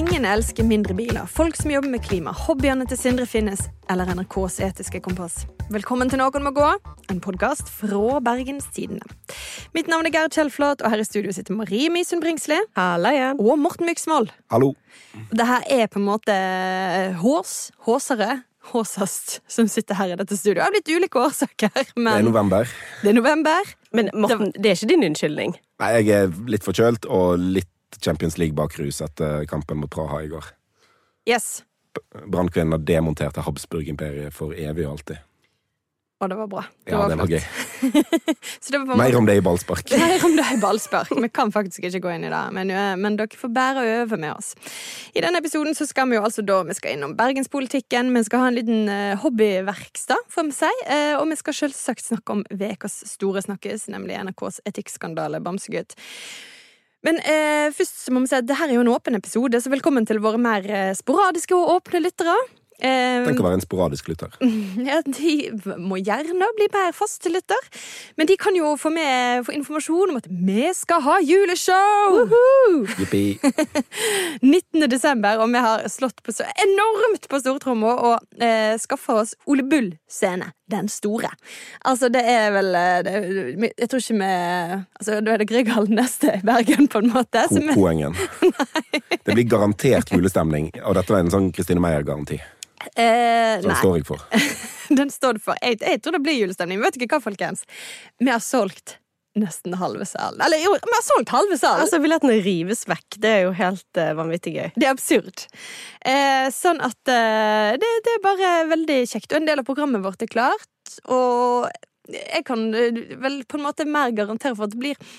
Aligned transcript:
Ingen 0.00 0.24
elsker 0.24 0.64
mindre 0.64 0.94
biler, 0.96 1.26
folk 1.28 1.56
som 1.58 1.70
jobber 1.74 1.90
med 1.92 2.00
klima, 2.04 2.32
hobbyene 2.46 2.86
til 2.88 2.96
Sindre 2.96 3.26
Finnes 3.28 3.66
eller 3.90 4.08
NRKs 4.14 4.56
etiske 4.64 5.00
kompass. 5.04 5.42
Velkommen 5.74 6.08
til 6.10 6.20
Noen 6.22 6.44
må 6.46 6.52
gå, 6.56 6.68
en 7.12 7.18
podkast 7.22 7.68
fra 7.74 8.20
Bergens 8.24 8.68
Tidende. 8.74 9.04
Mitt 9.76 9.90
navn 9.90 10.06
er 10.08 10.14
Gerd 10.14 10.32
Kjellflat, 10.36 10.80
og 10.84 10.92
her 10.94 11.02
i 11.02 11.06
studio 11.06 11.34
sitter 11.36 11.56
Marie 11.58 11.90
Misund 11.92 12.22
Bringsli 12.24 12.56
Hallo 12.78 13.10
igjen. 13.12 13.42
og 13.42 13.58
Morten 13.60 13.90
Myksvold. 13.90 14.30
Hallo. 14.54 14.70
Det 15.34 15.48
her 15.50 15.66
er 15.80 15.90
på 15.92 16.00
en 16.00 16.06
måte 16.08 16.36
Hås, 17.20 17.56
Håsere, 17.88 18.38
Håsast 18.70 19.38
som 19.50 19.68
sitter 19.72 19.98
her 19.98 20.14
i 20.14 20.16
dette 20.20 20.36
studioet. 20.38 20.64
Av 20.68 20.74
litt 20.76 20.88
ulike 20.88 21.18
årsaker, 21.20 21.72
Det 21.74 22.14
er 22.14 22.22
november. 22.24 22.68
det 23.02 23.10
er 23.12 23.18
november. 23.18 23.74
Men 23.92 24.10
Morten, 24.14 24.52
det 24.54 24.70
er 24.70 24.78
ikke 24.78 24.90
din 24.94 25.04
unnskyldning. 25.10 25.54
Nei, 25.80 25.92
jeg 25.98 26.08
er 26.14 26.32
litt 26.46 26.64
forkjølt 26.64 27.08
og 27.10 27.38
litt 27.40 27.68
Champions 27.98 28.38
League-bakrus 28.38 29.00
etter 29.02 29.46
kampen 29.50 29.82
mot 29.82 29.90
Praha 29.90 30.22
i 30.22 30.30
går. 30.30 30.52
Yes. 31.28 31.64
Brannkvinnene 32.26 32.78
demonterte 32.86 33.42
Habsburg-imperiet 33.44 34.34
for 34.34 34.54
evig 34.54 34.86
og 34.86 34.98
alltid. 34.98 35.26
Og 36.20 36.28
det 36.28 36.36
var 36.36 36.48
bra. 36.52 36.62
Ja, 36.84 36.98
det 37.08 37.16
var 37.16 37.30
gøy. 37.32 37.40
Så 38.60 38.74
det 38.74 38.78
var 38.84 38.98
Mer 39.00 39.14
om 39.16 39.24
det 39.24 39.38
i 39.38 39.42
ballspark. 39.44 39.88
Mer 40.02 40.24
om 40.28 40.34
det 40.36 40.44
i 40.52 40.58
ballspark. 40.60 41.14
Vi 41.16 41.30
kan 41.32 41.52
faktisk 41.52 41.86
ikke 41.88 42.02
gå 42.04 42.12
inn 42.12 42.26
i 42.28 42.32
det, 42.32 42.40
men, 42.52 42.68
eh, 42.68 42.92
men 43.00 43.16
dere 43.16 43.40
får 43.40 43.52
bære 43.56 43.84
øve 44.02 44.18
med 44.20 44.34
oss. 44.34 44.52
I 45.16 45.24
denne 45.24 45.40
episoden 45.40 45.72
så 45.76 45.88
skal 45.88 46.10
vi 46.10 46.18
jo 46.18 46.26
altså 46.28 46.44
da, 46.44 46.58
vi 46.68 46.76
skal 46.76 46.98
innom 46.98 47.16
bergenspolitikken, 47.16 48.12
vi 48.12 48.24
skal 48.28 48.44
ha 48.44 48.50
en 48.52 48.58
liten 48.60 48.92
eh, 48.92 49.16
hobbyverkstad, 49.22 50.28
får 50.28 50.50
vi 50.50 50.58
si, 50.60 50.72
eh, 50.92 51.14
og 51.16 51.24
vi 51.32 51.40
skal 51.40 51.56
selvsagt 51.62 52.04
snakke 52.10 52.36
om 52.36 52.44
ukas 52.52 53.00
store 53.14 53.40
snakkes, 53.48 53.88
nemlig 53.88 54.20
NRKs 54.20 54.60
etikkskandale 54.68 55.40
Bamsegutt. 55.40 55.96
Men 57.06 57.20
eh, 57.24 57.70
først 57.72 58.10
må 58.12 58.20
vi 58.24 58.28
si 58.30 58.36
at 58.36 58.48
dette 58.48 58.66
er 58.66 58.76
jo 58.76 58.84
en 58.84 58.92
åpen 58.92 59.16
episode, 59.16 59.60
så 59.62 59.72
velkommen 59.72 60.04
til 60.08 60.20
våre 60.20 60.40
mer 60.40 60.66
eh, 60.68 60.90
sporadiske 60.96 61.56
og 61.56 61.78
åpne 61.78 62.02
lyttere. 62.04 62.34
Eh, 62.80 63.26
Tenk 63.26 63.40
å 63.40 63.44
være 63.44 63.58
en 63.58 63.64
sporadisk 63.64 64.08
lytter. 64.08 64.36
ja, 64.88 65.00
de 65.04 65.32
må 65.80 65.98
gjerne 66.00 66.48
bli 66.56 66.68
mer 66.72 66.94
faste 66.96 67.32
lytter, 67.32 67.66
men 68.16 68.28
de 68.28 68.36
kan 68.40 68.56
jo 68.56 68.72
få 68.80 68.92
med 68.92 69.44
få 69.48 69.52
informasjon 69.56 70.14
om 70.14 70.20
at 70.20 70.28
vi 70.28 70.68
skal 70.76 71.04
ha 71.04 71.18
juleshow! 71.24 72.20
Jippi. 73.00 73.24
19. 74.44 74.86
desember, 74.92 75.40
og 75.40 75.52
vi 75.52 75.64
har 75.64 75.84
slått 75.92 76.20
på 76.24 76.36
så 76.36 76.48
enormt 76.64 77.28
på 77.32 77.40
stortromma 77.42 77.96
og 78.12 78.40
eh, 78.44 78.76
skaffa 78.80 79.22
oss 79.24 79.36
Ole 79.48 79.64
Bull 79.68 79.94
scene. 80.08 80.52
Den 80.70 80.88
store. 80.92 81.30
Altså, 81.88 82.08
det 82.12 82.22
er 82.30 82.50
vel 82.54 82.70
eh, 82.78 83.00
det, 83.06 83.14
Jeg 83.80 83.88
tror 83.90 84.02
ikke 84.04 84.16
vi 84.20 84.30
Altså, 85.00 85.18
Da 85.26 85.34
er 85.34 85.42
det 85.42 85.48
Grieghallen 85.50 85.98
neste 85.98 86.34
i 86.38 86.44
Bergen, 86.46 86.88
på 86.92 87.02
en 87.02 87.10
måte. 87.14 87.44
Ko 87.50 87.58
vi, 87.58 87.74
Poengen. 87.74 88.14
Det 89.24 89.34
blir 89.36 89.44
garantert 89.50 90.10
julestemning, 90.14 90.70
og 90.84 90.94
dette 90.98 91.14
er 91.16 91.24
en 91.24 91.30
sånn 91.32 91.50
Kristine 91.54 91.82
Meyer-garanti. 91.82 92.38
eh, 92.94 93.58
Så 93.60 93.66
den 93.66 93.72
nei, 93.74 93.80
står 93.82 93.98
jeg 94.00 94.06
for. 94.08 94.24
den 95.00 95.10
står 95.12 95.36
det 95.38 95.44
for. 95.44 95.58
Jeg, 95.62 95.80
jeg 95.84 96.00
tror 96.02 96.16
det 96.16 96.22
blir 96.24 96.38
julestemning. 96.40 96.80
Vet 96.82 96.96
ikke 97.00 97.18
hva, 97.18 97.22
folkens? 97.30 97.66
Vi 98.20 98.30
har 98.32 98.40
solgt 98.44 98.96
nesten 99.38 99.74
halve 99.78 100.06
salen. 100.08 100.40
Eller 100.42 100.62
jo, 100.64 100.72
vi 100.74 100.94
har 100.96 101.04
solgt 101.06 101.32
halve 101.34 101.58
salen! 101.58 101.84
Altså, 101.84 102.00
Billettene 102.02 102.40
rives 102.42 102.82
vekk. 102.90 103.18
Det 103.22 103.30
er 103.30 103.44
jo 103.46 103.52
helt 103.56 104.00
uh, 104.00 104.10
vanvittig 104.18 104.54
gøy. 104.56 104.68
Det 104.74 104.88
er 104.88 104.94
absurd. 104.94 105.44
Eh, 106.02 106.48
sånn 106.54 106.82
at 106.82 107.12
eh, 107.12 107.76
det, 107.78 107.92
det 108.06 108.16
er 108.16 108.24
bare 108.24 108.52
veldig 108.72 108.98
kjekt. 109.12 109.30
Og 109.30 109.40
en 109.40 109.48
del 109.50 109.62
av 109.62 109.68
programmet 109.68 110.02
vårt 110.04 110.26
er 110.26 110.32
klart. 110.32 110.96
Og 111.06 111.70
jeg 112.10 112.44
kan 112.48 112.70
eh, 112.74 113.02
vel 113.22 113.42
på 113.46 113.60
en 113.60 113.66
måte 113.68 113.86
mer 113.86 114.14
garantere 114.16 114.56
for 114.58 114.66
at 114.66 114.74
det 114.74 114.82
blir 114.82 115.10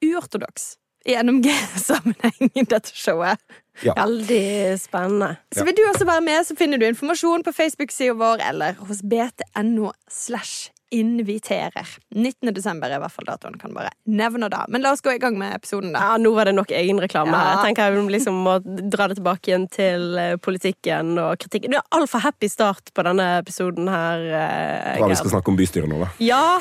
uortodoks 0.00 0.74
i 1.08 1.16
NMG-sammenheng, 1.16 2.50
dette 2.72 2.92
showet. 2.96 3.40
Ja. 3.84 3.94
Veldig 3.96 4.76
spennende. 4.80 5.36
Så 5.56 5.64
vil 5.64 5.76
du 5.76 5.86
også 5.88 6.04
være 6.08 6.24
med, 6.24 6.42
så 6.44 6.56
finner 6.56 6.80
du 6.80 6.84
informasjon 6.88 7.44
på 7.46 7.54
Facebook-sida 7.56 8.16
vår 8.20 8.42
eller 8.50 8.76
hos 8.88 9.00
bt.no 9.08 9.94
slash 10.12 10.68
inviterer. 10.90 11.86
19. 12.14 12.50
desember 12.54 12.90
er 12.90 12.98
i 12.98 13.02
hvert 13.02 13.14
fall 13.14 13.26
datoen. 13.28 13.56
Kan 13.60 13.74
bare 13.76 13.90
nevne 14.10 14.48
det. 14.50 14.60
Men 14.68 14.82
la 14.82 14.92
oss 14.96 15.02
gå 15.04 15.12
i 15.14 15.20
gang 15.22 15.36
med 15.38 15.54
episoden, 15.56 15.92
da. 15.94 16.00
Ja, 16.02 16.16
Nå 16.20 16.32
var 16.34 16.48
det 16.50 16.54
nok 16.56 16.72
egenreklame 16.74 17.30
Ja. 17.32 17.38
her. 17.38 17.50
Jeg 17.56 17.64
tenker 17.76 17.90
jeg 17.94 18.10
liksom 18.16 18.40
må 18.44 18.56
dra 18.90 19.06
det 19.08 19.16
tilbake 19.20 19.50
igjen 19.52 19.68
til 19.70 20.18
eh, 20.18 20.36
politikken 20.36 21.12
og 21.22 21.38
kritikken. 21.38 21.70
Du 21.70 21.76
er 21.78 21.86
altfor 21.94 22.20
happy 22.24 22.48
start 22.50 22.90
på 22.94 23.04
denne 23.06 23.28
episoden 23.40 23.88
her. 23.88 24.24
eh, 24.40 24.98
Bra 24.98 25.08
vi 25.08 25.14
skal 25.20 25.30
snakke 25.36 25.48
om 25.48 25.56
bystyret 25.60 25.88
nå, 25.88 26.00
da. 26.04 26.10
Ja, 26.18 26.58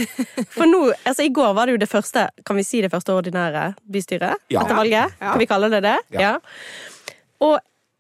for 0.54 0.66
nå, 0.70 0.84
altså 1.06 1.26
I 1.26 1.34
går 1.34 1.54
var 1.58 1.66
det 1.66 1.78
jo 1.78 1.82
det 1.86 1.90
første 1.90 2.28
Kan 2.46 2.56
vi 2.60 2.64
si 2.64 2.82
det 2.82 2.92
første 2.92 3.14
ordinære 3.14 3.76
bystyret 3.92 4.36
Ja. 4.50 4.62
etter 4.62 4.76
valget? 4.76 5.14
Ja. 5.20 5.32
Kan 5.34 5.40
vi 5.40 5.46
kalle 5.50 5.70
det 5.70 5.82
det? 5.84 5.98
Ja. 6.20 6.38
Og 7.42 7.60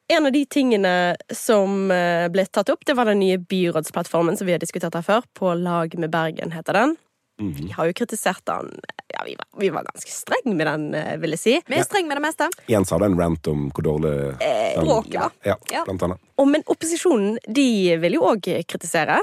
en 0.09 0.25
av 0.25 0.31
de 0.33 0.41
tingene 0.45 0.93
som 1.35 1.91
eh, 1.93 2.27
ble 2.33 2.45
tatt 2.49 2.69
opp, 2.73 2.81
det 2.85 2.95
var 2.97 3.05
den 3.11 3.19
nye 3.21 3.37
byrådsplattformen 3.37 4.37
som 4.39 4.47
vi 4.49 4.55
har 4.55 4.59
diskutert 4.63 4.95
her 4.97 5.05
før. 5.05 5.27
På 5.37 5.53
lag 5.57 5.93
med 5.99 6.09
Bergen, 6.13 6.51
heter 6.55 6.73
den. 6.73 6.95
Mhm. 7.39 7.53
Vi 7.55 7.71
har 7.71 7.87
jo 7.87 7.93
kritisert 7.95 8.41
den 8.49 8.73
Ja, 9.13 9.21
vi 9.25 9.31
var, 9.39 9.45
vi 9.61 9.69
var 9.73 9.83
ganske 9.87 10.11
streng 10.11 10.57
med 10.57 10.67
den, 10.67 10.93
eh, 10.93 11.15
vil 11.17 11.31
jeg 11.33 11.39
si. 11.39 11.53
Vi 11.67 11.75
er 11.79 11.83
streng 11.87 12.05
med 12.07 12.17
det 12.19 12.21
meste. 12.25 12.49
Jens 12.69 12.91
hadde 12.93 13.05
en 13.07 13.15
rant 13.17 13.47
om 13.47 13.69
hvor 13.71 13.83
dårlig 13.87 14.11
den- 14.39 14.83
språket 14.85 15.19
var. 15.21 15.31
Ja, 15.45 15.55
Ja. 15.71 15.83
blant 15.85 16.03
annet. 16.03 16.19
Og, 16.37 16.47
men 16.47 16.63
opposisjonen 16.67 17.37
de 17.47 17.97
vil 17.97 18.13
jo 18.19 18.21
òg 18.21 18.43
kritisere. 18.67 19.17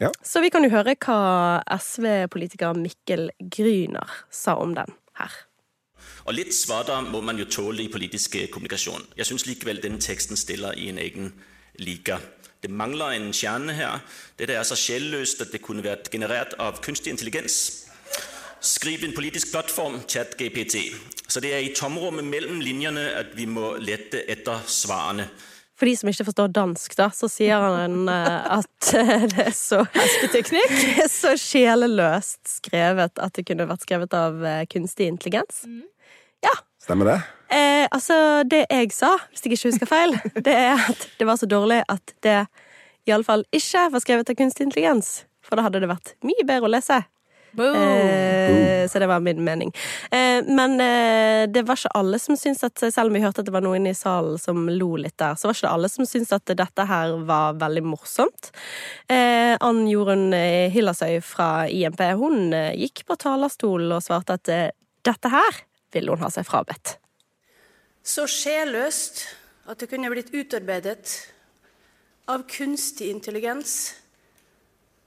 Ja. 0.00 0.10
Så 0.22 0.40
vi 0.40 0.50
kan 0.50 0.62
jo 0.64 0.70
høre 0.70 0.94
hva 0.96 1.62
SV-politiker 1.66 2.74
Mikkel 2.78 3.30
Gryner 3.50 4.06
sa 4.30 4.54
om 4.56 4.74
den 4.74 4.90
her. 5.18 5.30
Og 6.28 6.34
litt 6.36 6.52
svada 6.52 6.98
må 7.00 7.22
man 7.24 7.38
jo 7.40 7.46
tåle 7.48 7.86
i 7.86 7.88
politisk 7.88 8.34
eh, 8.36 8.50
kommunikasjon. 8.52 9.06
Jeg 9.16 9.30
syns 9.30 9.46
likevel 9.48 9.80
denne 9.80 10.00
teksten 10.02 10.36
stiller 10.36 10.76
i 10.76 10.90
en 10.92 11.00
egen 11.00 11.30
liga. 11.80 12.18
Det 12.60 12.68
mangler 12.68 13.14
en 13.16 13.30
kjerne 13.32 13.72
her. 13.72 14.02
Dette 14.36 14.58
er 14.58 14.66
så 14.68 14.76
sjelløst 14.76 15.40
at 15.40 15.54
det 15.54 15.62
kunne 15.64 15.86
vært 15.86 16.10
generert 16.12 16.52
av 16.60 16.82
kunstig 16.84 17.14
intelligens. 17.14 17.56
Skriv 18.60 19.06
en 19.06 19.16
politisk 19.16 19.54
plattform, 19.54 20.02
ChatGPT. 20.04 20.90
Så 21.30 21.40
det 21.40 21.54
er 21.54 21.64
i 21.64 21.72
tomrommet 21.72 22.28
mellom 22.28 22.60
linjene 22.60 23.08
at 23.22 23.32
vi 23.38 23.48
må 23.48 23.78
lette 23.80 24.26
etter 24.28 24.68
svarene. 24.68 25.30
For 25.78 25.88
de 25.88 25.96
som 25.96 26.10
ikke 26.10 26.26
forstår 26.28 26.52
dansk, 26.52 26.96
da, 26.98 27.06
så 27.14 27.30
sier 27.32 27.62
han 27.62 28.08
eh, 28.10 28.56
at 28.58 28.94
eh, 28.98 29.28
det 29.32 29.44
er 29.48 29.54
så 29.56 29.86
er 29.96 31.08
så 31.08 31.38
sjeleløst 31.40 32.58
skrevet 32.58 33.16
at 33.16 33.38
det 33.38 33.48
kunne 33.48 33.70
vært 33.70 33.88
skrevet 33.88 34.18
av 34.18 34.42
kunstig 34.68 35.08
intelligens. 35.08 35.64
Ja. 36.46 36.54
Stemmer 36.82 37.12
det? 37.12 37.18
Eh, 37.48 37.86
altså, 37.90 38.44
det 38.44 38.66
jeg 38.68 38.92
sa, 38.92 39.14
hvis 39.30 39.44
jeg 39.44 39.56
ikke 39.56 39.70
husker 39.72 39.88
feil, 39.88 40.16
det 40.46 40.54
er 40.54 40.80
at 40.90 41.06
det 41.18 41.26
var 41.28 41.40
så 41.40 41.48
dårlig 41.48 41.82
at 41.88 42.14
det 42.24 42.40
iallfall 43.08 43.46
ikke 43.56 43.88
var 43.94 44.04
skrevet 44.04 44.30
av 44.30 44.36
kunstig 44.38 44.68
intelligens. 44.68 45.22
For 45.44 45.56
da 45.56 45.64
hadde 45.64 45.80
det 45.80 45.88
vært 45.88 46.12
mye 46.28 46.44
bedre 46.44 46.68
å 46.68 46.74
lese. 46.76 47.02
Eh, 47.58 48.88
så 48.88 49.00
det 49.00 49.06
var 49.06 49.20
min 49.20 49.40
mening. 49.44 49.72
Eh, 50.10 50.44
men 50.44 50.80
eh, 50.80 51.48
det 51.50 51.64
var 51.66 51.80
ikke 51.80 51.94
alle 51.96 52.18
som 52.20 52.36
syntes 52.36 52.62
at 52.66 52.92
Selv 52.92 53.08
om 53.08 53.16
vi 53.16 53.22
hørte 53.22 53.40
at 53.42 53.48
det 53.48 53.54
var 53.54 53.64
noen 53.64 53.88
i 53.88 53.94
salen 53.96 54.38
som 54.38 54.68
lo 54.68 54.90
litt 55.00 55.16
der, 55.18 55.34
så 55.34 55.48
var 55.48 55.56
ikke 55.56 55.66
det 55.66 55.72
alle 55.72 55.90
som 55.92 56.06
syntes 56.06 56.34
at 56.36 56.52
dette 56.60 56.86
her 56.90 57.16
var 57.28 57.56
veldig 57.58 57.84
morsomt. 57.88 58.52
Eh, 59.08 59.56
Ann 59.64 59.86
Jorunn 59.88 60.28
eh, 60.36 60.68
Hillasøy 60.74 61.18
fra 61.24 61.66
IMP 61.72 62.04
hun 62.20 62.52
eh, 62.52 62.76
gikk 62.84 63.06
på 63.08 63.18
talerstolen 63.18 63.96
og 63.96 64.04
svarte 64.04 64.38
at 64.38 64.52
eh, 64.52 64.68
dette 65.08 65.32
her 65.32 65.64
ville 65.92 66.12
hun 66.14 66.22
ha 66.24 66.30
seg 66.32 66.46
frabedt. 66.48 66.96
så 68.02 68.24
sjelløst 68.26 69.26
at 69.68 69.80
det 69.82 69.90
kunne 69.90 70.08
blitt 70.08 70.32
utarbeidet 70.32 71.10
av 72.28 72.46
kunstig 72.48 73.10
intelligens, 73.10 73.94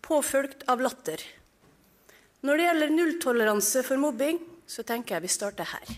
påfølgt 0.06 0.68
av 0.70 0.82
latter. 0.82 1.22
Når 2.46 2.58
det 2.58 2.66
gjelder 2.68 2.94
nulltoleranse 2.94 3.84
for 3.86 4.02
mobbing, 4.02 4.40
så 4.70 4.84
tenker 4.86 5.16
jeg 5.18 5.26
vi 5.26 5.34
starter 5.34 5.70
her. 5.70 5.98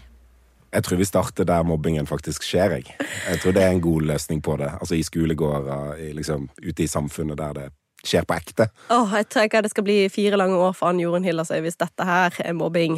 Jeg 0.73 0.83
tror 0.83 0.97
vi 0.97 1.05
starter 1.05 1.45
der 1.45 1.63
mobbingen 1.67 2.07
faktisk 2.09 2.43
skjer. 2.43 2.79
Jeg, 2.79 2.95
jeg 3.27 3.41
tror 3.43 3.53
det 3.53 3.63
er 3.63 3.75
en 3.75 3.83
god 3.83 4.07
løsning 4.09 4.41
på 4.41 4.55
det. 4.57 4.71
Altså 4.79 4.95
I 4.95 5.03
skolegårder, 5.05 5.99
i, 6.01 6.11
liksom, 6.17 6.47
ute 6.63 6.83
i 6.83 6.89
samfunnet 6.89 7.37
der 7.37 7.53
det 7.59 7.67
skjer 8.03 8.25
på 8.27 8.35
ekte. 8.35 8.67
Åh, 8.91 9.13
jeg 9.19 9.29
tenker 9.31 9.63
det 9.63 9.71
skal 9.71 9.85
bli 9.85 9.99
fire 10.11 10.39
lange 10.39 10.57
år 10.59 10.73
for 10.75 10.91
Ann 10.91 10.99
Jorunn 10.99 11.23
Hillersøy 11.27 11.61
hvis 11.63 11.79
dette 11.79 12.07
her 12.07 12.35
er 12.43 12.57
mobbing. 12.57 12.97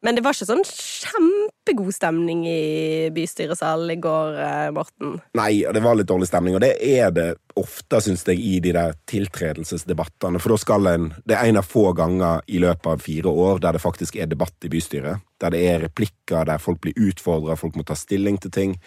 Men 0.00 0.16
det 0.16 0.22
var 0.24 0.32
ikke 0.32 0.48
sånn 0.48 0.62
kjempegod 0.64 1.92
stemning 1.92 2.46
i 2.48 3.10
bystyresalen 3.12 3.90
i 3.92 3.98
går, 4.00 4.38
eh, 4.40 4.70
Morten. 4.72 5.18
Nei, 5.36 5.60
det 5.60 5.82
var 5.84 5.98
litt 5.98 6.08
dårlig 6.08 6.30
stemning, 6.30 6.56
og 6.56 6.62
det 6.64 6.72
er 6.80 7.10
det 7.12 7.26
ofte, 7.60 8.00
syns 8.00 8.24
jeg, 8.24 8.40
i 8.40 8.60
de 8.64 8.72
der 8.72 8.96
tiltredelsesdebattene. 9.10 10.40
For 10.40 10.54
da 10.54 10.56
skal 10.56 10.86
en 10.86 11.14
Det 11.26 11.36
er 11.36 11.44
en 11.44 11.58
av 11.58 11.68
få 11.68 11.92
ganger 11.94 12.40
i 12.48 12.58
løpet 12.58 12.86
av 12.86 12.98
fire 12.98 13.28
år 13.28 13.60
der 13.60 13.72
det 13.72 13.82
faktisk 13.82 14.16
er 14.16 14.26
debatt 14.26 14.56
i 14.64 14.68
bystyret. 14.68 15.20
Der 15.38 15.50
det 15.50 15.60
er 15.68 15.80
replikker, 15.80 16.46
der 16.46 16.58
folk 16.58 16.80
blir 16.80 16.94
utfordra, 16.96 17.56
folk 17.56 17.74
må 17.76 17.84
ta 17.84 17.94
stilling 17.94 18.40
til 18.40 18.50
ting. 18.50 18.80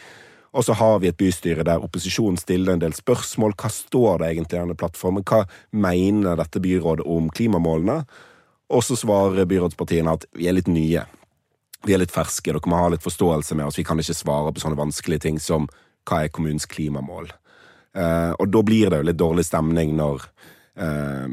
Og 0.54 0.64
så 0.64 0.74
har 0.74 1.00
vi 1.00 1.08
et 1.08 1.18
bystyre 1.18 1.64
der 1.64 1.82
opposisjonen 1.82 2.38
stiller 2.38 2.74
en 2.74 2.80
del 2.80 2.94
spørsmål. 2.94 3.54
Hva 3.54 3.70
står 3.70 4.20
det 4.20 4.28
egentlig 4.30 4.58
i 4.58 4.62
denne 4.62 4.76
plattformen? 4.76 5.24
Hva 5.24 5.46
mener 5.72 6.36
dette 6.36 6.60
byrådet 6.60 7.06
om 7.06 7.30
klimamålene? 7.30 8.06
Og 8.74 8.82
så 8.86 8.98
svarer 8.98 9.46
byrådspartiene 9.50 10.16
at 10.18 10.26
vi 10.38 10.48
er 10.50 10.58
litt 10.58 10.72
nye. 10.72 11.06
Vi 11.84 11.94
er 11.94 12.02
litt 12.02 12.14
ferske, 12.14 12.50
dere 12.50 12.72
må 12.72 12.80
ha 12.80 12.90
litt 12.94 13.04
forståelse 13.06 13.58
med 13.60 13.68
oss. 13.68 13.78
Vi 13.78 13.86
kan 13.86 14.00
ikke 14.00 14.16
svare 14.18 14.54
på 14.54 14.64
sånne 14.64 14.80
vanskelige 14.80 15.28
ting 15.28 15.40
som 15.42 15.68
hva 16.10 16.24
er 16.24 16.34
kommunens 16.34 16.66
klimamål. 16.70 17.30
Eh, 17.94 18.32
og 18.40 18.50
da 18.50 18.64
blir 18.66 18.90
det 18.90 19.02
jo 19.02 19.08
litt 19.10 19.20
dårlig 19.20 19.46
stemning 19.46 19.94
når, 20.00 20.26
eh, 20.82 21.28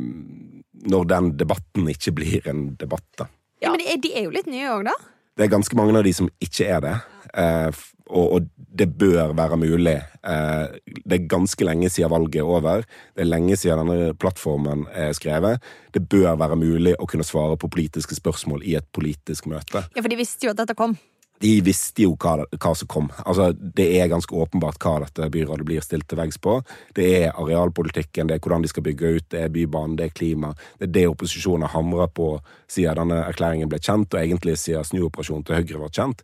når 0.92 1.06
den 1.14 1.30
debatten 1.40 1.88
ikke 1.88 2.12
blir 2.18 2.50
en 2.50 2.74
debatt, 2.80 3.08
da. 3.16 3.30
Ja, 3.60 3.72
men 3.72 3.80
de 3.80 3.88
er, 3.92 4.00
de 4.00 4.12
er 4.16 4.26
jo 4.26 4.34
litt 4.34 4.48
nye 4.50 4.68
òg, 4.74 4.84
da. 4.90 4.96
Det 5.36 5.46
er 5.46 5.54
ganske 5.54 5.76
mange 5.78 5.96
av 5.98 6.06
de 6.06 6.12
som 6.16 6.28
ikke 6.42 6.68
er 6.68 6.84
det. 6.84 6.96
Eh, 7.38 7.82
og, 8.10 8.32
og 8.34 8.48
det 8.78 8.88
bør 8.98 9.34
være 9.38 9.58
mulig. 9.60 9.96
Eh, 10.26 10.64
det 11.06 11.16
er 11.16 11.28
ganske 11.30 11.66
lenge 11.66 11.90
siden 11.90 12.10
valget 12.12 12.40
er 12.42 12.48
over. 12.48 12.84
Det 13.14 13.24
er 13.24 13.30
lenge 13.30 13.56
siden 13.58 13.84
denne 13.84 14.14
plattformen 14.18 14.86
er 14.94 15.14
skrevet. 15.16 15.62
Det 15.94 16.02
bør 16.10 16.38
være 16.40 16.58
mulig 16.60 16.96
å 16.98 17.08
kunne 17.10 17.26
svare 17.26 17.58
på 17.60 17.70
politiske 17.70 18.18
spørsmål 18.18 18.64
i 18.66 18.76
et 18.78 18.88
politisk 18.94 19.50
møte. 19.50 19.86
Ja, 19.94 20.02
For 20.02 20.10
de 20.10 20.20
visste 20.20 20.48
jo 20.48 20.54
at 20.54 20.62
dette 20.62 20.78
kom. 20.78 20.96
De 21.40 21.50
visste 21.64 22.04
jo 22.04 22.16
hva, 22.20 22.44
hva 22.52 22.72
som 22.76 22.88
kom. 22.90 23.06
Altså, 23.24 23.50
det 23.56 23.86
er 23.96 24.10
ganske 24.12 24.34
åpenbart 24.36 24.76
hva 24.82 24.98
dette 25.06 25.30
byrådet 25.32 25.64
blir 25.64 25.80
stilt 25.80 26.04
til 26.10 26.18
veggs 26.20 26.36
på. 26.36 26.58
Det 26.96 27.06
er 27.22 27.32
arealpolitikken, 27.32 28.28
det 28.28 28.36
er 28.36 28.42
hvordan 28.44 28.66
de 28.66 28.68
skal 28.68 28.84
bygge 28.84 29.12
ut, 29.16 29.28
det 29.32 29.40
er 29.46 29.54
bybanen, 29.54 29.96
det 29.96 30.10
er 30.10 30.16
klima. 30.18 30.52
Det 30.78 30.90
er 30.90 30.94
det 30.98 31.06
opposisjonen 31.08 31.64
har 31.64 31.72
hamra 31.78 32.08
på 32.12 32.34
siden 32.68 33.00
denne 33.00 33.22
erklæringen 33.30 33.70
ble 33.72 33.80
kjent, 33.80 34.12
og 34.12 34.20
egentlig 34.20 34.58
siden 34.60 34.84
snuoperasjonen 34.84 35.46
til 35.48 35.56
Høyre 35.62 35.80
var 35.86 35.94
kjent. 35.96 36.20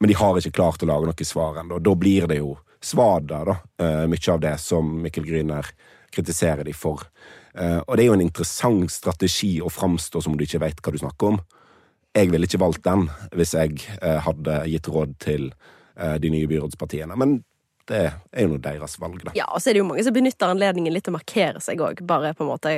Men 0.00 0.08
de 0.08 0.16
har 0.16 0.40
ikke 0.40 0.56
klart 0.56 0.82
å 0.82 0.88
lage 0.88 1.10
noe 1.10 1.28
svar 1.28 1.60
ennå. 1.60 1.82
Da 1.82 1.94
blir 1.98 2.26
det 2.30 2.40
jo 2.40 2.56
svada, 2.80 3.44
da, 3.44 3.58
eh, 3.84 4.06
mye 4.06 4.32
av 4.32 4.40
det 4.40 4.58
som 4.62 5.02
Mikkel 5.02 5.26
Gryner 5.26 5.66
kritiserer 6.14 6.64
de 6.64 6.72
for. 6.72 7.02
Eh, 7.54 7.80
Og 7.86 7.96
det 7.96 8.04
er 8.04 8.06
jo 8.06 8.14
en 8.14 8.24
interessant 8.24 8.90
strategi 8.90 9.60
å 9.60 9.68
framstå 9.68 10.22
som 10.22 10.32
om 10.32 10.38
du 10.38 10.44
ikke 10.44 10.60
vet 10.60 10.80
hva 10.80 10.92
du 10.92 10.98
snakker 10.98 11.34
om. 11.34 11.40
Jeg 12.18 12.32
ville 12.32 12.48
ikke 12.48 12.60
valgt 12.60 12.86
den 12.86 13.06
hvis 13.36 13.54
jeg 13.54 13.78
eh, 14.02 14.18
hadde 14.24 14.62
gitt 14.72 14.88
råd 14.90 15.14
til 15.22 15.50
eh, 15.94 16.16
de 16.18 16.32
nye 16.34 16.48
byrådspartiene. 16.50 17.14
Men 17.18 17.38
det 17.88 18.00
er 18.10 18.44
jo 18.44 18.52
nå 18.52 18.58
deres 18.62 18.98
valg, 19.00 19.22
da. 19.24 19.34
Ja, 19.38 19.46
og 19.54 19.62
så 19.62 19.70
er 19.70 19.78
det 19.78 19.84
jo 19.84 19.88
mange 19.88 20.04
som 20.04 20.16
benytter 20.16 20.50
anledningen 20.52 20.92
litt 20.92 21.06
til 21.06 21.14
å 21.14 21.18
markere 21.18 21.62
seg 21.64 21.80
òg, 21.84 22.02
bare 22.08 22.34
på 22.36 22.44
en 22.44 22.50
måte 22.50 22.74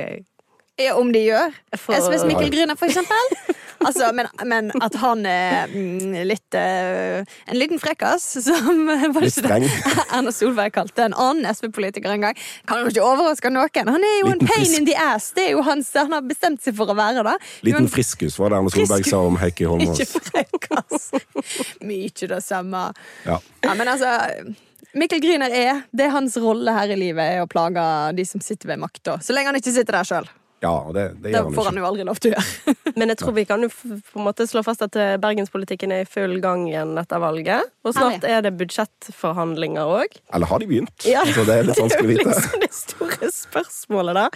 Ja, 0.79 0.95
om 0.95 1.11
de 1.11 1.19
gjør. 1.27 1.51
For- 1.77 1.97
SVs 1.99 2.23
Mikkel 2.29 2.49
Gryner, 2.53 2.75
for 2.79 2.87
eksempel. 2.91 3.35
Altså, 3.81 4.11
men, 4.13 4.27
men 4.45 4.67
at 4.77 4.93
han 5.01 5.23
er 5.25 5.71
mm, 5.71 6.11
litt 6.29 6.53
eh, 6.53 7.23
En 7.49 7.57
liten 7.57 7.79
frekkas, 7.81 8.27
som 8.45 8.83
Litt 9.17 9.39
det. 9.41 9.55
Erna 10.13 10.29
Solberg 10.29 10.75
kalte 10.75 11.07
en 11.07 11.15
annen 11.17 11.47
SV-politiker 11.49 12.13
en 12.13 12.27
gang. 12.27 12.37
Kan 12.69 12.83
jo 12.83 12.91
ikke 12.91 13.01
overraske 13.01 13.49
noen. 13.49 13.89
Han 13.89 14.05
er 14.05 14.19
jo 14.19 14.27
en 14.35 14.43
pain 14.43 14.51
frisk- 14.53 14.77
in 14.77 14.85
the 14.85 14.93
ass. 15.01 15.31
Det 15.33 15.47
er 15.47 15.55
jo 15.55 15.63
hans, 15.65 15.89
Han 15.97 16.13
har 16.13 16.21
bestemt 16.29 16.61
seg 16.61 16.77
for 16.77 16.93
å 16.93 16.95
være 16.99 17.23
det. 17.25 17.33
Liten 17.65 17.89
friskus 17.89 18.37
var 18.37 18.53
det 18.53 18.59
Erna 18.59 18.73
Solberg 18.75 19.09
sa 19.09 19.23
om 19.31 19.39
Heikki 19.41 19.65
Ikke 19.65 19.71
Holmås. 19.73 20.13
frekkas. 20.29 21.07
Mye 21.81 22.27
det 22.35 22.41
samme. 22.45 22.83
Ja. 23.25 23.39
Ja, 23.65 23.73
men 23.73 23.89
altså 23.95 24.13
Mikkel 24.93 25.23
Gryner 25.25 25.49
er 25.57 25.81
Det 25.89 26.05
er 26.05 26.13
hans 26.19 26.37
rolle 26.37 26.77
her 26.77 26.93
i 26.93 26.99
livet 27.01 27.33
er 27.39 27.41
å 27.41 27.49
plage 27.49 27.81
de 28.13 28.27
som 28.29 28.45
sitter 28.45 28.75
ved 28.75 28.85
makta. 28.85 29.17
Så 29.25 29.33
lenge 29.33 29.49
han 29.49 29.57
ikke 29.57 29.73
sitter 29.73 29.97
der 30.03 30.11
sjøl. 30.13 30.29
Ja, 30.61 30.91
det, 30.93 31.03
det 31.15 31.21
Det 31.23 31.31
gjør 31.33 31.47
han 31.47 31.55
får 31.57 31.67
han 31.71 31.77
jo 31.79 31.85
aldri 31.87 32.03
lov 32.05 32.19
til 32.21 32.33
å 32.33 32.37
gjøre. 32.37 32.73
Men 32.99 33.11
jeg 33.11 33.17
tror 33.17 33.33
vi 33.33 33.43
kan 33.49 33.63
jo 33.65 33.69
på 33.71 34.19
en 34.19 34.25
måte 34.27 34.45
slå 34.45 34.61
fast 34.65 34.83
at 34.85 34.97
eh, 34.99 35.15
bergenspolitikken 35.21 35.93
er 35.95 36.03
i 36.03 36.09
full 36.09 36.35
gang 36.43 36.67
igjen 36.69 36.91
etter 37.01 37.21
valget. 37.23 37.71
Og 37.81 37.95
snart 37.95 38.27
er 38.29 38.43
det 38.45 38.51
budsjettforhandlinger 38.59 39.93
òg. 40.01 40.19
Eller 40.35 40.51
har 40.51 40.61
de 40.61 40.67
begynt? 40.69 41.07
Ja, 41.09 41.23
Så 41.25 41.47
det 41.47 41.55
er 41.55 41.65
litt 41.65 41.81
vanskelig 41.81 42.19
å 42.21 42.27
Det 42.27 42.27
er 42.27 42.29
jo 42.29 42.35
liksom 42.35 42.65
det 42.65 42.71
store 42.77 43.31
spørsmålet, 43.39 44.19
da. 44.19 44.27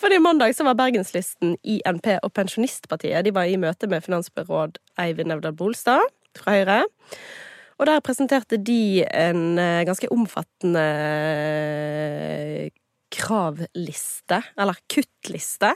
Fordi 0.00 0.22
mandag 0.24 0.56
så 0.56 0.64
var 0.68 0.78
Bergenslisten, 0.80 1.58
INP 1.60 2.14
og 2.16 2.32
Pensjonistpartiet 2.38 3.28
de 3.28 3.34
var 3.36 3.50
i 3.50 3.60
møte 3.60 3.90
med 3.92 4.06
finansbyråd 4.06 4.80
Eivind 5.04 5.36
Evdal 5.36 5.56
Bolstad 5.58 6.00
fra 6.38 6.56
Høyre. 6.56 6.80
Og 7.78 7.86
der 7.86 8.00
presenterte 8.02 8.56
de 8.56 9.04
en 9.04 9.58
eh, 9.60 9.84
ganske 9.86 10.08
omfattende 10.10 10.86
kravliste, 13.14 14.42
eller 14.58 14.78
kuttliste. 14.90 15.74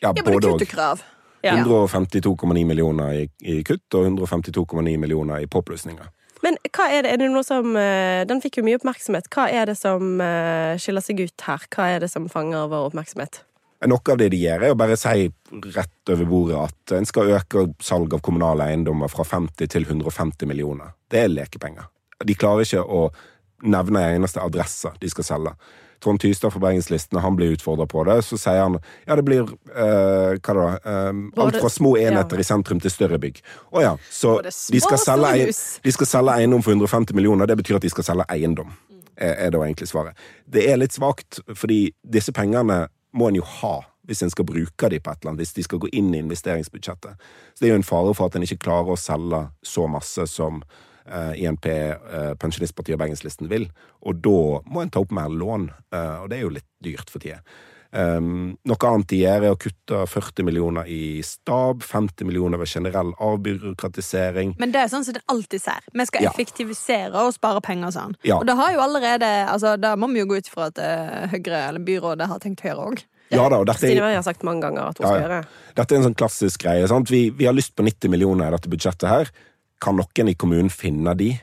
Ja, 0.00 0.12
Ja, 0.12 0.22
både 0.22 0.40
kutt 0.40 0.44
og. 0.52 0.62
og 0.62 0.68
krav. 0.68 1.04
152,9 1.44 2.64
millioner 2.64 3.12
i, 3.12 3.24
i 3.44 3.62
kutt 3.64 3.94
og 3.94 4.06
152,9 4.08 4.96
millioner 5.00 5.44
i 5.44 5.48
påplussinger. 5.50 6.08
Men 6.44 6.56
hva 6.76 6.86
er 6.92 7.04
det, 7.04 7.12
er 7.14 7.20
det 7.22 7.30
noe 7.32 7.44
som 7.46 7.76
eh, 7.76 8.24
Den 8.28 8.40
fikk 8.44 8.58
jo 8.58 8.64
mye 8.66 8.76
oppmerksomhet. 8.76 9.28
Hva 9.32 9.46
er 9.52 9.70
det 9.70 9.76
som 9.80 10.20
eh, 10.20 10.74
skiller 10.80 11.04
seg 11.04 11.20
ut 11.24 11.44
her? 11.46 11.64
Hva 11.72 11.88
er 11.94 12.04
det 12.04 12.10
som 12.12 12.28
fanger 12.32 12.68
vår 12.72 12.90
oppmerksomhet? 12.90 13.42
Noe 13.84 14.12
av 14.12 14.20
det 14.20 14.30
de 14.32 14.40
gjør, 14.40 14.64
er 14.64 14.72
å 14.72 14.78
bare 14.80 14.96
si 14.96 15.26
rett 15.74 16.12
over 16.12 16.28
bordet 16.28 16.60
at 16.62 16.94
en 16.96 17.08
skal 17.08 17.32
øke 17.36 17.66
salg 17.84 18.14
av 18.16 18.22
kommunale 18.24 18.70
eiendommer 18.72 19.12
fra 19.12 19.26
50 19.28 19.68
til 19.74 19.84
150 19.84 20.48
millioner. 20.48 20.94
Det 21.12 21.20
er 21.26 21.32
lekepenger. 21.32 21.90
De 22.24 22.36
klarer 22.38 22.64
ikke 22.64 22.80
å 22.80 23.02
nevne 23.64 24.02
en 24.04 24.20
eneste 24.20 24.42
adresse 24.42 24.92
de 25.00 25.10
skal 25.10 25.26
selge. 25.26 25.54
Trond 26.04 26.20
Tystad 26.20 26.52
fra 26.52 26.60
Bergenslisten, 26.60 27.18
han 27.18 27.36
blir 27.36 27.54
utfordra 27.54 27.86
på 27.88 28.04
det, 28.04 28.18
så 28.26 28.36
sier 28.38 28.60
han 28.60 28.76
ja, 29.06 29.16
det 29.16 29.24
blir 29.24 29.46
eh, 29.72 30.34
hva 30.36 30.56
da, 30.58 30.66
eh, 30.76 31.22
alt 31.40 31.60
fra 31.62 31.70
små 31.72 31.94
enheter 31.96 32.40
ja. 32.40 32.44
i 32.44 32.48
sentrum 32.48 32.82
til 32.82 32.92
større 32.92 33.20
bygg. 33.22 33.40
Å 33.72 33.84
ja, 33.84 33.94
så 34.12 34.36
de 34.44 34.82
skal, 34.84 35.00
selge, 35.00 35.54
de 35.84 35.94
skal 35.96 36.10
selge 36.10 36.36
eiendom 36.36 36.64
for 36.66 36.76
150 36.76 37.16
millioner. 37.16 37.48
Det 37.48 37.56
betyr 37.62 37.78
at 37.78 37.86
de 37.86 37.92
skal 37.94 38.08
selge 38.10 38.28
eiendom, 38.34 38.74
er, 39.16 39.32
er 39.46 39.54
da 39.54 39.64
egentlig 39.64 39.88
svaret. 39.88 40.20
Det 40.44 40.66
er 40.68 40.80
litt 40.82 40.96
svakt, 40.96 41.40
fordi 41.56 41.86
disse 42.04 42.34
pengene 42.36 42.84
må 43.14 43.30
en 43.30 43.40
jo 43.40 43.48
ha 43.62 43.78
hvis 44.04 44.20
en 44.20 44.32
skal 44.32 44.44
bruke 44.44 44.88
de 44.92 44.98
på 45.00 45.12
et 45.12 45.22
eller 45.22 45.32
annet, 45.32 45.40
hvis 45.40 45.56
de 45.56 45.64
skal 45.64 45.80
gå 45.80 45.88
inn 45.96 46.10
i 46.12 46.20
investeringsbudsjettet. 46.20 47.22
Så 47.54 47.62
det 47.62 47.70
er 47.70 47.72
jo 47.72 47.80
en 47.80 47.86
fare 47.86 48.12
for 48.12 48.28
at 48.28 48.36
en 48.36 48.44
ikke 48.44 48.60
klarer 48.66 48.92
å 48.92 49.00
selge 49.00 49.46
så 49.64 49.86
masse 49.88 50.26
som 50.28 50.60
INP, 51.36 51.66
eh, 51.68 52.32
Pensjonistpartiet 52.40 52.94
og 52.96 53.02
Bergenslisten 53.04 53.48
vil. 53.50 53.68
Og 54.02 54.22
da 54.24 54.60
må 54.70 54.82
en 54.82 54.90
ta 54.90 55.00
opp 55.04 55.12
mer 55.12 55.28
lån, 55.28 55.70
eh, 55.92 56.16
og 56.22 56.30
det 56.30 56.38
er 56.38 56.42
jo 56.46 56.54
litt 56.56 56.68
dyrt 56.82 57.10
for 57.10 57.18
tida. 57.20 57.40
Um, 57.94 58.56
noe 58.66 58.88
annet 58.88 59.06
de 59.06 59.20
gjør, 59.20 59.44
er 59.46 59.52
å 59.54 59.58
kutte 59.62 60.00
40 60.10 60.42
millioner 60.42 60.88
i 60.90 61.20
stab, 61.22 61.78
50 61.86 62.26
millioner 62.26 62.58
ved 62.58 62.66
generell 62.66 63.12
avbyråkratisering. 63.22 64.56
Men 64.58 64.72
det 64.74 64.80
er 64.82 64.88
sånn 64.90 65.04
som 65.06 65.14
det 65.14 65.22
alltid 65.30 65.62
ser. 65.62 65.80
Vi 65.94 66.06
skal 66.06 66.22
Ja. 66.24 66.30
effektivisere 66.30 67.14
og 67.14 67.32
spare 67.34 67.60
penger 67.60 67.92
sånn. 67.94 68.16
Ja. 68.24 68.38
Og 68.38 68.46
det 68.46 68.56
har 68.56 68.72
jo 68.72 68.80
allerede 68.80 69.46
altså, 69.48 69.78
Da 69.80 69.94
må 69.96 70.08
vi 70.12 70.18
jo 70.20 70.26
gå 70.26 70.38
ut 70.38 70.48
ifra 70.48 70.66
at 70.66 70.78
eh, 70.78 71.28
Høyre 71.28 71.68
eller 71.68 71.80
byrådet 71.80 72.26
har 72.26 72.38
tenkt 72.40 72.60
Høyre 72.62 72.78
òg. 72.90 73.04
Ja 73.30 73.48
da, 73.48 73.56
og 73.58 73.66
dette 73.66 73.84
er, 73.84 74.00
har 74.14 74.22
sagt 74.22 74.42
mange 74.42 74.60
ganger 74.62 74.88
at 74.90 74.98
hun 74.98 75.06
Ja, 75.06 75.12
skal 75.14 75.22
gjøre. 75.28 75.44
dette 75.76 75.92
er 75.92 75.96
en 75.98 76.04
sånn 76.04 76.14
klassisk 76.18 76.58
greie. 76.62 76.86
Sant? 76.88 77.08
Vi, 77.10 77.30
vi 77.30 77.44
har 77.46 77.54
lyst 77.54 77.74
på 77.74 77.82
90 77.84 78.10
millioner 78.10 78.48
i 78.48 78.50
dette 78.50 78.68
budsjettet 78.68 79.08
her. 79.08 79.30
Kan 79.84 80.00
noen 80.00 80.30
i 80.32 80.38
kommunen 80.38 80.72
finne 80.72 81.12
de? 81.18 81.34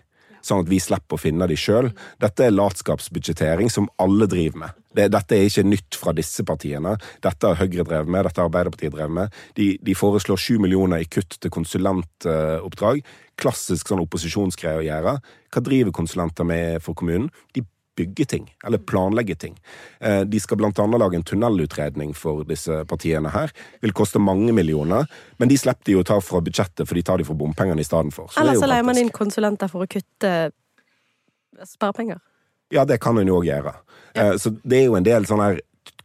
Sånn 0.42 0.64
at 0.64 0.70
vi 0.72 0.80
slipper 0.82 1.18
å 1.18 1.22
finne 1.22 1.46
de 1.46 1.58
sjøl. 1.60 1.92
Dette 2.22 2.48
er 2.48 2.56
latskapsbudsjettering 2.56 3.70
som 3.70 3.90
alle 4.02 4.26
driver 4.30 4.64
med. 4.64 4.78
Det, 4.98 5.06
dette 5.14 5.38
er 5.38 5.48
ikke 5.48 5.64
nytt 5.68 5.98
fra 6.02 6.14
disse 6.18 6.44
partiene. 6.48 6.96
Dette 7.24 7.48
har 7.52 7.60
Høyre 7.60 7.86
drevet 7.86 8.10
med, 8.10 8.26
dette 8.26 8.42
har 8.42 8.50
Arbeiderpartiet 8.50 8.96
drevet 8.96 9.14
med. 9.20 9.38
De, 9.60 9.68
de 9.86 9.96
foreslår 9.96 10.42
sju 10.42 10.58
millioner 10.64 11.04
i 11.04 11.08
kutt 11.08 11.38
til 11.38 11.54
konsulentoppdrag. 11.54 13.04
Klassisk 13.42 13.92
sånn 13.92 14.02
opposisjonsgreie 14.04 14.82
å 14.82 14.88
gjøre. 14.88 15.16
Hva 15.54 15.64
driver 15.64 15.96
konsulenter 15.96 16.48
med 16.48 16.82
for 16.84 16.98
kommunen? 16.98 17.30
De 17.54 17.64
bygger 17.96 18.26
ting, 18.26 18.46
eller 18.66 18.78
planlegge 18.78 19.36
ting. 19.36 19.58
Eh, 20.00 20.22
De 20.24 20.40
skal 20.40 20.58
blant 20.58 20.80
annet 20.80 21.00
lage 21.00 21.16
en 21.20 21.24
tunnelutredning 21.28 22.14
for 22.16 22.44
disse 22.48 22.84
partiene 22.88 23.30
her. 23.34 23.52
Vil 23.82 23.92
koste 23.94 24.20
mange 24.20 24.54
millioner, 24.56 25.08
men 25.38 25.50
de 25.52 25.58
slipper 25.60 25.92
de 25.92 25.98
å 26.00 26.04
ta 26.08 26.20
fra 26.24 26.40
budsjettet, 26.42 26.88
for 26.88 26.96
de 26.96 27.04
tar 27.04 27.18
de 27.18 27.28
fra 27.28 27.36
bompengene 27.36 27.80
i 27.84 27.88
stedet 27.88 28.14
for. 28.16 28.28
Så 28.32 28.40
det 28.40 28.46
er 28.46 28.50
Eller 28.52 28.62
så 28.62 28.70
leier 28.72 28.88
man 28.88 28.98
inn 28.98 29.12
konsulenter 29.12 29.68
for 29.72 29.84
å 29.84 29.90
kutte 29.92 30.52
sparepenger. 31.68 32.20
Ja, 32.72 32.86
det 32.86 33.02
kan 33.04 33.18
hun 33.20 33.28
jo 33.28 33.42
òg 33.42 33.50
gjøre. 33.50 33.74
Ja. 34.16 34.32
Så 34.40 34.54
det 34.64 34.80
er 34.80 34.86
jo 34.88 34.96
en 34.96 35.04
del 35.08 35.28
sånne 35.28 35.50
her 35.52 35.60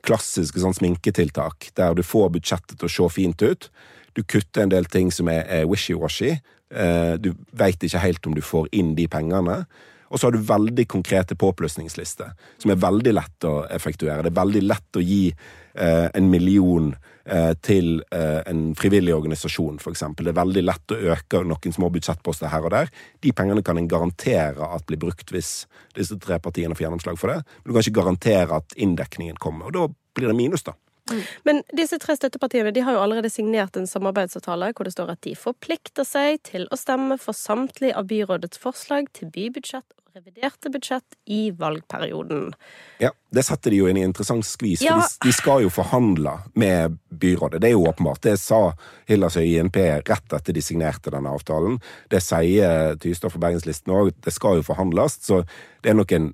klassiske 0.06 0.60
sånn 0.62 0.74
sminketiltak, 0.74 1.70
der 1.78 1.94
du 1.94 2.02
får 2.06 2.32
budsjettet 2.36 2.78
til 2.78 2.88
å 2.88 2.92
se 2.92 3.08
fint 3.14 3.42
ut. 3.42 3.70
Du 4.14 4.22
kutter 4.24 4.62
en 4.64 4.72
del 4.72 4.86
ting 4.90 5.10
som 5.12 5.28
er, 5.28 5.66
wishy-washy. 5.66 6.40
Eh, 6.70 7.16
Du 7.22 7.34
veit 7.52 7.78
ikke 7.78 8.02
helt 8.02 8.26
om 8.26 8.34
du 8.34 8.40
får 8.42 8.68
inn 8.72 8.94
de 8.94 9.06
pengene. 9.06 9.66
Og 10.08 10.20
så 10.20 10.26
har 10.26 10.36
du 10.36 10.42
veldig 10.46 10.86
konkrete 10.88 11.36
påplussingslister, 11.38 12.32
som 12.62 12.72
er 12.72 12.80
veldig 12.82 13.12
lett 13.16 13.46
å 13.48 13.58
effektuere. 13.74 14.22
Det 14.22 14.32
er 14.32 14.40
veldig 14.40 14.62
lett 14.66 14.98
å 14.98 15.02
gi 15.02 15.22
eh, 15.32 16.06
en 16.06 16.30
million 16.30 16.92
eh, 17.24 17.52
til 17.66 18.00
eh, 18.14 18.40
en 18.46 18.68
frivillig 18.78 19.14
organisasjon, 19.16 19.80
f.eks. 19.82 20.04
Det 20.20 20.30
er 20.30 20.38
veldig 20.38 20.64
lett 20.64 20.94
å 20.94 21.00
øke 21.16 21.42
noen 21.42 21.74
små 21.74 21.90
budsjettposter 21.94 22.52
her 22.52 22.68
og 22.68 22.74
der. 22.76 22.94
De 23.24 23.34
pengene 23.34 23.64
kan 23.66 23.80
en 23.80 23.90
garantere 23.90 24.70
at 24.78 24.86
blir 24.86 25.02
brukt 25.02 25.34
hvis 25.34 25.66
disse 25.98 26.18
tre 26.22 26.38
partiene 26.42 26.78
får 26.78 26.86
gjennomslag 26.86 27.20
for 27.20 27.34
det. 27.34 27.42
Men 27.42 27.70
du 27.70 27.76
kan 27.76 27.86
ikke 27.86 28.00
garantere 28.00 28.62
at 28.62 28.78
inndekningen 28.78 29.42
kommer, 29.42 29.70
og 29.70 29.78
da 29.78 29.88
blir 30.16 30.30
det 30.30 30.38
minus, 30.38 30.66
da. 30.66 30.78
Men 31.44 31.62
disse 31.76 31.98
tre 32.02 32.16
støttepartiene 32.18 32.72
de 32.74 32.82
har 32.86 32.96
jo 32.96 33.02
allerede 33.04 33.30
signert 33.30 33.76
en 33.76 33.86
samarbeidsavtale 33.86 34.72
hvor 34.74 34.88
det 34.88 34.94
står 34.96 35.12
at 35.14 35.22
de 35.26 35.34
forplikter 35.38 36.06
seg 36.06 36.40
til 36.46 36.66
å 36.72 36.78
stemme 36.80 37.18
for 37.22 37.36
samtlige 37.36 37.96
av 37.96 38.08
byrådets 38.10 38.58
forslag 38.62 39.10
til 39.16 39.30
bybudsjett 39.34 39.86
og 39.98 40.16
reviderte 40.16 40.70
budsjett 40.72 41.16
i 41.28 41.50
valgperioden. 41.52 42.54
Ja, 43.02 43.10
Det 43.30 43.44
setter 43.44 43.70
de 43.70 43.76
jo 43.82 43.88
inn 43.90 43.98
i 43.98 44.00
en 44.00 44.08
interessant 44.08 44.46
skvis, 44.48 44.80
for 44.80 44.86
Ja. 44.88 45.00
de, 45.04 45.28
de 45.28 45.32
skal 45.36 45.62
jo 45.62 45.68
forhandle 45.68 46.38
med 46.54 46.96
byrådet. 47.12 47.60
Det 47.60 47.68
er 47.68 47.74
jo 47.76 47.84
åpenbart. 47.84 48.22
Det 48.22 48.38
sa 48.40 48.72
Hillas 49.06 49.36
og 49.36 49.44
INP 49.44 49.76
rett 50.08 50.32
etter 50.32 50.52
de 50.56 50.62
signerte 50.64 51.12
denne 51.12 51.28
avtalen. 51.28 51.76
Det 52.08 52.22
sier 52.24 52.96
Tystad 52.96 53.30
for 53.30 53.38
Bergenslisten 53.38 53.92
òg. 53.92 54.14
Det 54.24 54.32
skal 54.32 54.56
jo 54.56 54.62
forhandles, 54.62 55.20
så 55.20 55.44
det 55.82 55.90
er 55.90 56.00
nok 56.00 56.12
en 56.12 56.32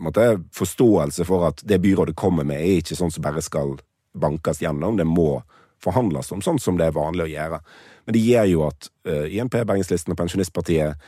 måte, 0.00 0.28
forståelse 0.56 1.26
for 1.28 1.48
at 1.50 1.60
det 1.68 1.80
byrådet 1.84 2.16
kommer 2.16 2.46
med, 2.48 2.62
er 2.62 2.80
ikke 2.80 2.96
sånn 2.96 3.12
som 3.12 3.24
bare 3.24 3.42
skal 3.44 3.74
bankes 4.16 4.62
gjennom. 4.62 4.96
Det 4.96 5.06
må 5.08 5.42
forhandles 5.84 6.32
om, 6.32 6.42
sånn 6.44 6.60
som 6.62 6.78
det 6.78 6.88
er 6.88 6.96
vanlig 6.96 7.26
å 7.26 7.32
gjøre. 7.32 7.60
Men 8.06 8.16
det 8.16 8.22
gjør 8.24 8.48
jo 8.50 8.62
at 8.68 8.88
uh, 9.08 9.26
INP, 9.28 9.58
Bergenslisten 9.66 10.14
og 10.14 10.20
Pensjonistpartiet 10.20 11.04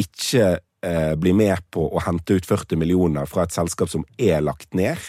ikke 0.00 0.56
uh, 0.58 1.14
blir 1.20 1.36
med 1.36 1.62
på 1.74 1.86
å 1.86 2.02
hente 2.06 2.38
ut 2.38 2.48
40 2.48 2.80
millioner 2.80 3.28
fra 3.30 3.46
et 3.46 3.54
selskap 3.54 3.92
som 3.92 4.06
er 4.18 4.42
lagt 4.44 4.74
ned. 4.76 5.00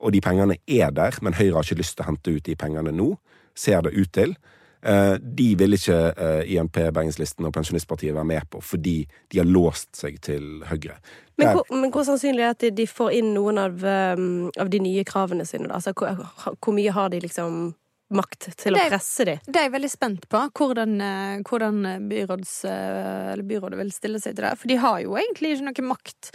Og 0.00 0.14
de 0.14 0.22
pengene 0.24 0.56
er 0.66 0.92
der, 0.96 1.16
men 1.24 1.36
Høyre 1.36 1.58
har 1.58 1.66
ikke 1.66 1.80
lyst 1.82 1.98
til 1.98 2.06
å 2.06 2.10
hente 2.10 2.36
ut 2.36 2.46
de 2.46 2.56
pengene 2.58 2.92
nå, 2.94 3.12
ser 3.58 3.84
det 3.84 3.94
ut 3.96 4.12
til. 4.16 4.36
Eh, 4.82 5.14
de 5.20 5.48
vil 5.60 5.76
ikke 5.76 5.98
eh, 6.16 6.52
INP, 6.54 6.78
Bergenslisten 6.94 7.44
og 7.44 7.52
Pensjonistpartiet 7.52 8.14
være 8.16 8.28
med 8.30 8.46
på, 8.50 8.62
fordi 8.64 9.02
de 9.32 9.42
har 9.42 9.48
låst 9.48 9.92
seg 9.98 10.16
til 10.24 10.62
Høyre. 10.70 10.96
Men 11.40 11.54
hvor, 11.56 11.68
men 11.72 11.92
hvor 11.92 12.04
sannsynlig 12.08 12.44
er 12.44 12.56
det 12.56 12.72
at 12.72 12.78
de, 12.78 12.86
får 12.88 13.14
inn 13.16 13.30
noen 13.36 13.60
av, 13.60 13.84
um, 14.16 14.48
av 14.60 14.72
de 14.72 14.80
nye 14.84 15.04
kravene 15.08 15.46
sine? 15.48 15.68
Da? 15.68 15.78
Altså, 15.78 15.94
hvor, 15.96 16.56
hvor 16.60 16.76
mye 16.76 16.92
har 16.96 17.12
de 17.12 17.20
liksom 17.24 17.70
makt 18.10 18.48
til 18.58 18.74
å 18.74 18.86
presse 18.90 19.24
dem. 19.28 19.42
Det 19.46 19.60
er 19.60 19.68
jeg 19.68 19.74
veldig 19.76 19.92
spent 19.92 20.24
på, 20.32 20.40
hvordan, 20.58 20.96
eh, 21.04 21.36
hvordan 21.46 22.08
byråds, 22.10 22.54
eller 22.66 23.44
byrådet 23.46 23.78
vil 23.78 23.92
stille 23.94 24.20
seg 24.22 24.34
til 24.34 24.48
det. 24.48 24.56
For 24.58 24.72
de 24.72 24.80
har 24.82 24.98
jo 25.04 25.14
egentlig 25.20 25.54
ikke 25.54 25.68
noe 25.68 25.88
makt 25.92 26.32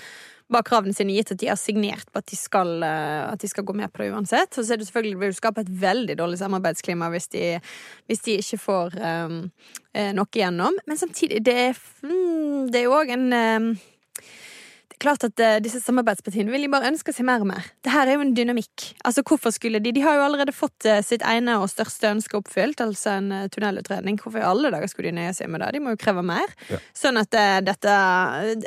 bak 0.52 0.68
kravene 0.70 0.94
sine, 0.94 1.16
gitt 1.16 1.34
at 1.34 1.40
de 1.42 1.50
har 1.50 1.58
signert 1.60 2.12
på 2.12 2.22
at 2.22 2.28
de 2.30 2.38
skal, 2.38 2.78
eh, 2.86 3.22
at 3.32 3.42
de 3.42 3.50
skal 3.50 3.66
gå 3.66 3.74
med 3.78 3.92
på 3.94 4.04
det 4.04 4.12
uansett. 4.14 4.54
Så 4.54 4.66
det 4.66 4.86
selvfølgelig 4.86 5.20
vil 5.22 5.34
du 5.34 5.40
skape 5.40 5.66
et 5.66 5.74
veldig 5.82 6.18
dårlig 6.20 6.40
samarbeidsklima 6.42 7.10
hvis 7.14 7.28
de, 7.34 7.46
hvis 8.10 8.24
de 8.28 8.38
ikke 8.44 8.62
får 8.62 9.00
eh, 9.00 9.36
eh, 9.96 10.14
noe 10.18 10.30
igjennom. 10.34 10.78
Men 10.86 11.02
samtidig, 11.02 11.42
det 11.46 11.58
er, 11.70 11.84
mm, 12.06 12.72
jo 12.86 12.96
òg 13.00 13.14
en 13.18 13.28
er 13.34 13.74
klart 15.02 15.24
at 15.28 15.42
uh, 15.42 15.58
disse 15.64 15.80
samarbeidspartiene 15.84 16.52
vil 16.54 16.66
de 16.66 16.70
bare 16.72 16.90
ønske 16.92 17.14
seg 17.16 17.28
mer 17.28 17.44
og 17.44 17.50
mer. 17.50 17.68
Det 17.86 17.94
her 17.94 18.10
er 18.10 18.18
jo 18.18 18.24
en 18.26 18.34
dynamikk. 18.38 18.88
Altså, 19.08 19.24
hvorfor 19.28 19.54
skulle 19.56 19.82
de 19.84 19.94
De 19.96 20.04
har 20.04 20.18
jo 20.18 20.26
allerede 20.26 20.56
fått 20.56 20.88
uh, 20.90 21.02
sitt 21.06 21.26
ene 21.26 21.58
og 21.62 21.70
største 21.72 22.10
ønske 22.12 22.40
oppfylt, 22.40 22.82
altså 22.84 23.18
en 23.20 23.32
uh, 23.34 23.46
tunnelutredning. 23.54 24.20
Hvorfor 24.22 24.42
i 24.42 24.48
alle 24.48 24.72
dager 24.74 24.92
skulle 24.92 25.12
de 25.12 25.20
nøye 25.20 25.36
seg 25.38 25.52
med 25.52 25.64
det? 25.64 25.74
De 25.76 25.84
må 25.84 25.96
jo 25.96 26.02
kreve 26.02 26.26
mer. 26.26 26.56
Ja. 26.72 26.82
Sånn 26.96 27.20
at 27.22 27.32
dette 27.66 27.94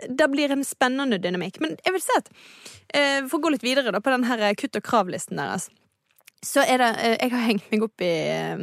Det 0.08 0.28
blir 0.30 0.52
en 0.52 0.64
spennende 0.66 1.18
dynamikk. 1.22 1.60
Men 1.64 1.76
jeg 1.84 1.94
vil 1.94 2.04
si 2.04 2.16
at 2.16 2.30
For 3.28 3.38
å 3.38 3.42
gå 3.44 3.52
litt 3.52 3.66
videre 3.66 3.92
da 3.92 4.00
på 4.00 4.12
den 4.12 4.26
her 4.28 4.42
kutt- 4.58 4.76
og 4.78 4.84
kravlisten 4.84 5.40
deres. 5.40 5.68
Så 6.44 6.62
er 6.62 6.78
det 6.78 6.88
eh, 7.02 7.16
Jeg 7.24 7.32
har 7.32 7.46
hengt 7.48 7.64
meg 7.72 7.82
opp 7.82 8.02
i 8.04 8.08
eh, 8.30 8.60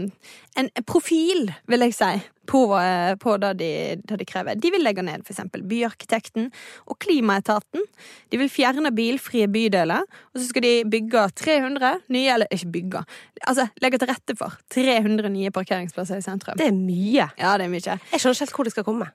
en 0.55 0.69
profil, 0.87 1.49
vil 1.67 1.83
jeg 1.83 1.95
si, 1.97 2.11
på, 2.47 2.61
eh, 2.79 3.15
på 3.19 3.33
det, 3.43 3.49
de, 3.59 3.69
det 4.07 4.19
de 4.21 4.27
krever. 4.29 4.55
De 4.55 4.71
vil 4.71 4.83
legge 4.85 5.03
ned 5.03 5.25
eksempel 5.27 5.65
Byarkitekten 5.67 6.47
og 6.87 6.95
Klimaetaten. 7.03 7.83
De 8.31 8.39
vil 8.39 8.51
fjerne 8.53 8.93
bilfrie 8.95 9.49
bydeler, 9.51 10.07
og 10.07 10.39
så 10.39 10.45
skal 10.47 10.63
de 10.63 10.71
bygge 10.93 11.25
300 11.43 11.91
nye 12.15 12.31
Eller 12.37 12.47
ikke 12.55 12.71
bygge, 12.77 13.03
altså 13.43 13.67
legge 13.83 13.99
til 13.99 14.11
rette 14.13 14.37
for 14.39 14.55
300 14.71 15.29
nye 15.35 15.51
parkeringsplasser 15.51 16.23
i 16.23 16.25
sentrum. 16.25 16.55
Det 16.61 16.69
er 16.71 16.77
mye. 16.79 17.27
Ja, 17.35 17.57
det 17.59 17.67
er 17.67 17.75
mye. 17.75 17.83
Jeg 18.13 18.23
skjønner 18.23 18.39
ikke 18.39 18.45
helt 18.47 18.55
hvor 18.61 18.69
det 18.71 18.75
skal 18.77 18.87
komme. 18.87 19.11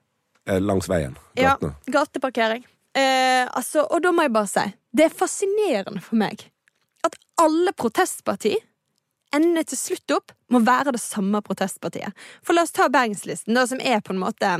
eh, 0.46 0.60
Langs 0.60 0.88
veien. 0.92 1.16
Ja, 1.40 1.56
gateparkering. 1.88 2.68
Eh, 2.92 3.46
altså, 3.56 3.86
og 3.88 4.02
da 4.04 4.12
må 4.12 4.28
jeg 4.28 4.36
bare 4.36 4.50
si, 4.50 4.68
det 4.92 5.08
er 5.08 5.12
fascinerende 5.14 6.02
for 6.04 6.20
meg 6.20 6.50
alle 7.40 7.72
protestparti 7.76 8.56
ender 9.34 9.64
til 9.68 9.78
slutt 9.78 10.16
opp 10.16 10.34
med 10.50 10.60
å 10.60 10.66
være 10.66 10.94
det 10.96 11.02
samme 11.02 11.40
protestpartiet. 11.46 12.14
For 12.42 12.56
la 12.56 12.66
oss 12.66 12.74
ta 12.74 12.88
Bergenslisten, 12.90 13.54
da, 13.54 13.66
som 13.70 13.80
er 13.80 14.02
på 14.04 14.14
en 14.14 14.22
måte 14.22 14.52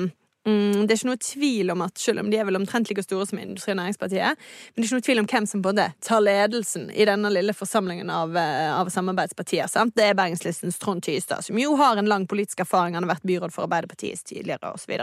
Mm, 0.48 0.86
det 0.88 0.94
er 0.94 0.96
ikke 0.96 1.08
noe 1.10 1.20
tvil 1.20 1.70
om 1.74 1.82
at 1.84 2.00
selv 2.00 2.22
om 2.22 2.30
de 2.32 2.38
er 2.40 2.46
vel 2.48 2.56
omtrent 2.56 2.88
like 2.88 3.02
store 3.04 3.26
som 3.28 3.38
Industri- 3.42 3.74
og 3.74 3.76
Næringspartiet, 3.76 4.38
men 4.72 4.78
det 4.78 4.80
er 4.80 4.86
ikke 4.86 4.96
noe 4.96 5.04
tvil 5.04 5.20
om 5.20 5.26
hvem 5.28 5.48
som 5.50 5.64
både 5.64 5.84
tar 6.00 6.22
ledelsen 6.24 6.86
i 6.96 7.04
denne 7.04 7.32
lille 7.34 7.52
forsamlingen 7.52 8.08
av, 8.08 8.32
eh, 8.36 8.70
av 8.72 8.88
samarbeidspartier. 8.88 9.68
Sant? 9.68 9.94
Det 9.94 10.04
er 10.04 10.16
Bergenslistens 10.16 10.78
Trond 10.80 11.04
Tystad, 11.04 11.44
som 11.44 11.58
jo 11.60 11.76
har 11.76 12.00
en 12.00 12.08
lang 12.08 12.26
politisk 12.26 12.64
erfaring. 12.64 12.94
Han 12.94 13.04
har 13.04 13.16
vært 13.16 13.28
byråd 13.28 13.52
for 13.52 13.66
Arbeiderpartiet 13.66 14.24
tidligere, 14.24 14.72
osv. 14.72 14.96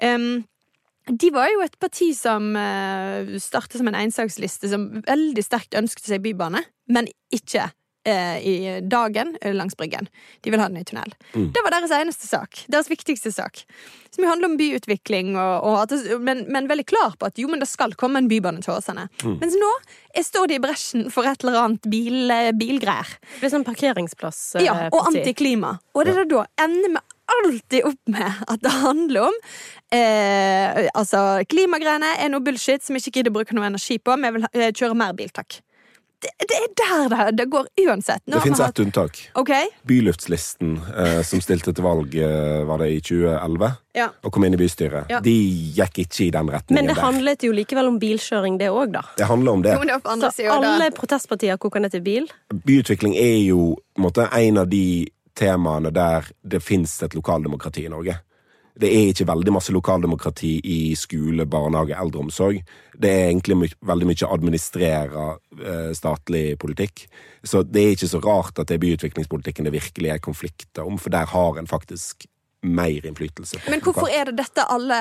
Um, 0.00 0.46
de 1.10 1.30
var 1.34 1.50
jo 1.52 1.64
et 1.64 1.76
parti 1.82 2.12
som 2.16 2.52
uh, 2.56 3.36
startet 3.42 3.80
som 3.80 3.90
en 3.90 3.98
ensaksliste 4.02 4.70
som 4.72 4.88
veldig 5.06 5.44
sterkt 5.44 5.76
ønsket 5.78 6.10
seg 6.12 6.24
bybane, 6.24 6.62
men 6.90 7.08
ikke 7.34 7.68
uh, 7.70 8.38
i 8.40 8.80
dagen 8.82 9.34
eh, 9.40 9.54
langs 9.56 9.76
Bryggen. 9.78 10.08
De 10.44 10.52
vil 10.52 10.60
ha 10.62 10.68
den 10.70 10.80
i 10.80 10.84
tunnel. 10.88 11.12
Det 11.32 11.64
var 11.64 11.74
deres 11.74 11.92
eneste 11.94 12.28
sak. 12.28 12.64
Deres 12.72 12.90
viktigste 12.90 13.32
sak. 13.34 13.64
Som 14.10 14.24
jo 14.24 14.30
handler 14.30 14.50
om 14.50 14.56
byutvikling, 14.58 15.36
og, 15.38 15.66
og 15.68 15.76
at 15.84 15.94
men, 16.18 16.42
men 16.50 16.66
veldig 16.70 16.86
klar 16.90 17.14
på 17.18 17.28
at 17.28 17.38
jo, 17.38 17.46
men 17.50 17.62
det 17.62 17.68
skal 17.70 17.94
komme 17.98 18.22
en 18.22 18.30
bybane 18.30 18.64
til 18.64 18.74
Åsane. 18.74 19.06
Mens 19.22 19.54
nå 19.58 19.70
står 20.26 20.50
de 20.50 20.58
i 20.58 20.62
bresjen 20.62 21.06
for 21.14 21.28
et 21.30 21.44
eller 21.44 21.60
annet 21.60 21.86
bil, 21.92 22.32
bilgreier. 22.58 23.14
Det 23.36 23.44
blir 23.44 23.54
sånn 23.54 23.68
parkeringsplass. 23.68 24.42
Uh, 24.58 24.64
Ja, 24.66 24.76
og 24.90 25.12
antiklima. 25.12 25.76
Og 25.94 26.08
det 26.08 26.16
er 26.16 26.28
da 26.30 26.44
ender 26.64 26.96
vi 26.96 27.06
alltid 27.44 27.84
opp 27.84 28.12
med 28.14 28.44
at 28.48 28.60
det 28.62 28.70
handler 28.82 29.28
om 29.30 29.40
eh, 29.92 30.88
Altså, 30.94 31.24
klimagreiene 31.50 32.14
er 32.20 32.30
noe 32.32 32.44
bullshit 32.44 32.84
som 32.84 32.94
vi 32.96 33.02
ikke 33.04 33.18
gidder 33.20 33.32
å 33.34 33.38
bruke 33.40 33.56
noe 33.56 33.66
energi 33.70 33.98
på. 33.98 34.16
Vi 34.20 34.30
vil 34.36 34.46
eh, 34.52 34.70
kjøre 34.72 34.96
mer 34.98 35.12
bil, 35.18 35.32
takk. 35.34 35.60
Det, 36.20 36.28
det 36.44 36.56
er 36.58 36.72
der 36.76 37.06
det, 37.08 37.26
det 37.38 37.44
går 37.48 37.68
uansett. 37.86 38.20
Nå 38.28 38.36
Det 38.36 38.42
fins 38.44 38.58
hatt- 38.60 38.74
ett 38.74 38.82
unntak. 38.84 39.20
Okay. 39.40 39.70
Byluftslisten, 39.88 40.74
eh, 40.92 41.22
som 41.24 41.40
stilte 41.40 41.72
til 41.72 41.84
valg 41.86 42.12
eh, 42.20 42.60
var 42.68 42.82
det 42.82 42.90
i 42.92 42.98
2011, 43.00 43.70
Ja. 43.96 44.10
og 44.22 44.32
kom 44.36 44.44
inn 44.44 44.52
i 44.52 44.58
bystyret, 44.60 45.08
Ja. 45.08 45.20
de 45.24 45.32
gikk 45.78 45.96
ikke 46.04 46.26
i 46.26 46.30
den 46.30 46.50
retningen 46.52 46.76
Men 46.76 46.90
det 46.92 46.96
der. 46.98 47.02
handlet 47.06 47.42
jo 47.48 47.52
likevel 47.56 47.88
om 47.88 47.96
bilkjøring, 47.98 48.58
det 48.60 48.68
òg, 48.68 48.92
da. 48.92 49.00
Det 49.16 49.26
handler 49.32 49.52
om 49.52 49.62
det. 49.64 49.72
Jo, 49.72 49.80
det 49.88 50.32
Så 50.36 50.50
alle 50.52 50.90
protestpartier 50.92 51.56
koker 51.56 51.80
ned 51.80 51.90
til 51.96 52.02
bil. 52.04 52.28
Byutvikling 52.52 53.16
er 53.16 53.40
jo 53.48 53.78
en, 53.96 54.04
måte, 54.04 54.28
en 54.30 54.58
av 54.58 54.68
de 54.68 55.08
temaene 55.40 55.92
der 55.94 56.28
det 56.42 56.62
fins 56.64 56.98
et 57.02 57.16
lokaldemokrati 57.16 57.86
i 57.86 57.92
Norge. 57.92 58.18
Det 58.80 58.88
er 58.88 59.10
ikke 59.10 59.26
veldig 59.28 59.52
masse 59.52 59.72
lokaldemokrati 59.74 60.52
i 60.64 60.78
skole, 60.96 61.44
barnehage, 61.50 61.96
eldreomsorg. 62.00 62.60
Det 62.96 63.10
er 63.10 63.26
egentlig 63.28 63.56
my 63.58 63.68
veldig 63.90 64.08
mye 64.08 64.28
administrere 64.30 65.24
eh, 65.58 65.90
statlig 65.96 66.44
politikk. 66.62 67.04
Så 67.44 67.64
det 67.66 67.82
er 67.82 67.96
ikke 67.96 68.12
så 68.12 68.22
rart 68.24 68.60
at 68.60 68.70
det 68.70 68.78
er 68.78 68.84
byutviklingspolitikken 68.86 69.68
det 69.68 69.74
virkelig 69.74 70.14
er 70.14 70.22
konflikter 70.22 70.86
om, 70.86 71.00
for 71.02 71.12
der 71.12 71.28
har 71.28 71.58
en 71.58 71.68
faktisk 71.68 72.28
mer 72.62 73.06
innflytelse. 73.06 73.58
på 73.58 73.72
Men 73.72 73.82
hvorfor 73.84 74.08
er 74.08 74.30
det 74.30 74.38
dette 74.40 74.64
alle 74.68 75.00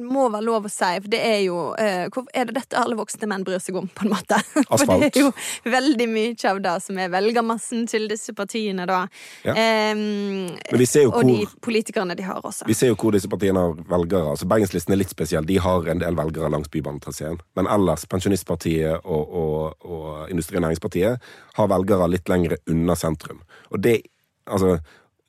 må 0.00 0.28
være 0.32 0.44
lov 0.46 0.68
å 0.68 0.72
si, 0.72 0.90
for 1.04 1.10
det 1.12 1.20
er 1.24 1.40
jo 1.44 1.58
uh, 1.74 2.24
er 2.34 2.48
det 2.48 2.56
dette 2.56 2.78
alle 2.80 2.96
voksne 2.98 3.28
menn 3.30 3.44
bryr 3.46 3.62
seg 3.62 3.78
om, 3.78 3.88
på 3.88 4.06
en 4.06 4.14
måte? 4.14 4.38
Asfalt. 4.64 4.84
For 4.84 5.02
det 5.02 5.10
er 5.10 5.20
jo 5.20 5.30
veldig 5.74 6.08
mye 6.10 6.50
av 6.50 6.60
det 6.64 6.74
som 6.84 6.98
er 7.00 7.12
velgermassen 7.12 7.84
til 7.90 8.08
disse 8.10 8.34
partiene, 8.36 8.86
da. 8.90 9.04
Ja. 9.46 9.54
Um, 9.54 10.50
Men 10.56 10.82
vi 10.82 10.88
ser 10.90 11.06
jo 11.06 11.14
og 11.14 11.28
de 11.28 11.44
politikerne 11.64 12.16
de 12.18 12.26
har 12.26 12.42
også. 12.42 12.68
Vi 12.68 12.76
ser 12.76 12.92
jo 12.92 12.98
hvor 13.00 13.14
disse 13.14 13.30
partiene 13.30 13.62
har 13.62 13.78
velgere. 13.90 14.34
Altså 14.34 14.48
Bergenslisten 14.50 14.96
er 14.96 15.02
litt 15.02 15.12
spesiell. 15.12 15.46
De 15.48 15.60
har 15.62 15.88
en 15.90 16.02
del 16.02 16.18
velgere 16.18 16.50
langs 16.52 16.70
Bybanetraseen. 16.72 17.38
Men 17.58 17.70
ellers, 17.70 18.06
Pensjonistpartiet 18.10 19.04
og, 19.04 19.38
og, 19.44 19.86
og 19.86 20.32
Industri- 20.32 20.58
og 20.58 20.66
Næringspartiet 20.66 21.32
har 21.58 21.72
velgere 21.72 22.10
litt 22.10 22.30
lenger 22.32 22.58
unna 22.70 22.96
sentrum. 22.98 23.42
Og 23.70 23.82
det, 23.84 24.00
altså 24.46 24.78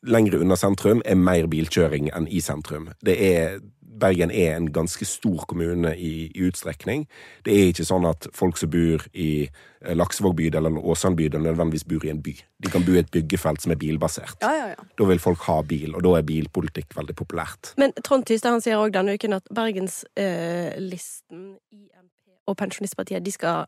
Lengre 0.06 0.38
unna 0.38 0.54
sentrum 0.54 1.00
er 1.02 1.18
mer 1.18 1.48
bilkjøring 1.50 2.12
enn 2.14 2.28
i 2.30 2.42
sentrum. 2.44 2.92
Det 3.02 3.16
er 3.26 3.56
Bergen 4.00 4.32
er 4.32 4.56
en 4.56 4.72
ganske 4.74 5.06
stor 5.08 5.46
kommune 5.50 5.96
i, 5.98 6.32
i 6.36 6.46
utstrekning. 6.48 7.06
Det 7.46 7.54
er 7.54 7.72
ikke 7.72 7.86
sånn 7.88 8.06
at 8.10 8.28
folk 8.36 8.60
som 8.60 8.70
bor 8.74 9.06
i 9.14 9.30
eh, 9.46 9.96
Laksevåg 9.96 10.36
bydel 10.40 10.66
eller 10.70 10.90
Åsand 10.94 11.18
bydel, 11.20 11.44
nødvendigvis 11.46 11.88
bor 11.90 12.06
i 12.06 12.12
en 12.14 12.24
by. 12.26 12.36
De 12.66 12.72
kan 12.74 12.86
bo 12.86 12.92
i 12.96 13.02
et 13.02 13.12
byggefelt 13.14 13.62
som 13.64 13.72
er 13.76 13.80
bilbasert. 13.82 14.38
Ja, 14.44 14.54
ja, 14.56 14.68
ja. 14.74 14.82
Da 14.98 15.04
vil 15.10 15.24
folk 15.24 15.42
ha 15.50 15.62
bil, 15.68 15.96
og 15.96 16.02
da 16.06 16.12
er 16.20 16.28
bilpolitikk 16.28 16.90
veldig 16.98 17.16
populært. 17.18 17.74
Men 17.82 17.96
Trond 18.02 18.26
Tystad 18.28 18.52
han 18.56 18.64
sier 18.66 18.82
òg 18.82 18.96
denne 18.96 19.16
uken 19.18 19.38
at 19.40 19.46
Bergenslisten, 19.56 21.42
INP 21.76 22.15
og 22.48 22.58
Pensjonistpartiet 22.60 23.24
de 23.26 23.32
skal 23.34 23.66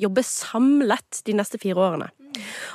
jobbe 0.00 0.22
samlet 0.26 1.20
de 1.26 1.34
neste 1.38 1.58
fire 1.62 1.78
årene. 1.82 2.08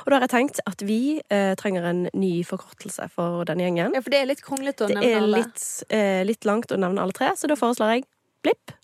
Og 0.04 0.10
da 0.12 0.18
har 0.18 0.24
jeg 0.26 0.32
tenkt 0.34 0.60
at 0.68 0.82
vi 0.84 1.18
eh, 1.32 1.54
trenger 1.56 1.86
en 1.88 2.02
ny 2.14 2.32
forkortelse 2.44 3.06
for 3.14 3.44
denne 3.48 3.64
gjengen. 3.64 3.94
ja, 3.96 4.02
for 4.04 4.12
det 4.12 4.20
er 4.22 4.28
litt 4.28 4.42
kronglete 4.44 4.84
å 4.84 4.88
Det 4.90 4.98
nevne 4.98 5.12
er 5.12 5.22
alle. 5.22 5.42
litt, 5.44 5.66
eh, 5.88 6.22
litt 6.28 6.44
langt 6.48 6.72
å 6.72 6.78
nevne 6.80 7.00
alle 7.02 7.16
tre, 7.16 7.30
så 7.36 7.48
da 7.48 7.56
foreslår 7.56 7.94
jeg 7.96 8.04
Blipp. 8.44 8.74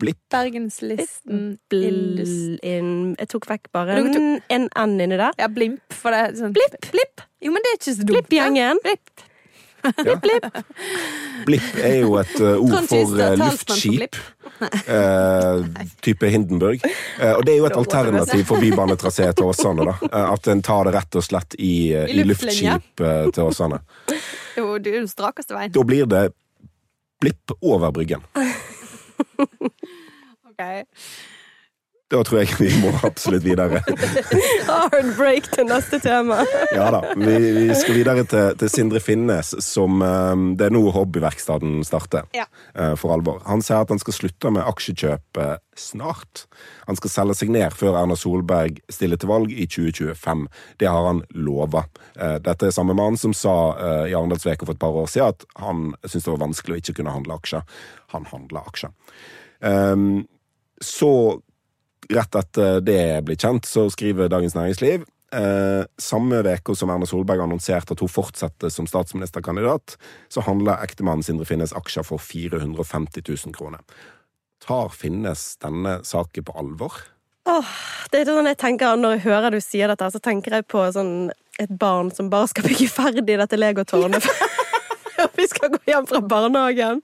Blipp. 0.00 0.18
Bergenslisten 0.32 1.58
Blipp. 1.70 1.94
Bl 2.16 2.58
in, 2.66 2.92
Jeg 3.18 3.28
tok 3.28 3.46
vekk 3.50 3.70
bare 3.72 3.98
en, 4.00 4.40
en 4.48 4.68
N 4.76 4.94
inni 5.00 5.16
der. 5.20 5.32
Ja, 5.38 5.46
blimp. 5.52 5.82
For 5.92 6.10
det 6.14 6.20
er 6.24 6.38
sånn 6.40 6.54
Blipp! 6.56 6.78
Blipp! 6.90 7.20
Jo, 7.44 7.52
men 7.54 7.62
det 7.64 7.70
er 7.72 7.78
ikke 7.78 7.94
så 7.94 8.00
dumt. 8.04 8.10
Blipp-gjengen. 8.14 8.80
Blipp. 8.84 9.26
Blipp 11.46 11.78
er 11.80 11.96
jo 12.02 12.16
et 12.20 12.34
eh, 12.40 12.58
ord 12.60 12.88
for 12.90 12.98
eh, 13.20 13.30
for 13.30 13.40
luftskip. 13.40 14.18
Eh, 14.60 15.86
type 16.04 16.30
Hindenburg. 16.32 16.84
Eh, 16.84 17.32
og 17.32 17.44
det 17.46 17.54
er 17.54 17.60
jo 17.62 17.68
et 17.70 17.78
alternativ 17.80 18.44
for 18.50 18.62
bybanetrasé 18.62 19.30
til 19.36 19.48
Åsane. 19.50 19.86
da. 19.88 19.94
At 20.34 20.50
en 20.52 20.62
tar 20.66 20.88
det 20.88 20.94
rett 20.98 21.20
og 21.20 21.26
slett 21.26 21.56
i, 21.58 21.72
I 21.94 22.20
i 22.20 22.26
luftskip 22.28 23.04
til 23.32 23.42
Åsane. 23.46 23.80
Jo, 24.58 24.76
det 24.78 24.94
er 24.94 25.00
den 25.02 25.10
strakeste 25.10 25.56
veien. 25.56 25.72
Da 25.72 25.86
blir 25.86 26.08
det 26.10 26.26
blipp 27.20 27.56
over 27.60 27.92
Bryggen. 27.94 28.24
Ok. 30.60 30.62
Da 32.10 32.20
tror 32.26 32.40
jeg 32.42 32.56
vi 32.58 32.68
må 32.82 32.90
absolutt 33.06 33.44
videre. 33.46 33.78
Hard 34.66 35.12
break 35.14 35.46
til 35.52 35.68
neste 35.68 36.00
tema. 36.02 36.40
Ja 36.74 36.88
da. 36.90 37.00
Vi, 37.14 37.36
vi 37.54 37.68
skal 37.78 37.94
videre 38.00 38.24
til, 38.26 38.56
til 38.58 38.70
Sindre 38.72 38.98
Finnes, 39.02 39.52
som 39.62 40.02
eh, 40.02 40.32
Det 40.58 40.66
er 40.66 40.74
nå 40.74 40.82
hobbyverkstedet 40.96 41.70
starter 41.86 42.26
Ja. 42.34 42.48
eh, 42.74 42.96
for 42.98 43.14
alvor. 43.14 43.38
Han 43.46 43.62
sier 43.62 43.84
at 43.84 43.92
han 43.94 44.02
skal 44.02 44.16
slutte 44.16 44.50
med 44.56 44.66
aksjekjøp 44.66 45.38
snart. 45.80 46.44
Han 46.88 46.98
skal 46.98 47.12
selge 47.14 47.36
seg 47.38 47.52
ned 47.54 47.72
før 47.78 47.94
Erna 48.00 48.16
Solberg 48.18 48.80
stiller 48.92 49.20
til 49.22 49.30
valg 49.30 49.52
i 49.54 49.68
2025. 49.70 50.42
Det 50.82 50.88
har 50.90 51.06
han 51.06 51.22
lova. 51.38 51.84
Eh, 52.18 52.40
Dette 52.42 52.68
er 52.68 52.74
samme 52.74 52.96
mann 52.98 53.20
som 53.22 53.32
sa 53.36 53.54
eh, 53.78 54.08
i 54.10 54.16
Arendalsveka 54.18 54.66
for 54.66 54.74
et 54.74 54.82
par 54.82 54.98
år 54.98 55.06
siden 55.14 55.30
at 55.30 55.46
han 55.62 55.86
syntes 56.02 56.26
det 56.26 56.34
var 56.34 56.42
vanskelig 56.42 56.74
å 56.76 56.82
ikke 56.82 56.96
kunne 56.98 57.14
handle 57.14 57.38
aksjer. 57.38 57.62
Han 58.16 58.26
handler 58.34 58.66
aksjer. 58.66 58.90
Um, 59.62 60.24
så 60.82 61.12
rett 62.10 62.36
etter 62.40 62.82
det 62.84 63.00
blir 63.26 63.38
kjent, 63.38 63.66
så 63.68 63.88
skriver 63.92 64.30
Dagens 64.32 64.56
Næringsliv 64.58 65.06
eh, 65.34 65.84
samme 65.98 66.42
uke 66.42 66.74
som 66.76 66.90
Erna 66.90 67.06
Solberg 67.06 67.44
annonserte 67.44 67.94
at 67.94 68.02
hun 68.02 68.10
fortsetter 68.10 68.72
som 68.72 68.88
statsministerkandidat, 68.90 69.96
så 70.28 70.44
handler 70.46 70.82
ektemannen 70.84 71.24
Sindre 71.26 71.46
Finnes 71.48 71.74
aksjer 71.76 72.06
for 72.06 72.22
450 72.22 73.22
000 73.28 73.54
kroner. 73.56 73.80
Tar 74.66 74.90
Finnes 74.92 75.56
denne 75.62 76.00
saken 76.04 76.46
på 76.46 76.56
alvor? 76.58 77.02
Det 78.10 78.20
er 78.20 78.28
sånn 78.28 78.46
jeg 78.46 78.58
tenker 78.60 78.98
Når 79.00 79.16
jeg 79.16 79.22
hører 79.24 79.54
du 79.56 79.62
sier 79.64 79.90
dette, 79.90 80.06
så 80.12 80.20
tenker 80.22 80.54
jeg 80.54 80.68
på 80.70 80.84
sånn 80.94 81.32
et 81.58 81.72
barn 81.80 82.12
som 82.14 82.28
bare 82.30 82.50
skal 82.52 82.68
bygge 82.68 82.88
ferdig 82.92 83.38
dette 83.40 83.58
legotårnet. 83.58 84.28
Og 85.24 85.30
vi 85.36 85.46
skal 85.50 85.70
gå 85.74 85.80
hjem 85.88 86.06
fra 86.10 86.20
barnehagen. 86.20 87.02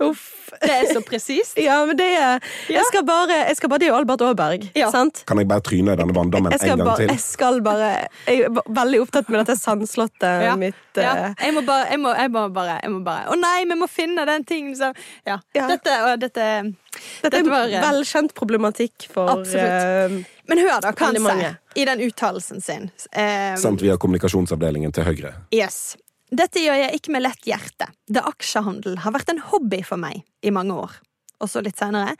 Uff. 0.00 0.32
Det 0.62 0.70
er 0.72 0.86
så 0.94 1.00
presist. 1.04 1.56
Ja, 1.60 1.80
men 1.84 1.96
det 1.98 2.06
er 2.16 2.38
Jeg 2.70 2.84
skal 2.88 3.02
bare, 3.04 3.34
jeg 3.48 3.56
skal 3.58 3.68
bare 3.68 3.80
Det 3.82 3.88
er 3.88 3.90
jo 3.90 3.96
Albert 3.98 4.22
Aaberg, 4.22 4.62
Ja. 4.78 4.90
sant? 4.94 5.24
Kan 5.28 5.40
jeg 5.42 5.48
bare 5.50 5.60
tryne 5.66 5.92
i 5.92 5.98
denne 5.98 6.14
vanndammen 6.16 6.54
en 6.54 6.62
gang 6.70 6.82
bare, 6.86 6.96
til? 7.02 7.10
jeg 7.12 7.20
skal 7.20 7.58
bare 7.66 7.88
Jeg 8.28 8.46
er 8.46 8.62
veldig 8.78 9.00
opptatt 9.02 9.28
med 9.28 9.42
dette 9.42 9.56
sandslottet 9.60 10.44
Ja. 10.46 10.54
mitt. 10.56 10.78
Ja. 10.96 11.12
eh, 11.32 11.34
Jeg 11.44 11.54
må 11.58 11.64
bare 11.66 11.90
jeg 11.90 12.00
må, 12.00 12.14
jeg 12.16 12.30
må 12.32 12.46
bare, 12.54 12.78
jeg 12.82 12.90
må 12.94 13.02
bare 13.04 13.26
Å 13.34 13.36
nei, 13.40 13.64
vi 13.68 13.74
må 13.82 13.88
finne 13.90 14.24
den 14.30 14.44
tingen 14.48 14.76
som 14.78 14.94
Ja. 15.26 15.40
Ja. 15.54 15.66
Dette, 15.74 15.98
og 16.06 16.20
dette, 16.22 16.46
Dette 16.62 17.30
dette 17.34 17.42
er 17.42 17.50
var 17.50 17.66
eh, 17.68 17.82
velkjent 17.82 18.32
problematikk 18.38 19.10
for 19.12 19.28
Absolutt. 19.34 19.60
eh, 19.66 20.16
Men 20.48 20.58
hør, 20.62 20.80
da, 20.80 20.92
sier 20.94 21.58
i 21.76 21.84
den 21.84 22.00
uttalelsen 22.06 22.62
sin. 22.62 22.90
Eh, 23.12 23.56
Sendt 23.60 23.82
via 23.82 23.98
kommunikasjonsavdelingen 24.00 24.92
til 24.94 25.04
Høyre. 25.04 25.34
Yes. 25.52 25.96
Dette 26.34 26.58
gjør 26.58 26.80
jeg 26.80 26.98
ikke 26.98 27.12
med 27.14 27.22
lett 27.22 27.44
hjerte, 27.46 27.86
da 28.10 28.24
aksjehandel 28.26 28.98
har 29.04 29.14
vært 29.14 29.28
en 29.30 29.44
hobby 29.52 29.78
for 29.86 30.00
meg 30.00 30.24
i 30.42 30.50
mange 30.50 30.74
år. 30.74 30.96
Og 31.38 31.50
så 31.52 31.62
litt 31.62 31.78
senere. 31.78 32.16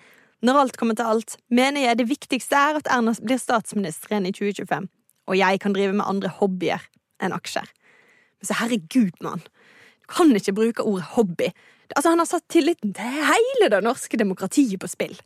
Når 0.46 0.60
alt 0.60 0.76
kommer 0.78 0.94
til 0.94 1.08
alt, 1.10 1.34
mener 1.50 1.82
jeg 1.82 1.98
det 1.98 2.06
viktigste 2.06 2.54
er 2.54 2.78
at 2.78 2.90
Erna 2.92 3.16
blir 3.18 3.40
statsminister 3.40 4.12
igjen 4.12 4.28
i 4.28 4.34
2025, 4.36 4.86
og 5.26 5.38
jeg 5.40 5.62
kan 5.62 5.74
drive 5.74 5.96
med 5.96 6.06
andre 6.06 6.30
hobbyer 6.38 6.84
enn 7.24 7.34
aksjer. 7.34 7.66
Men 8.38 8.50
så 8.50 8.58
herregud, 8.60 9.16
mann. 9.24 9.42
Du 10.04 10.12
kan 10.12 10.30
ikke 10.38 10.54
bruke 10.54 10.86
ordet 10.86 11.08
hobby. 11.16 11.48
Altså, 11.96 12.12
han 12.12 12.22
har 12.22 12.28
satt 12.30 12.46
tilliten 12.52 12.92
til 12.94 13.22
hele 13.26 13.70
det 13.72 13.80
norske 13.82 14.18
demokratiet 14.20 14.78
på 14.82 14.90
spill. 14.90 15.16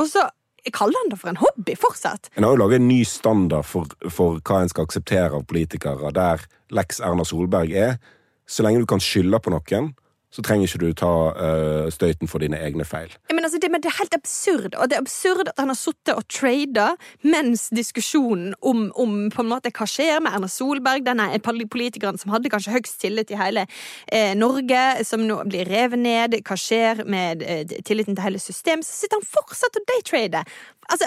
Og 0.00 0.08
så 0.08 0.24
kaller 0.72 1.02
han 1.02 1.12
det 1.12 1.18
for 1.20 1.32
en 1.32 1.40
hobby 1.40 1.74
fortsatt. 1.76 2.30
En 2.36 2.46
har 2.46 2.54
jo 2.54 2.62
laget 2.62 2.80
en 2.80 2.88
ny 2.88 3.02
standard 3.04 3.68
for, 3.68 3.90
for 4.08 4.40
hva 4.40 4.62
en 4.62 4.72
skal 4.72 4.88
akseptere 4.88 5.36
av 5.36 5.44
politikere, 5.50 6.14
der 6.16 6.46
Lex 6.72 7.02
Erna 7.04 7.26
Solberg 7.26 7.76
er. 7.76 8.00
Så 8.50 8.66
lenge 8.66 8.82
du 8.82 8.88
kan 8.90 9.02
skylde 9.02 9.38
på 9.38 9.52
noen, 9.54 9.92
så 10.30 10.42
trenger 10.46 10.68
ikke 10.68 10.78
du 10.78 10.92
ta 10.94 11.10
uh, 11.34 11.86
støyten 11.90 12.30
for 12.30 12.42
dine 12.42 12.58
egne 12.62 12.84
feil. 12.86 13.10
Men 13.32 13.42
altså, 13.42 13.58
det, 13.62 13.70
men 13.72 13.82
det 13.82 13.90
er 13.90 13.96
helt 13.98 14.14
absurd. 14.14 14.76
Og 14.78 14.90
det 14.90 14.96
er 14.96 15.02
absurd 15.02 15.50
at 15.50 15.58
han 15.58 15.72
har 15.72 15.78
sittet 15.78 16.12
og 16.14 16.26
trada 16.30 16.92
mens 17.26 17.66
diskusjonen 17.74 18.54
om, 18.62 18.84
om 18.94 19.16
på 19.34 19.42
en 19.42 19.50
måte 19.50 19.72
hva 19.74 19.88
skjer 19.90 20.22
med 20.22 20.36
Erna 20.36 20.50
Solberg, 20.50 21.02
denne 21.06 21.26
politikeren 21.42 22.18
som 22.20 22.30
hadde 22.34 22.52
kanskje 22.52 22.76
høgst 22.76 23.00
tillit 23.02 23.34
i 23.34 23.40
hele 23.40 23.66
eh, 24.06 24.36
Norge, 24.38 25.02
som 25.06 25.26
nå 25.26 25.40
blir 25.50 25.66
revet 25.66 25.98
ned, 25.98 26.38
hva 26.46 26.58
skjer 26.58 27.02
med 27.10 27.42
eh, 27.42 27.64
tilliten 27.82 28.14
til 28.14 28.28
hele 28.28 28.42
systemet, 28.42 28.86
så 28.86 29.02
sitter 29.02 29.18
han 29.18 29.30
fortsatt 29.34 29.82
og 29.82 29.90
daytrader. 29.90 30.60
Altså, 30.90 31.06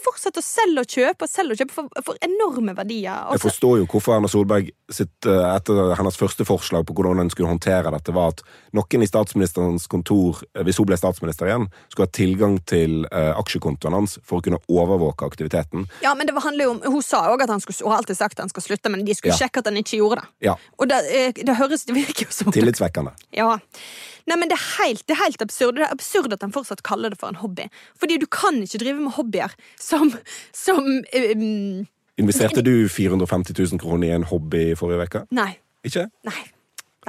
fortsatt 0.00 0.38
å 0.40 0.42
selge 0.44 0.80
og 0.80 0.86
kjøpe 0.88 1.26
og 1.26 1.28
selge 1.28 1.52
og 1.52 1.58
kjøpe 1.60 1.74
for, 1.74 1.88
for 2.06 2.16
enorme 2.24 2.72
verdier. 2.78 3.26
Jeg 3.34 3.42
forstår 3.42 3.80
jo 3.82 3.88
hvorfor 3.90 4.14
Erna 4.16 4.28
Solberg 4.30 4.70
sitt, 4.88 5.26
eh, 5.28 5.48
etter 5.52 5.90
hennes 5.98 6.16
første 6.16 6.46
forslag 6.48 6.86
på 6.88 6.94
hvordan 6.96 7.20
hun 7.20 7.28
skulle 7.34 7.50
håndtere 7.50 7.92
dette, 7.92 8.14
var 8.16 8.30
at 8.32 8.40
noen 8.72 9.04
i 9.04 9.08
statsministerens 9.10 9.84
kontor, 9.92 10.40
eh, 10.54 10.62
hvis 10.64 10.78
hun 10.80 10.88
ble 10.88 10.96
statsminister 10.96 11.50
igjen, 11.50 11.66
skulle 11.92 12.06
ha 12.08 12.14
tilgang 12.16 12.56
til 12.64 13.04
eh, 13.12 13.32
aksjekontoen 13.36 13.98
hans 13.98 14.16
for 14.24 14.40
å 14.40 14.46
kunne 14.48 14.62
overvåke 14.72 15.28
aktiviteten. 15.28 15.84
Ja, 16.06 16.14
men 16.14 16.26
det 16.30 16.32
var- 16.38 16.46
handler 16.48 16.64
jo 16.64 16.70
om 16.78 16.80
Hun 16.88 17.02
sa 17.02 17.26
òg 17.28 17.42
at 17.42 17.50
han 17.52 17.60
skulle, 17.60 17.82
hun 17.84 17.92
har 17.92 17.98
alltid 18.00 18.16
sagt 18.16 18.38
at 18.38 18.46
han 18.46 18.48
skal 18.54 18.62
slutte, 18.62 18.88
men 18.88 19.04
de 19.04 19.12
skulle 19.14 19.34
Ja. 19.36 19.44
sjekke 19.44 19.58
at 19.60 19.66
han 19.66 19.76
ikke 19.76 19.98
gjorde 20.00 20.22
det. 20.22 20.28
Ja, 20.48 20.54
Og 20.78 20.88
det, 20.88 21.34
det 21.44 21.56
høres 21.58 21.84
Det 21.84 21.94
virker 21.94 22.24
jo 22.24 22.32
som 22.32 22.52
tillitsvekkende. 22.52 23.12
Ja. 23.36 23.58
Nei, 24.28 24.36
men 24.36 24.50
det 24.50 24.58
er, 24.58 24.64
helt, 24.78 25.04
det 25.08 25.14
er 25.16 25.22
helt 25.22 25.44
absurd. 25.44 25.78
Det 25.78 25.86
er 25.86 25.94
absurd 25.94 26.34
at 26.36 26.42
han 26.44 26.52
fortsatt 26.52 26.82
kaller 26.86 27.14
det 27.14 27.20
for 27.20 27.32
en 27.32 27.40
hobby. 27.40 27.68
Fordi 27.98 28.18
du 28.20 28.26
kan 28.30 28.60
ikke 28.64 28.80
drive 28.82 29.00
med 29.00 29.16
hobbyer 29.16 29.54
som, 29.80 30.12
som 30.56 30.82
um, 30.84 31.86
Investerte 32.18 32.64
du 32.66 32.88
450 32.90 33.54
000 33.56 33.80
kroner 33.80 34.10
i 34.10 34.16
en 34.16 34.26
hobby 34.28 34.72
forrige 34.76 35.06
uke? 35.06 35.24
Nei. 35.38 35.52
Ikke? 35.86 36.08
Nei. 36.26 36.42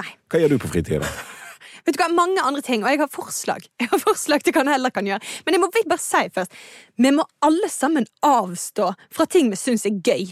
Nei. 0.00 0.14
Hva 0.30 0.40
gjør 0.40 0.54
du 0.54 0.62
på 0.62 0.70
fritida? 0.70 1.10
Vet 1.84 1.96
du 1.96 2.00
hva, 2.00 2.08
Mange 2.12 2.42
andre 2.44 2.62
ting, 2.64 2.84
og 2.84 2.92
jeg 2.92 3.00
har 3.02 3.10
forslag. 3.12 3.66
Jeg 3.80 3.90
har 3.90 4.00
forslag 4.02 4.44
til 4.44 4.54
hva 4.54 4.64
han 4.64 4.72
heller 4.74 4.94
kan 4.94 5.08
gjøre. 5.08 5.20
Men 5.46 5.56
jeg 5.56 5.62
må 5.62 5.70
bare 5.74 6.00
si 6.02 6.22
først 6.34 6.56
vi 7.00 7.12
må 7.16 7.26
alle 7.44 7.70
sammen 7.72 8.08
avstå 8.26 8.92
fra 9.12 9.26
ting 9.30 9.50
vi 9.52 9.58
syns 9.60 9.86
er 9.88 10.00
gøy. 10.04 10.30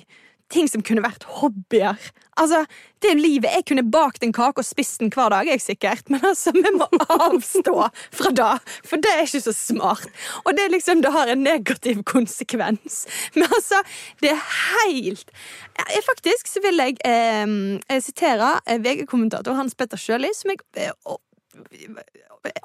Ting 0.53 0.69
som 0.71 0.83
kunne 0.85 1.05
vært 1.05 1.27
hobbyer. 1.39 1.99
Altså, 2.39 2.63
det 3.03 3.15
livet. 3.19 3.51
Jeg 3.53 3.67
kunne 3.69 3.85
bakt 3.91 4.23
en 4.25 4.33
kake 4.33 4.63
og 4.63 4.67
spist 4.67 5.03
den 5.03 5.11
hver 5.13 5.33
dag, 5.35 5.49
jeg 5.51 5.61
sikkert. 5.61 6.09
Men 6.13 6.25
altså, 6.25 6.55
vi 6.55 6.73
må 6.77 6.87
avstå 7.27 7.75
fra 8.15 8.33
det, 8.41 8.51
for 8.87 9.03
det 9.03 9.13
er 9.13 9.25
ikke 9.27 9.43
så 9.49 9.55
smart. 9.57 10.09
Og 10.45 10.55
det 10.57 10.69
liksom, 10.73 11.03
det 11.05 11.13
har 11.15 11.33
en 11.33 11.45
negativ 11.45 12.03
konsekvens. 12.09 13.05
Men 13.35 13.49
altså, 13.49 13.83
det 14.23 14.33
er 14.35 14.43
helt 14.87 15.33
jeg, 15.79 16.05
Faktisk 16.09 16.49
så 16.51 16.63
vil 16.65 16.81
jeg 16.81 16.97
eh, 17.07 18.01
sitere 18.03 18.55
VG-kommentator 18.67 19.57
Hans 19.59 19.77
Petter 19.79 20.01
Sjøli, 20.01 20.31
som 20.35 20.53
jeg 20.55 20.63
eh, 20.79 20.95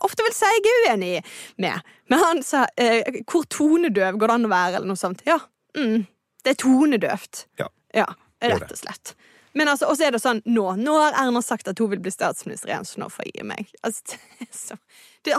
ofte 0.05 0.25
vil 0.25 0.35
si 0.35 0.49
jeg 0.49 0.63
er 0.63 0.81
uenig 0.87 1.13
med. 1.61 1.93
Men 2.11 2.23
han 2.23 2.43
sa 2.45 2.65
eh, 2.77 3.21
'hvor 3.23 3.45
tonedøv 3.49 4.17
går 4.17 4.27
det 4.27 4.35
an 4.37 4.47
å 4.47 4.53
være', 4.53 4.75
eller 4.77 4.89
noe 4.89 4.99
sånt. 4.99 5.23
Ja, 5.27 5.39
mm, 5.77 6.05
det 6.43 6.55
er 6.55 6.59
tonedøvt. 6.63 7.45
Ja. 7.61 7.69
Ja, 7.93 8.07
rett 8.43 8.71
og 8.71 8.79
slett. 8.79 9.15
Men 9.53 9.69
altså, 9.69 9.85
Og 9.85 9.97
så 9.97 10.07
er 10.07 10.15
det 10.15 10.21
sånn 10.23 10.41
nå. 10.49 10.65
Nå 10.81 10.93
har 10.97 11.17
Erna 11.23 11.41
sagt 11.45 11.67
at 11.69 11.79
hun 11.81 11.91
vil 11.91 12.01
bli 12.03 12.11
statsminister 12.13 12.71
igjen, 12.71 12.87
så 12.89 13.01
nå 13.03 13.09
får 13.13 13.27
jeg 13.27 13.35
gi 13.37 13.47
meg. 13.51 13.73
Altså, 13.85 14.15
det 14.39 14.47
er 14.47 14.55
så 14.57 14.77
det, 15.23 15.37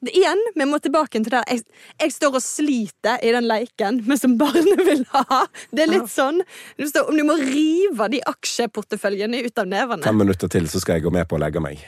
det, 0.00 0.14
igjen, 0.16 0.40
vi 0.54 0.64
må 0.64 0.78
tilbake 0.80 1.20
til 1.20 1.28
det. 1.34 1.42
Jeg, 1.50 1.64
jeg 2.00 2.12
står 2.14 2.38
og 2.38 2.44
sliter 2.44 3.20
i 3.20 3.34
den 3.34 3.44
leiken 3.44 3.98
vi 4.06 4.16
som 4.16 4.38
barnet 4.40 4.80
vil 4.88 5.02
ha. 5.12 5.42
Det 5.74 5.84
er 5.84 5.92
litt 5.92 6.08
sånn 6.08 6.40
du, 6.78 6.86
står, 6.88 7.10
om 7.10 7.20
du 7.20 7.26
må 7.28 7.36
rive 7.42 8.08
de 8.14 8.22
aksjeporteføljene 8.32 9.42
ut 9.44 9.60
av 9.60 9.68
nevene. 9.68 10.06
Fem 10.06 10.24
minutter 10.24 10.52
til, 10.52 10.70
så 10.72 10.80
skal 10.80 11.00
jeg 11.00 11.08
gå 11.08 11.12
med 11.18 11.28
på 11.28 11.36
å 11.36 11.42
legge 11.42 11.60
meg. 11.60 11.84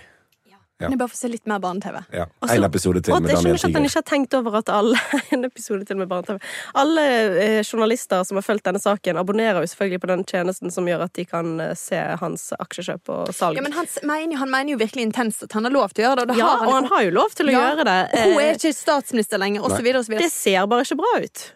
Men 0.87 0.93
jeg 0.95 0.99
bare 1.01 1.11
få 1.11 1.17
se 1.19 1.29
litt 1.29 1.47
mer 1.51 1.59
barne-TV. 1.59 1.97
Ja. 2.15 2.27
En 2.55 2.65
episode 2.69 3.01
til 3.03 3.15
med 3.19 3.33
jeg 3.33 3.39
skjønner 3.41 3.43
Daniel 3.43 3.57
ikke 3.59 3.67
at 3.67 3.75
han 3.75 3.83
Tiger. 3.83 3.89
ikke 3.89 3.99
har 3.99 4.07
tenkt 4.13 4.35
over 4.39 4.59
at 4.61 4.69
alle 4.71 5.01
en 5.35 5.45
episode 5.49 5.85
til 5.89 5.97
med 5.99 6.09
barne-TV. 6.13 6.39
Alle 6.79 7.07
eh, 7.43 7.63
journalister 7.67 8.23
som 8.29 8.39
har 8.39 8.47
fulgt 8.47 8.65
denne 8.69 8.79
saken, 8.83 9.19
abonnerer 9.19 9.59
jo 9.65 9.71
selvfølgelig 9.73 10.01
på 10.05 10.11
den 10.13 10.23
tjenesten 10.31 10.71
som 10.71 10.87
gjør 10.87 11.03
at 11.09 11.15
de 11.19 11.25
kan 11.27 11.51
eh, 11.65 11.75
se 11.75 11.99
hans 12.23 12.53
aksjekjøp 12.63 13.11
og 13.17 13.35
salg. 13.35 13.59
Ja, 13.59 13.67
men 13.67 13.75
han, 13.75 13.91
mener, 14.07 14.37
han 14.45 14.51
mener 14.55 14.77
jo 14.77 14.79
virkelig 14.85 15.09
intenst 15.11 15.43
at 15.49 15.59
han 15.59 15.67
har 15.67 15.75
lov 15.75 15.91
til 15.97 16.05
å 16.05 16.11
gjøre 16.13 16.23
det. 16.23 16.29
Og, 16.29 16.35
det 16.37 16.39
Ja, 16.39 16.47
har 16.53 16.59
han, 16.63 16.69
og 16.71 16.75
han 16.79 16.91
har 16.95 17.03
jo 17.09 17.15
lov 17.19 17.35
til 17.35 17.51
å 17.51 17.57
Ja, 17.57 17.65
gjøre 17.73 17.89
det. 17.91 17.99
hun 18.15 18.39
er 18.39 18.49
Eh, 18.49 18.55
ikke 18.61 18.75
statsminister 18.79 19.39
lenger, 19.43 19.67
videre. 19.83 20.07
Det 20.23 20.31
ser 20.33 20.67
bare 20.71 20.87
ikke 20.87 21.01
bra 21.03 21.15
ut. 21.27 21.49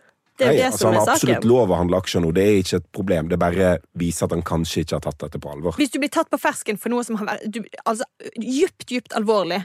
Det 0.42 0.48
er 0.48 0.57
jo 0.57 0.61
det 0.61 0.68
altså, 0.68 0.83
som 0.83 0.92
han 0.92 1.00
har 1.00 1.12
absolutt 1.14 1.48
lov 1.48 1.72
å 1.72 1.81
handle 1.81 2.00
aksjer 2.02 2.24
nå, 2.24 2.33
det 2.37 2.46
er 2.46 2.61
ikke 2.62 2.81
et 2.83 2.88
problem. 2.98 3.28
Det 3.33 3.38
bare 3.40 3.74
viser 3.98 4.28
at 4.28 4.37
han 4.37 4.46
kanskje 4.52 4.85
ikke 4.85 4.98
har 4.98 5.05
tatt 5.07 5.20
dette 5.26 5.42
på 5.42 5.52
alvor. 5.55 5.78
Hvis 5.81 5.94
du 5.94 6.00
blir 6.02 6.12
tatt 6.12 6.31
på 6.33 6.40
fersken 6.42 6.81
for 6.81 6.94
noe 6.94 7.07
som 7.07 7.20
har 7.20 7.31
vært 7.33 7.46
du, 7.52 7.62
altså, 7.87 8.09
djupt, 8.37 8.88
djupt 8.90 9.14
alvorlig, 9.18 9.62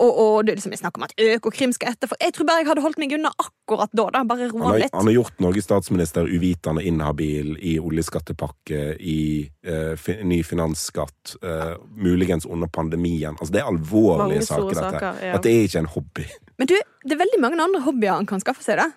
og, 0.00 0.10
og 0.20 0.44
det 0.46 0.54
er 0.54 0.60
liksom, 0.60 0.74
snakk 0.80 0.98
om 0.98 1.04
at 1.04 1.14
Økokrim 1.20 1.72
skal 1.76 1.92
etterfor 1.92 2.18
Jeg 2.22 2.32
tror 2.36 2.46
bare 2.48 2.62
jeg 2.62 2.68
hadde 2.70 2.84
holdt 2.84 3.00
meg 3.02 3.12
unna 3.16 3.32
akkurat 3.42 3.92
da. 3.92 4.06
da. 4.14 4.22
Bare 4.28 4.48
Han 4.48 4.62
roa 4.62 4.76
litt. 4.80 4.94
han 4.94 5.10
har 5.10 5.16
gjort 5.16 5.42
Norges 5.44 5.66
statsminister 5.68 6.28
uvitende 6.30 6.84
inhabil 6.86 7.52
i 7.58 7.76
oljeskattepakke, 7.82 8.80
i 8.96 9.20
eh, 9.66 9.92
fi, 10.00 10.16
ny 10.24 10.40
finansskatt, 10.46 11.36
eh, 11.44 11.74
muligens 11.96 12.46
under 12.48 12.70
pandemien. 12.72 13.36
Altså, 13.38 13.52
det 13.54 13.62
er 13.62 13.68
alvorlige 13.70 14.40
Mange 14.40 14.46
saker, 14.46 14.72
dette. 14.72 14.94
saker, 14.96 15.20
ja. 15.26 15.36
Dette 15.36 15.52
er 15.52 15.68
ikke 15.68 15.84
en 15.84 15.92
hobby. 15.96 16.26
Men 16.60 16.70
du, 16.70 16.76
det 17.04 17.16
er 17.16 17.22
veldig 17.22 17.42
mange 17.44 17.60
andre 17.60 17.84
hobbyer 17.84 18.16
han 18.16 18.28
kan 18.28 18.42
skaffe 18.42 18.64
seg, 18.64 18.80
da. 18.80 18.90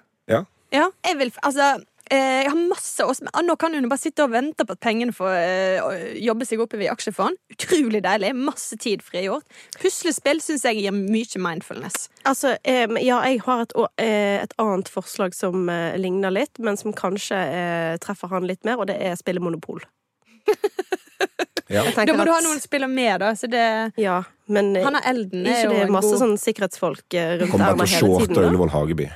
Ja. 0.74 0.88
Jeg 1.06 1.18
vil, 1.20 1.32
altså 1.46 1.66
eh, 2.10 2.40
jeg 2.44 2.50
har 2.50 2.58
masse 2.70 3.06
også, 3.06 3.28
Nå 3.46 3.56
kan 3.62 3.76
hun 3.78 3.86
bare 3.92 4.02
sitte 4.02 4.26
og 4.26 4.32
vente 4.34 4.66
på 4.66 4.74
at 4.76 4.82
pengene 4.84 5.14
får 5.16 5.36
eh, 5.38 6.08
jobbe 6.26 6.48
seg 6.50 6.64
oppover 6.64 6.88
i 6.88 6.92
aksjefond. 6.92 7.38
Utrolig 7.54 8.02
deilig. 8.06 8.34
Masse 8.38 8.78
tid 8.82 9.06
frigjort. 9.06 9.46
Puslespill 9.80 10.42
syns 10.44 10.66
jeg 10.66 10.82
gir 10.82 10.96
mye 10.98 11.44
mindfulness. 11.46 12.08
Altså, 12.30 12.56
eh, 12.66 12.88
ja, 13.06 13.22
jeg 13.30 13.44
har 13.46 13.66
et, 13.68 13.76
eh, 14.02 14.42
et 14.42 14.58
annet 14.62 14.90
forslag 14.90 15.38
som 15.38 15.70
ligner 16.02 16.34
litt, 16.34 16.58
men 16.60 16.80
som 16.82 16.96
kanskje 16.98 17.40
treffer 18.04 18.34
han 18.34 18.50
litt 18.50 18.66
mer, 18.66 18.82
og 18.82 18.90
det 18.90 18.98
er 19.02 19.20
spille 19.20 19.44
Monopol. 19.44 19.84
Ja. 21.72 21.84
Da 21.96 22.14
må 22.14 22.26
du 22.28 22.30
ha 22.34 22.42
noen 22.44 22.60
spiller 22.62 22.90
med, 22.92 23.22
da. 23.24 23.32
Så 23.40 23.48
det, 23.50 23.64
Ja, 23.98 24.18
men 24.52 24.74
han 24.76 24.98
er 25.00 25.06
Elden. 25.14 25.46
ikke 25.48 25.56
er 25.56 25.64
jo 25.64 25.72
det 25.72 25.86
er 25.86 25.94
masse 25.96 26.12
god 26.12 26.22
sånn 26.22 26.34
sikkerhetsfolk 26.38 27.16
rundt 27.16 27.52
Kommer 27.54 27.72
Erna 27.72 27.78
bare 27.80 27.88
til 27.88 27.96
å 27.96 28.02
hele 28.02 28.20
shorte 28.20 28.28
tiden. 28.34 28.50
Ullevål 28.50 28.74
Hageby. 28.76 29.08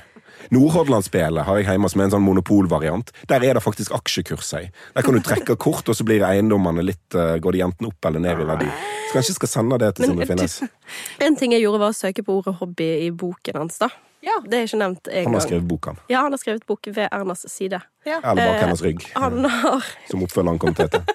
Nordhordlandsspillet 0.54 1.44
har 1.44 1.58
jeg 1.60 1.66
hjemme 1.68 1.88
som 1.92 2.00
er 2.00 2.08
en 2.08 2.14
sånn 2.16 2.24
monopolvariant. 2.24 3.12
Der 3.28 3.44
er 3.44 3.58
det 3.58 3.62
faktisk 3.64 3.92
aksjekurser 3.96 4.66
i. 4.66 4.70
Der 4.96 5.06
kan 5.06 5.14
du 5.16 5.20
trekke 5.24 5.56
kort, 5.60 5.88
og 5.88 5.96
så 5.98 6.06
blir 6.08 6.24
eiendommene 6.26 6.84
litt 6.86 7.14
eh, 7.18 7.36
Går 7.42 7.52
de 7.58 7.62
enten 7.66 7.88
opp 7.90 8.08
eller 8.08 8.22
ned 8.24 8.40
i 8.42 8.48
verdi. 8.48 8.68
Så 9.08 9.16
kanskje 9.18 9.32
jeg 9.34 9.38
skal 9.42 9.52
sende 9.54 9.78
det 9.82 9.92
til 9.98 10.08
Sondre 10.10 10.26
Finnes. 10.28 10.58
En 11.26 11.36
ting 11.36 11.52
jeg 11.56 11.64
gjorde, 11.64 11.80
var 11.84 11.94
å 11.94 11.98
søke 11.98 12.24
på 12.24 12.38
ordet 12.40 12.56
hobby 12.60 12.88
i 13.06 13.10
boken 13.10 13.60
hans. 13.62 13.78
da. 13.80 13.90
Ja. 14.24 14.34
Det 14.42 14.58
er 14.58 14.66
ikke 14.66 14.80
nevnt 14.80 15.08
en 15.12 15.28
Han 15.28 15.36
har 15.38 15.44
skrevet 15.46 15.68
boken. 15.70 16.00
Ja, 16.10 16.24
han 16.26 16.34
har 16.34 16.40
skrevet 16.42 16.64
bok 16.66 16.88
ved 16.90 17.06
Ernas 17.12 17.44
side. 17.52 17.78
Eller 18.04 18.22
bak 18.34 18.38
Eh, 18.56 18.60
hennes 18.64 18.82
rygg, 18.82 19.04
Han 19.14 19.44
har 19.44 19.84
som 20.10 20.24
oppfølgeren 20.26 20.58
kom 20.58 20.74
til 20.74 20.88
å 20.88 20.90
hete. 20.90 21.04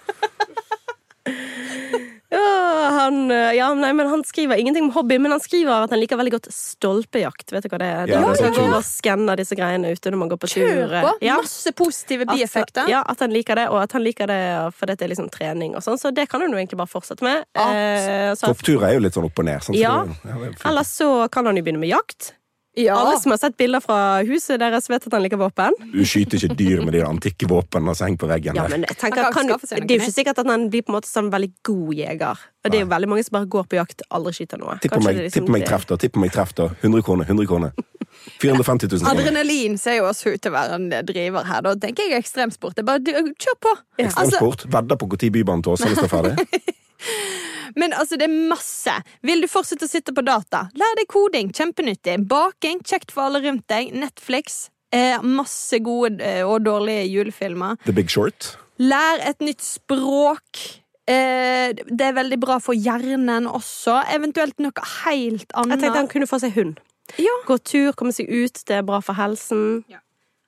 ja, 2.74 2.90
han, 2.98 3.32
eh, 3.32 3.52
ja, 3.58 3.68
nei, 3.78 3.92
men 3.94 4.08
han 4.10 4.24
skriver 4.28 4.60
ingenting 4.60 4.84
om 4.88 4.92
hobby, 4.96 5.18
men 5.22 5.32
han 5.32 5.40
skriver 5.44 5.86
at 5.86 5.94
han 5.94 6.00
liker 6.02 6.20
veldig 6.20 6.34
godt 6.36 6.50
stolpejakt. 6.54 7.52
Vet 7.54 7.64
du 7.64 7.70
hva 7.72 7.80
det 7.82 7.88
er? 7.88 8.12
Ja, 8.12 8.20
det 8.20 8.42
er 8.42 8.44
ja, 8.44 8.50
ja, 8.50 8.52
kult. 8.58 8.76
og 8.80 8.84
skanner 8.88 9.40
disse 9.40 9.58
greiene 9.60 9.94
ute 9.94 10.12
når 10.14 10.22
man 10.24 10.30
går 10.34 10.42
på 10.44 10.52
tur. 10.54 10.96
Ja. 11.24 11.38
Masse 11.40 11.72
positive 11.78 12.28
At- 12.28 12.36
bieffekter. 12.36 12.90
Ja, 12.90 13.04
at 13.08 13.20
han 13.20 13.32
liker 13.32 13.56
det, 13.56 13.68
og 13.70 13.82
at 13.84 13.92
han 13.98 14.04
liker 14.04 14.28
det 14.28 14.42
fordi 14.78 14.98
det 14.98 15.08
er 15.08 15.14
liksom 15.16 15.32
trening 15.32 15.76
og 15.76 15.84
sånn. 15.86 16.00
Så 16.00 16.14
det 16.14 16.28
kan 16.30 16.42
han 16.42 16.52
jo 16.52 16.58
egentlig 16.58 16.78
bare 16.78 16.92
fortsette 16.92 17.24
med. 17.24 17.46
Eh, 17.56 18.34
så, 18.36 18.52
Toppturer 18.52 18.90
er 18.90 18.94
jo 19.00 19.04
litt 19.08 19.14
sånn 19.14 19.26
opp 19.30 19.40
og 19.40 19.46
ned. 19.46 19.62
Sant? 19.64 19.76
Så 19.76 19.80
det- 19.80 19.82
ja, 19.82 20.06
det 20.06 20.54
er 20.66 20.70
ellers 20.70 20.88
så 21.00 21.30
kan 21.32 21.46
han 21.46 21.56
jo 21.56 21.64
begynne 21.64 21.80
med 21.80 21.90
jakt. 21.90 22.34
Ja. 22.76 22.96
Alle 22.98 23.20
som 23.22 23.30
har 23.30 23.38
sett 23.38 23.54
bilder 23.58 23.84
fra 23.86 23.98
huset 24.26 24.58
deres, 24.58 24.88
vet 24.90 25.04
at 25.06 25.14
han 25.14 25.22
liker 25.22 25.38
våpen. 25.38 25.76
Du 25.94 26.00
skyter 26.10 26.42
ikke 26.42 26.56
dyr 26.58 26.80
med 26.82 26.96
de 26.96 27.04
antikke 27.06 27.46
våpnene 27.50 27.94
som 27.94 28.08
henger 28.08 28.22
på 28.24 28.30
veggen. 28.32 28.58
Ja, 28.58 28.66
men 28.72 28.88
jeg 28.88 28.98
tenker, 28.98 29.30
kan 29.36 29.52
det 29.52 29.60
er 29.78 29.84
jo 29.94 30.00
ikke 30.02 30.16
sikkert 30.16 30.42
at 30.42 30.50
han 30.50 30.66
blir 30.74 30.82
på 30.82 30.90
en 30.90 30.98
måte 30.98 31.12
sånn 31.12 31.30
veldig 31.34 31.52
god 31.70 31.94
jeger. 32.00 32.42
Og 32.64 32.72
det 32.72 32.80
er 32.80 32.86
jo 32.86 32.90
veldig 32.96 33.10
mange 33.12 33.26
som 33.28 33.36
bare 33.38 33.50
går 33.54 33.68
på 33.70 33.78
jakt 33.78 34.02
aldri 34.10 34.34
skyter 34.40 34.58
noe. 34.58 34.80
Tipp 34.82 34.96
det 34.96 35.04
er 35.06 35.22
liksom 35.28 35.52
meg 35.54 35.68
det- 35.68 36.00
Tipp 36.02 36.14
på 36.18 36.24
meg 36.24 36.32
treffer. 36.34 36.74
100 36.82 37.04
kroner. 37.06 37.26
100 37.30 37.46
kroner. 37.48 37.72
450 38.42 38.88
000 38.90 39.00
kroner. 39.06 39.22
Adrenalin 39.22 39.78
ser 39.78 40.00
jo 40.00 40.10
også 40.10 40.34
ut 40.34 40.42
til 40.42 40.52
å 40.52 40.56
være 40.58 40.80
en 40.80 40.90
driver 41.06 41.44
her. 41.46 41.62
Da 41.62 41.76
tenker 41.76 42.10
jeg 42.10 42.24
ekstremsport. 42.24 42.74
Det 42.74 42.82
er 42.82 42.90
bare 42.90 43.00
kjør 43.38 43.60
på! 43.60 43.76
Altså, 44.00 44.08
Ekstremsport. 44.08 44.66
Vedder 44.74 44.96
på 44.98 45.12
når 45.14 45.30
Bybanen 45.38 45.64
til 45.66 45.76
Åsane 45.78 45.98
står 46.00 46.10
ferdig. 46.10 46.38
men 47.80 47.96
altså, 47.96 48.20
det 48.20 48.28
er 48.28 48.36
masse. 48.52 48.94
Vil 49.26 49.44
du 49.44 49.50
fortsette 49.52 49.88
å 49.88 49.92
sitte 49.92 50.16
på 50.16 50.26
data? 50.26 50.68
Lær 50.80 51.00
deg 51.00 51.10
koding. 51.12 51.52
Kjempenyttig. 51.56 52.20
Baking. 52.30 52.84
Kjekt 52.86 53.14
for 53.16 53.28
alle 53.28 53.44
rundt 53.46 53.66
deg. 53.72 53.94
Netflix. 53.98 54.68
Eh, 54.94 55.18
masse 55.26 55.80
gode 55.82 56.22
eh, 56.22 56.44
og 56.46 56.62
dårlige 56.68 57.08
julefilmer. 57.10 57.80
The 57.88 57.96
Big 57.96 58.14
Short. 58.14 58.54
Lær 58.82 59.22
et 59.26 59.42
nytt 59.42 59.64
språk. 59.66 60.64
Eh, 61.10 61.74
det 61.74 62.06
er 62.06 62.16
veldig 62.16 62.40
bra 62.40 62.60
for 62.64 62.78
hjernen 62.78 63.50
også. 63.50 64.00
Eventuelt 64.14 64.62
noe 64.64 64.86
helt 65.04 65.50
annet. 65.58 65.80
Jeg 65.80 65.86
tenkte 65.88 66.04
han 66.04 66.12
kunne 66.12 66.30
få 66.30 66.40
seg 66.44 66.56
hund. 66.58 66.80
Ja. 67.20 67.34
Gå 67.48 67.58
tur, 67.66 67.92
komme 67.98 68.14
seg 68.16 68.30
ut, 68.32 68.62
det 68.70 68.80
er 68.80 68.86
bra 68.88 69.02
for 69.04 69.18
helsen. 69.18 69.84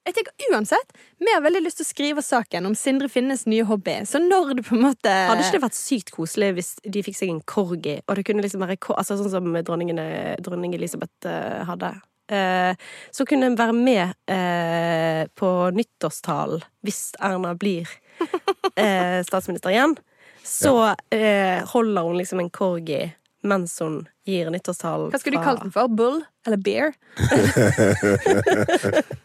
Jeg 0.06 0.14
tenker 0.14 0.52
uansett, 0.54 0.92
Vi 1.18 1.32
har 1.34 1.42
veldig 1.42 1.64
lyst 1.66 1.80
til 1.80 1.86
å 1.86 1.90
skrive 1.90 2.22
saken 2.22 2.68
om 2.70 2.76
Sindre 2.78 3.10
Finnes 3.10 3.46
nye 3.50 3.64
hobby. 3.66 3.96
Så 4.06 4.20
når 4.22 4.52
det 4.60 4.66
på 4.68 4.76
en 4.78 4.84
måte 4.86 5.10
Hadde 5.10 5.42
ikke 5.42 5.58
det 5.58 5.64
vært 5.66 5.78
sykt 5.80 6.12
koselig 6.14 6.52
hvis 6.60 6.72
de 6.86 7.02
fikk 7.06 7.18
seg 7.18 7.32
en 7.34 7.42
corgi, 7.50 7.96
og 8.06 8.20
det 8.20 8.26
kunne 8.28 8.46
liksom 8.46 8.62
være 8.62 8.78
altså 8.94 9.18
sånn 9.18 9.32
som 9.34 9.50
dronningen, 9.66 9.98
dronning 10.46 10.76
Elisabeth 10.78 11.26
eh, 11.30 11.64
hadde? 11.66 11.90
Eh, 12.30 12.74
så 13.14 13.26
kunne 13.30 13.50
hun 13.50 13.58
være 13.58 13.74
med 13.78 14.14
eh, 14.34 15.26
på 15.38 15.50
nyttårstalen 15.78 16.62
hvis 16.86 17.02
Erna 17.22 17.56
blir 17.58 17.90
eh, 18.82 19.20
statsminister 19.26 19.74
igjen. 19.74 19.98
Så 20.46 20.76
eh, 21.14 21.66
holder 21.74 22.06
hun 22.06 22.18
liksom 22.22 22.42
en 22.46 22.50
corgi 22.54 23.08
mens 23.46 23.78
hun 23.82 24.04
gir 24.26 24.50
nyttårstalen. 24.54 25.12
Hva 25.14 25.20
skulle 25.22 25.38
de 25.38 25.42
fra- 25.42 25.52
kalt 25.54 25.66
den 25.66 25.74
for? 25.74 25.90
Bull? 25.90 26.22
Eller 26.46 26.58
bear? 26.62 26.94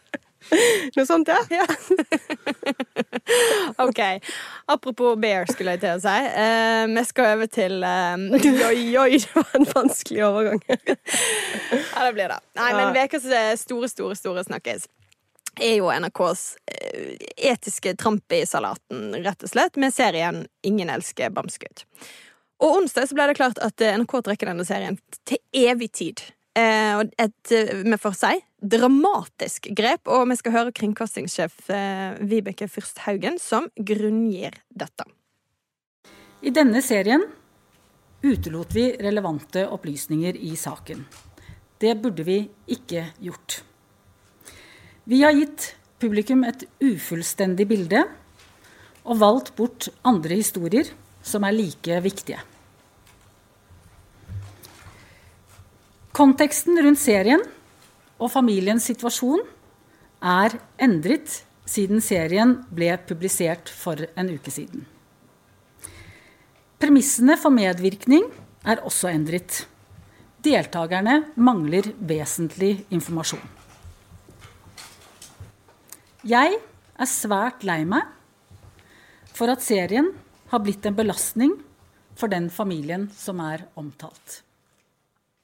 Noe 0.95 1.05
sånt, 1.07 1.27
ja. 1.31 1.39
ja. 1.49 1.65
Ok, 3.85 3.99
Apropos 4.65 5.15
bear, 5.21 5.45
skulle 5.51 5.71
jeg 5.75 5.81
til 5.83 5.93
å 5.95 5.99
si. 6.03 6.17
Eh, 6.43 6.85
vi 6.91 7.03
skal 7.07 7.25
over 7.35 7.47
til 7.51 7.73
eh, 7.87 8.15
Oi, 8.69 8.81
oi, 8.99 9.11
det 9.21 9.31
var 9.35 9.51
en 9.59 9.67
vanskelig 9.73 10.21
overgang. 10.27 10.61
Ja, 10.71 10.75
det 12.07 12.13
blir 12.15 12.27
det. 12.31 12.39
Nei, 12.57 12.71
men 12.75 12.97
ukas 12.97 13.25
eh, 13.27 13.53
store, 13.59 13.87
store, 13.91 14.15
store 14.19 14.41
snakkes 14.47 14.81
er 15.59 15.75
jo 15.75 15.91
NRKs 15.91 16.41
eh, 16.71 17.15
etiske 17.51 17.95
tramp 17.99 18.31
i 18.33 18.45
salaten, 18.47 19.11
rett 19.23 19.43
og 19.43 19.49
slett, 19.51 19.75
med 19.75 19.93
serien 19.93 20.45
Ingen 20.63 20.89
elsker 20.89 21.29
bamsegutt. 21.35 21.83
Og 22.61 22.77
onsdag 22.81 23.09
så 23.09 23.17
ble 23.17 23.25
det 23.31 23.37
klart 23.39 23.59
at 23.63 23.81
eh, 23.83 23.95
NRK 23.99 24.19
trekker 24.27 24.51
denne 24.51 24.65
serien 24.67 24.97
til 25.27 25.39
evig 25.57 25.91
tid. 25.97 26.17
Eh, 26.57 26.99
et, 26.99 27.51
vi 27.85 27.97
får 27.97 28.15
si, 28.17 28.39
dramatisk 28.59 29.69
grep, 29.77 30.09
og 30.11 30.27
vi 30.29 30.37
skal 30.39 30.55
høre 30.57 30.73
kringkastingssjef 30.75 31.69
eh, 31.71 32.19
Vibeke 32.27 32.67
Fyrst 32.67 32.99
Haugen 33.05 33.39
som 33.39 33.69
grunngir 33.75 34.57
dette. 34.67 35.07
I 36.41 36.51
denne 36.51 36.81
serien 36.83 37.23
utelot 38.21 38.75
vi 38.75 38.89
relevante 39.01 39.63
opplysninger 39.71 40.37
i 40.37 40.55
saken. 40.59 41.05
Det 41.81 41.95
burde 42.01 42.25
vi 42.27 42.41
ikke 42.69 43.07
gjort. 43.23 43.61
Vi 45.09 45.23
har 45.23 45.33
gitt 45.33 45.71
publikum 46.01 46.43
et 46.45 46.67
ufullstendig 46.83 47.65
bilde 47.69 48.03
og 49.01 49.17
valgt 49.21 49.55
bort 49.57 49.89
andre 50.05 50.37
historier 50.37 50.91
som 51.25 51.45
er 51.47 51.55
like 51.55 52.01
viktige. 52.03 52.41
Konteksten 56.11 56.75
rundt 56.83 56.99
serien 56.99 57.43
og 58.19 58.31
familiens 58.33 58.83
situasjon 58.89 59.45
er 60.21 60.57
endret 60.83 61.37
siden 61.71 62.03
serien 62.03 62.57
ble 62.75 62.89
publisert 63.07 63.71
for 63.71 63.95
en 64.19 64.33
uke 64.33 64.51
siden. 64.51 64.83
Premissene 66.81 67.37
for 67.39 67.53
medvirkning 67.55 68.27
er 68.67 68.83
også 68.83 69.07
endret. 69.13 69.63
Deltakerne 70.43 71.21
mangler 71.37 71.91
vesentlig 71.95 72.73
informasjon. 72.91 73.43
Jeg 76.27 76.59
er 76.59 77.09
svært 77.09 77.63
lei 77.65 77.81
meg 77.87 78.03
for 79.31 79.49
at 79.53 79.63
serien 79.63 80.11
har 80.51 80.61
blitt 80.61 80.85
en 80.85 80.97
belastning 80.97 81.55
for 82.19 82.27
den 82.27 82.51
familien 82.51 83.07
som 83.15 83.39
er 83.39 83.69
omtalt. 83.79 84.41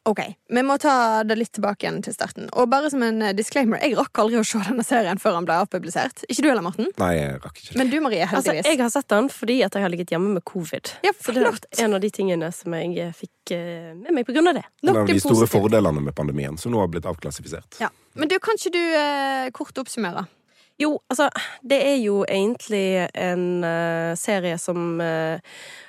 Ok, 0.08 0.22
Vi 0.48 0.62
må 0.63 0.78
ta 0.80 1.24
det 1.28 1.36
litt 1.36 1.52
tilbake 1.58 1.84
igjen 1.84 1.98
til 2.06 2.13
starten. 2.15 2.48
Og 2.56 2.70
bare 2.72 2.88
som 2.93 3.02
en 3.04 3.20
eh, 3.26 3.34
disclaimer, 3.36 3.82
Jeg 3.84 3.98
rakk 3.98 4.22
aldri 4.24 4.39
å 4.39 4.43
se 4.48 4.62
denne 4.63 4.86
serien 4.88 5.20
før 5.20 5.36
den 5.36 5.48
ble 5.50 5.58
avpublisert. 5.65 6.24
Ikke 6.32 6.46
du 6.46 6.48
heller, 6.48 6.63
Morten? 6.63 6.88
Nei, 7.02 7.10
jeg 7.17 7.41
rakk 7.43 7.60
ikke 7.60 7.74
det. 7.74 7.80
Men 7.82 7.91
du, 7.91 7.98
Marie, 8.06 8.22
heldigvis. 8.24 8.62
Altså, 8.63 8.72
jeg 8.72 8.82
har 8.82 8.93
sett 8.93 9.10
den 9.12 9.28
fordi 9.34 9.58
at 9.67 9.76
jeg 9.76 9.84
har 9.84 9.91
ligget 9.91 10.13
hjemme 10.15 10.38
med 10.38 10.46
covid. 10.48 10.93
Ja, 11.04 11.12
Så 11.20 11.36
det 11.36 11.43
er 11.43 11.84
en 11.84 11.98
av 12.00 12.04
de 12.06 12.12
tingene 12.15 12.54
som 12.56 12.78
jeg 12.80 12.96
eh, 13.04 13.12
fikk 13.20 13.56
eh, 13.58 13.91
med 14.00 14.15
meg 14.15 14.30
på 14.30 14.38
grunn 14.38 14.48
av 14.54 14.62
det. 14.62 14.63
En 14.86 14.93
av 14.96 15.04
de 15.04 15.20
store 15.20 15.43
positivt. 15.43 15.58
fordelene 15.58 16.08
med 16.08 16.15
pandemien, 16.15 16.56
som 16.62 16.72
nå 16.72 16.80
har 16.80 16.88
blitt 16.93 17.10
avklassifisert. 17.10 17.82
Ja. 17.84 17.91
Men 18.15 18.32
du, 18.32 18.39
kan 18.39 18.56
ikke 18.56 18.74
du 18.74 18.82
eh, 18.82 19.52
kort 19.56 19.84
oppsummere? 19.84 20.24
Jo, 20.80 21.00
altså, 21.10 21.30
det 21.66 21.78
er 21.88 21.96
jo 22.06 22.20
egentlig 22.30 23.08
en 23.18 23.63
uh, 23.66 24.13
serie 24.18 24.58
som 24.62 25.00
uh, 25.02 25.40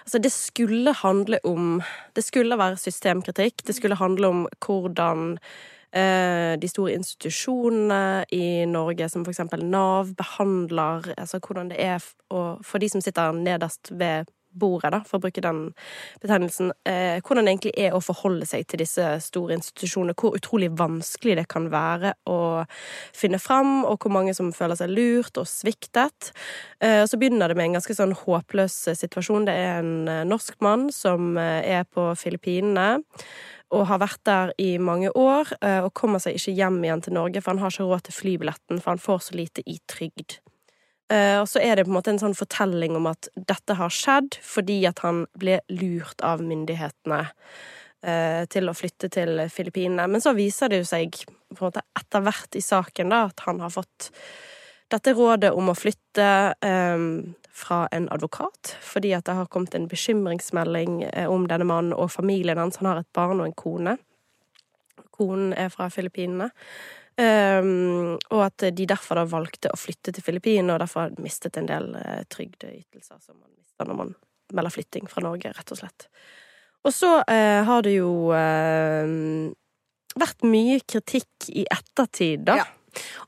Altså, 0.09 0.19
det 0.25 0.33
skulle 0.33 0.95
handle 1.03 1.39
om 1.45 1.83
Det 2.17 2.25
skulle 2.25 2.57
være 2.59 2.77
systemkritikk. 2.81 3.67
Det 3.67 3.75
skulle 3.77 3.97
handle 4.01 4.27
om 4.33 4.47
hvordan 4.65 5.37
uh, 5.97 6.55
de 6.63 6.69
store 6.69 6.93
institusjonene 6.97 8.25
i 8.33 8.65
Norge, 8.65 9.09
som 9.09 9.25
for 9.25 9.31
eksempel 9.37 9.65
Nav, 9.65 10.15
behandler 10.17 11.13
Altså 11.19 11.39
hvordan 11.47 11.69
det 11.71 11.81
er 11.85 11.99
f- 12.01 12.15
å- 12.33 12.57
for 12.65 12.79
de 12.79 12.89
som 12.89 13.01
sitter 13.05 13.33
nederst 13.33 13.93
ved 13.93 14.25
bordet, 14.59 14.93
da, 14.95 15.01
for 15.07 15.19
å 15.19 15.25
bruke 15.27 15.43
den 15.45 15.63
betegnelsen, 16.23 16.73
eh, 16.89 17.19
hvordan 17.25 17.47
det 17.47 17.55
egentlig 17.55 17.75
er 17.87 17.97
å 17.97 18.03
forholde 18.05 18.49
seg 18.49 18.67
til 18.69 18.83
disse 18.83 19.07
store 19.25 19.59
institusjonene. 19.59 20.17
Hvor 20.19 20.37
utrolig 20.39 20.71
vanskelig 20.79 21.39
det 21.41 21.49
kan 21.53 21.69
være 21.73 22.15
å 22.31 22.39
finne 23.17 23.41
fram, 23.43 23.85
og 23.85 23.99
hvor 24.03 24.15
mange 24.15 24.35
som 24.37 24.53
føler 24.55 24.79
seg 24.79 24.93
lurt 24.93 25.39
og 25.41 25.49
sviktet. 25.51 26.33
Eh, 26.81 27.03
og 27.03 27.09
så 27.11 27.21
begynner 27.21 27.49
det 27.49 27.59
med 27.59 27.71
en 27.71 27.79
ganske 27.79 27.99
sånn 27.99 28.17
håpløs 28.25 28.81
situasjon. 28.99 29.47
Det 29.49 29.55
er 29.55 29.79
en 29.83 29.95
eh, 30.09 30.25
norsk 30.29 30.59
mann 30.65 30.89
som 30.95 31.37
eh, 31.39 31.63
er 31.79 31.89
på 31.89 32.11
Filippinene 32.19 32.99
og 33.75 33.85
har 33.91 34.01
vært 34.01 34.21
der 34.25 34.53
i 34.61 34.71
mange 34.81 35.11
år, 35.13 35.51
eh, 35.61 35.81
og 35.85 35.95
kommer 35.97 36.23
seg 36.23 36.39
ikke 36.39 36.57
hjem 36.57 36.79
igjen 36.85 37.05
til 37.05 37.17
Norge, 37.19 37.43
for 37.43 37.53
han 37.53 37.63
har 37.63 37.75
ikke 37.75 37.89
råd 37.89 38.07
til 38.07 38.17
flybilletten, 38.17 38.81
for 38.81 38.95
han 38.95 39.03
får 39.03 39.27
så 39.27 39.37
lite 39.37 39.65
i 39.67 39.77
trygd. 39.91 40.39
Uh, 41.09 41.41
og 41.41 41.47
så 41.49 41.63
er 41.65 41.79
det 41.79 41.87
på 41.87 41.93
en 41.93 41.97
måte 41.97 42.13
en 42.13 42.21
sånn 42.21 42.37
fortelling 42.37 42.97
om 42.99 43.07
at 43.09 43.31
dette 43.49 43.79
har 43.79 43.93
skjedd 43.93 44.37
fordi 44.45 44.83
at 44.91 45.01
han 45.01 45.23
ble 45.41 45.57
lurt 45.73 46.21
av 46.21 46.43
myndighetene 46.45 47.23
uh, 47.25 48.43
til 48.53 48.69
å 48.69 48.77
flytte 48.77 49.09
til 49.15 49.41
Filippinene. 49.49 50.05
Men 50.05 50.21
så 50.25 50.35
viser 50.37 50.69
det 50.69 50.83
jo 50.83 50.91
seg 50.91 51.17
på 51.25 51.63
en 51.63 51.71
måte 51.71 51.85
etter 51.97 52.27
hvert 52.27 52.61
i 52.61 52.65
saken 52.65 53.15
da, 53.15 53.23
at 53.31 53.47
han 53.47 53.65
har 53.65 53.73
fått 53.73 54.11
dette 54.93 55.17
rådet 55.17 55.55
om 55.57 55.73
å 55.73 55.77
flytte 55.77 56.29
um, 56.65 57.09
fra 57.57 57.83
en 57.93 58.07
advokat, 58.13 58.77
fordi 58.85 59.15
at 59.17 59.27
det 59.29 59.35
har 59.37 59.49
kommet 59.53 59.75
en 59.77 59.89
bekymringsmelding 59.89 61.03
om 61.29 61.49
denne 61.51 61.67
mannen 61.69 61.97
og 61.97 62.13
familien 62.15 62.61
hans. 62.61 62.79
Han 62.81 62.93
har 62.93 63.01
et 63.03 63.17
barn 63.17 63.43
og 63.43 63.49
en 63.49 63.57
kone. 63.59 63.97
Konen 65.19 65.51
er 65.59 65.73
fra 65.75 65.89
Filippinene. 65.93 66.53
Um, 67.19 68.15
og 68.31 68.43
at 68.45 68.69
de 68.79 68.85
derfor 68.87 69.19
da 69.19 69.25
valgte 69.27 69.73
å 69.75 69.79
flytte 69.79 70.13
til 70.15 70.23
Filippinene, 70.23 70.77
og 70.77 70.83
derfor 70.85 71.11
mistet 71.19 71.59
en 71.59 71.67
del 71.67 71.91
uh, 71.99 72.21
trygdeytelser 72.31 73.19
som 73.19 73.35
man 73.41 73.51
mister 73.57 73.89
når 73.89 73.99
man 73.99 74.13
melder 74.55 74.75
flytting 74.77 75.11
fra 75.11 75.25
Norge, 75.25 75.51
rett 75.57 75.75
og 75.75 75.81
slett. 75.81 76.07
Og 76.87 76.95
så 76.95 77.17
uh, 77.19 77.61
har 77.67 77.83
det 77.83 77.97
jo 77.97 78.13
uh, 78.31 79.51
vært 80.19 80.47
mye 80.47 80.79
kritikk 80.87 81.51
i 81.51 81.67
ettertid, 81.67 82.47
da. 82.47 82.61
Ja. 82.63 82.69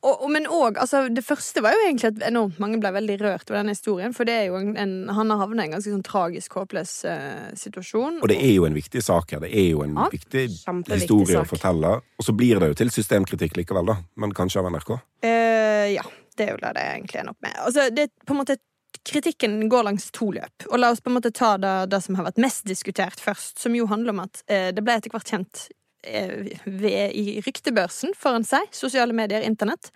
Og, 0.00 0.12
og, 0.12 0.28
men 0.32 0.46
òg 0.48 0.78
altså, 0.80 1.02
Det 1.12 1.24
første 1.24 1.62
var 1.64 1.74
jo 1.76 1.82
egentlig 1.86 2.10
at 2.12 2.22
enormt 2.28 2.60
mange 2.62 2.80
ble 2.82 2.92
veldig 2.94 3.18
rørt 3.22 3.50
over 3.50 3.60
denne 3.60 3.74
historien. 3.76 4.14
For 4.16 4.28
det 4.28 4.36
er 4.36 4.46
jo 4.50 4.60
en, 4.60 4.72
en, 4.80 4.94
han 5.16 5.34
har 5.34 5.42
havnet 5.42 5.64
i 5.64 5.68
en 5.68 5.76
ganske 5.76 5.94
sånn 5.94 6.06
tragisk, 6.06 6.56
håpløs 6.60 6.94
uh, 7.08 7.50
situasjon. 7.58 8.22
Og 8.22 8.32
det 8.32 8.40
er 8.40 8.54
jo 8.54 8.66
en 8.68 8.78
viktig 8.78 9.04
sak 9.04 9.36
her. 9.36 9.44
Det 9.44 9.52
er 9.52 9.68
jo 9.72 9.84
en 9.86 9.98
ja, 9.98 10.08
viktig 10.12 10.46
historie 10.94 11.36
sak. 11.36 11.44
å 11.44 11.52
fortelle. 11.52 11.92
Og 12.20 12.26
så 12.26 12.36
blir 12.36 12.62
det 12.62 12.72
jo 12.72 12.80
til 12.82 12.94
systemkritikk 12.94 13.60
likevel, 13.60 13.92
da. 13.92 14.00
Men 14.20 14.34
kanskje 14.36 14.64
av 14.64 14.72
NRK? 14.72 14.96
Uh, 15.26 15.86
ja. 15.96 16.06
Det 16.40 16.46
er 16.46 16.54
jo 16.54 16.60
det 16.62 16.74
det 16.78 16.82
egentlig 16.94 17.20
ender 17.20 17.34
opp 17.34 17.44
med. 17.44 17.56
Altså, 17.60 17.86
det 17.92 18.08
er 18.08 18.12
på 18.24 18.36
en 18.36 18.42
måte 18.42 18.60
Kritikken 19.06 19.68
går 19.70 19.84
langs 19.86 20.10
to 20.12 20.28
løp. 20.34 20.66
Og 20.68 20.80
La 20.80 20.90
oss 20.92 21.00
på 21.00 21.08
en 21.08 21.16
måte 21.16 21.30
ta 21.32 21.54
det, 21.60 21.74
det 21.92 22.02
som 22.04 22.18
har 22.18 22.26
vært 22.26 22.40
mest 22.42 22.66
diskutert 22.68 23.22
først, 23.22 23.56
som 23.62 23.74
jo 23.74 23.86
handler 23.88 24.12
om 24.12 24.24
at 24.26 24.42
eh, 24.50 24.68
det 24.76 24.82
ble 24.84 24.98
etter 24.98 25.14
hvert 25.14 25.30
kjent 25.30 25.68
i 26.06 27.40
ryktebørsen 27.44 28.14
foran 28.16 28.46
seg, 28.46 28.68
sosiale 28.72 29.16
medier, 29.16 29.44
internett, 29.44 29.90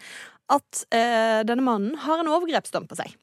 at 0.53 0.85
eh, 0.93 1.41
denne 1.47 1.65
mannen 1.65 1.97
har 2.05 2.21
en 2.21 2.29
overgrepsdom 2.29 2.89
på 2.91 2.99
seg. 2.99 3.15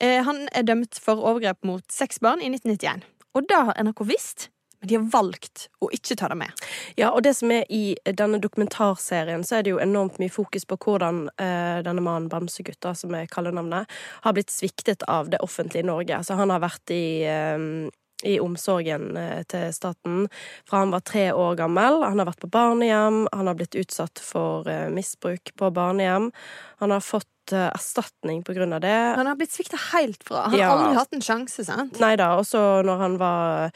Eh, 0.00 0.22
han 0.24 0.46
er 0.52 0.66
dømt 0.66 0.98
for 1.02 1.20
overgrep 1.20 1.60
mot 1.66 1.84
seks 1.92 2.20
barn 2.24 2.42
i 2.42 2.50
1991. 2.52 3.04
Og 3.34 3.46
da 3.50 3.64
har 3.68 3.80
NRK 3.82 4.04
visst, 4.08 4.48
men 4.80 4.90
de 4.90 4.96
har 4.98 5.06
valgt 5.12 5.66
å 5.84 5.90
ikke 5.94 6.16
ta 6.18 6.28
det 6.30 6.38
med. 6.40 6.64
Ja, 7.00 7.10
og 7.12 7.24
det 7.26 7.34
som 7.38 7.52
er 7.54 7.64
i 7.72 7.96
denne 8.04 8.40
dokumentarserien, 8.42 9.44
så 9.46 9.58
er 9.58 9.66
det 9.66 9.74
jo 9.74 9.82
enormt 9.82 10.20
mye 10.22 10.32
fokus 10.32 10.66
på 10.68 10.78
hvordan 10.86 11.26
eh, 11.36 11.80
denne 11.86 12.04
mannen, 12.04 12.30
Bamsegutta, 12.32 12.94
som 12.98 13.14
er 13.16 13.30
kallenavnet, 13.30 13.90
har 14.26 14.36
blitt 14.36 14.52
sviktet 14.54 15.06
av 15.10 15.30
det 15.32 15.42
offentlige 15.44 15.86
Norge. 15.86 16.18
Altså, 16.18 16.38
han 16.40 16.52
har 16.54 16.64
vært 16.64 16.94
i 16.94 17.04
eh, 17.28 17.68
i 18.24 18.38
omsorgen 18.42 19.16
eh, 19.16 19.42
til 19.50 19.70
staten 19.74 20.24
fra 20.68 20.82
han 20.82 20.94
var 20.94 21.04
tre 21.06 21.28
år 21.32 21.58
gammel. 21.60 22.02
Han 22.04 22.20
har 22.20 22.30
vært 22.30 22.42
på 22.44 22.50
barnehjem, 22.54 23.24
han 23.32 23.50
har 23.50 23.58
blitt 23.58 23.76
utsatt 23.78 24.22
for 24.22 24.68
eh, 24.70 24.88
misbruk 24.92 25.54
på 25.58 25.70
barnehjem. 25.74 26.30
Han 26.82 26.94
har 26.94 27.04
fått 27.04 27.54
eh, 27.54 27.68
erstatning 27.68 28.42
på 28.46 28.56
grunn 28.56 28.74
av 28.76 28.82
det. 28.84 28.96
Han 29.20 29.28
har 29.30 29.38
blitt 29.40 29.54
svikta 29.54 29.80
helt 29.92 30.24
fra. 30.24 30.48
Han 30.48 30.58
har 30.58 30.74
aldri 30.78 30.98
hatt 30.98 31.16
en 31.16 31.24
sjanse, 31.24 31.66
sant? 31.68 32.00
Nei 32.02 32.14
da. 32.20 32.34
Og 32.40 32.48
så 32.48 32.64
når 32.86 33.04
han 33.04 33.20
var 33.20 33.70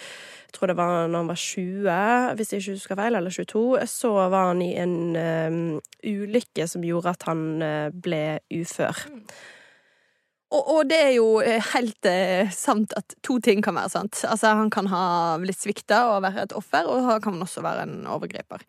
jeg 0.48 0.56
tror 0.56 0.70
det 0.70 0.78
var 0.78 1.10
når 1.12 1.20
han 1.20 1.28
var 1.28 1.40
20, 1.42 2.36
hvis 2.38 2.52
jeg 2.54 2.62
ikke 2.62 2.76
husker 2.78 2.96
feil, 2.96 3.18
eller 3.18 3.34
22, 3.36 3.64
så 3.92 4.14
var 4.32 4.46
han 4.48 4.62
i 4.64 4.70
en 4.80 4.94
um, 5.12 5.58
ulykke 6.00 6.64
som 6.72 6.86
gjorde 6.88 7.12
at 7.12 7.26
han 7.28 7.42
ble 7.92 8.22
ufør. 8.56 9.04
Mm. 9.12 9.26
Og, 10.48 10.62
og, 10.62 10.78
det 10.88 10.98
er 11.10 11.10
jo 11.18 11.26
eh, 11.44 11.60
helt 11.74 12.08
eh, 12.08 12.48
sant 12.54 12.94
at 12.96 13.12
to 13.26 13.36
ting 13.44 13.60
kan 13.64 13.76
være 13.76 13.92
sant. 13.92 14.22
Altså, 14.24 14.54
Han 14.56 14.70
kan 14.72 14.88
ha 14.88 15.02
blitt 15.42 15.60
svikta 15.60 16.06
og 16.14 16.22
være 16.24 16.46
et 16.46 16.54
offer, 16.56 16.88
og 16.88 17.04
han 17.04 17.20
kan 17.24 17.36
også 17.44 17.60
være 17.64 17.84
en 17.84 18.06
overgriper. 18.08 18.64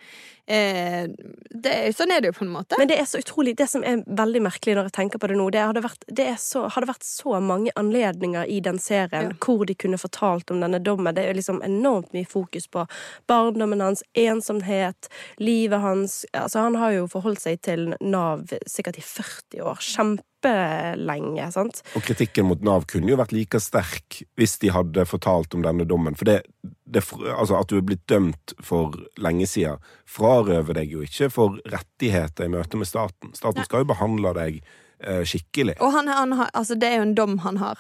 Eh, 0.50 1.08
det, 1.08 1.74
sånn 1.96 2.12
er 2.12 2.20
det 2.20 2.32
jo 2.32 2.38
på 2.40 2.44
en 2.44 2.52
måte. 2.52 2.76
Men 2.82 2.90
det 2.90 2.98
er 3.00 3.06
så 3.06 3.22
utrolig 3.22 3.54
Det 3.60 3.68
som 3.70 3.84
er 3.86 4.02
veldig 4.02 4.42
merkelig 4.42 4.74
når 4.76 4.90
jeg 4.90 4.96
tenker 4.98 5.22
på 5.22 5.30
det 5.30 5.38
nå, 5.40 5.48
det 5.54 5.62
hadde 5.62 5.84
vært, 5.86 6.04
det 6.20 6.30
så, 6.42 6.66
hadde 6.74 6.90
vært 6.90 7.06
så 7.06 7.40
mange 7.40 7.72
anledninger 7.80 8.50
i 8.50 8.60
den 8.66 8.82
serien 8.82 9.30
ja. 9.30 9.38
hvor 9.46 9.64
de 9.70 9.78
kunne 9.78 10.00
fortalt 10.02 10.52
om 10.52 10.60
denne 10.64 10.82
dommen. 10.84 11.16
Det 11.16 11.24
er 11.24 11.32
jo 11.32 11.40
liksom 11.40 11.62
enormt 11.64 12.12
mye 12.18 12.28
fokus 12.28 12.68
på 12.68 12.88
barndommen 13.30 13.86
hans, 13.86 14.04
ensomhet, 14.20 15.08
livet 15.40 15.80
hans. 15.86 16.26
Altså, 16.34 16.66
han 16.68 16.80
har 16.82 16.98
jo 16.98 17.08
forholdt 17.14 17.46
seg 17.46 17.62
til 17.64 17.94
Nav 18.02 18.50
sikkert 18.68 19.00
i 19.00 19.06
40 19.06 19.64
år. 19.70 19.80
Kjempe 19.80 20.29
kjempelenge. 20.40 21.52
sant? 21.52 21.84
Og 21.96 22.04
kritikken 22.04 22.46
mot 22.46 22.62
Nav 22.62 22.86
kunne 22.88 23.12
jo 23.12 23.18
vært 23.18 23.34
like 23.34 23.60
sterk 23.60 24.24
hvis 24.36 24.60
de 24.60 24.72
hadde 24.72 25.06
fortalt 25.06 25.54
om 25.54 25.64
denne 25.64 25.86
dommen. 25.86 26.16
For 26.16 26.26
det, 26.26 26.44
det, 26.86 27.04
altså 27.36 27.60
at 27.60 27.70
du 27.70 27.78
er 27.78 27.86
blitt 27.86 28.08
dømt 28.08 28.54
for 28.62 28.96
lenge 29.18 29.48
siden, 29.48 29.80
frarøver 30.08 30.74
deg 30.74 30.92
jo 30.92 31.04
ikke 31.04 31.30
for 31.30 31.60
rettigheter 31.66 32.46
i 32.46 32.50
møte 32.50 32.78
med 32.78 32.88
staten. 32.88 33.34
Staten 33.34 33.64
skal 33.66 33.84
jo 33.84 33.92
behandle 33.94 34.34
deg 34.34 34.62
eh, 35.04 35.24
skikkelig. 35.24 35.80
Og 35.82 35.94
han, 35.94 36.08
han, 36.08 36.34
altså, 36.54 36.76
det 36.76 36.88
er 36.90 37.02
jo 37.02 37.10
en 37.10 37.16
dom 37.16 37.40
han 37.46 37.58
har 37.58 37.80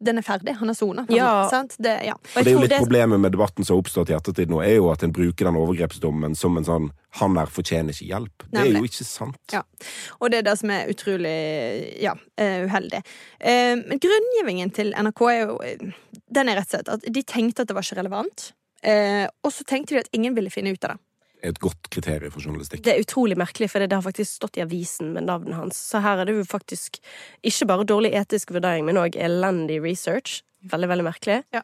den 0.00 0.18
er 0.20 0.24
ferdig. 0.24 0.54
Han 0.60 0.70
er 0.72 0.76
sona. 0.76 1.04
Ja. 1.12 1.48
Det, 1.76 1.94
ja. 2.06 2.14
Og 2.16 2.44
det 2.44 2.50
er 2.50 2.54
jo 2.54 2.62
litt 2.62 2.72
det... 2.72 2.80
Problemet 2.82 3.20
med 3.20 3.34
debatten 3.34 3.66
som 3.66 3.76
har 3.76 3.82
oppstått 3.82 4.12
i 4.12 4.16
ettertid 4.16 4.52
nå, 4.52 4.62
er 4.64 4.78
jo 4.78 4.88
at 4.92 5.04
en 5.04 5.12
bruker 5.14 5.48
den 5.48 5.58
overgrepsdommen 5.60 6.36
som 6.38 6.56
en 6.56 6.66
sånn 6.68 6.90
'han 7.18 7.36
her 7.40 7.50
fortjener 7.52 7.92
ikke 7.92 8.08
hjelp'. 8.12 8.46
Det 8.52 8.60
er 8.60 8.70
jo 8.78 8.84
ikke 8.88 9.06
sant. 9.06 9.40
Ja. 9.52 9.62
Og 10.20 10.30
det 10.30 10.40
er 10.40 10.46
det 10.50 10.56
som 10.60 10.70
er 10.70 10.92
utrolig 10.92 11.34
ja, 12.02 12.14
eh, 12.36 12.64
uheldig. 12.68 13.02
Eh, 13.40 13.74
men 13.80 14.00
grunngivningen 14.00 14.72
til 14.72 14.94
NRK 14.96 15.20
er 15.32 15.40
jo 15.46 15.58
Den 16.28 16.48
er 16.48 16.58
rett 16.60 16.68
og 16.68 16.76
slett 16.76 16.88
at 16.92 17.04
de 17.08 17.22
tenkte 17.22 17.62
at 17.62 17.68
det 17.68 17.74
var 17.74 17.82
ikke 17.82 18.00
relevant. 18.02 18.52
Eh, 18.82 19.26
og 19.42 19.52
så 19.52 19.64
tenkte 19.64 19.94
de 19.94 20.00
at 20.04 20.10
ingen 20.12 20.34
ville 20.36 20.52
finne 20.52 20.72
ut 20.72 20.84
av 20.84 20.92
det 20.94 21.07
et 21.46 21.58
godt 21.62 21.88
kriterium 21.94 22.32
for 22.34 22.44
journalistikk. 22.44 22.82
Det 22.84 22.94
er 22.94 23.04
utrolig 23.04 23.38
merkelig, 23.38 23.70
for 23.72 23.84
det 23.84 23.94
har 23.94 24.04
faktisk 24.04 24.40
stått 24.40 24.58
i 24.58 24.64
avisen 24.64 25.12
med 25.14 25.28
navnet 25.28 25.58
hans. 25.58 25.78
Så 25.92 26.02
her 26.04 26.22
er 26.22 26.28
det 26.28 26.36
jo 26.38 26.44
faktisk 26.48 27.00
ikke 27.46 27.68
bare 27.70 27.88
dårlig 27.88 28.14
etisk 28.18 28.52
vurdering, 28.56 28.86
men 28.88 29.00
òg 29.00 29.18
elendig 29.18 29.80
research. 29.84 30.42
Veldig, 30.68 30.88
veldig 30.90 31.06
merkelig. 31.06 31.42
Ja. 31.54 31.62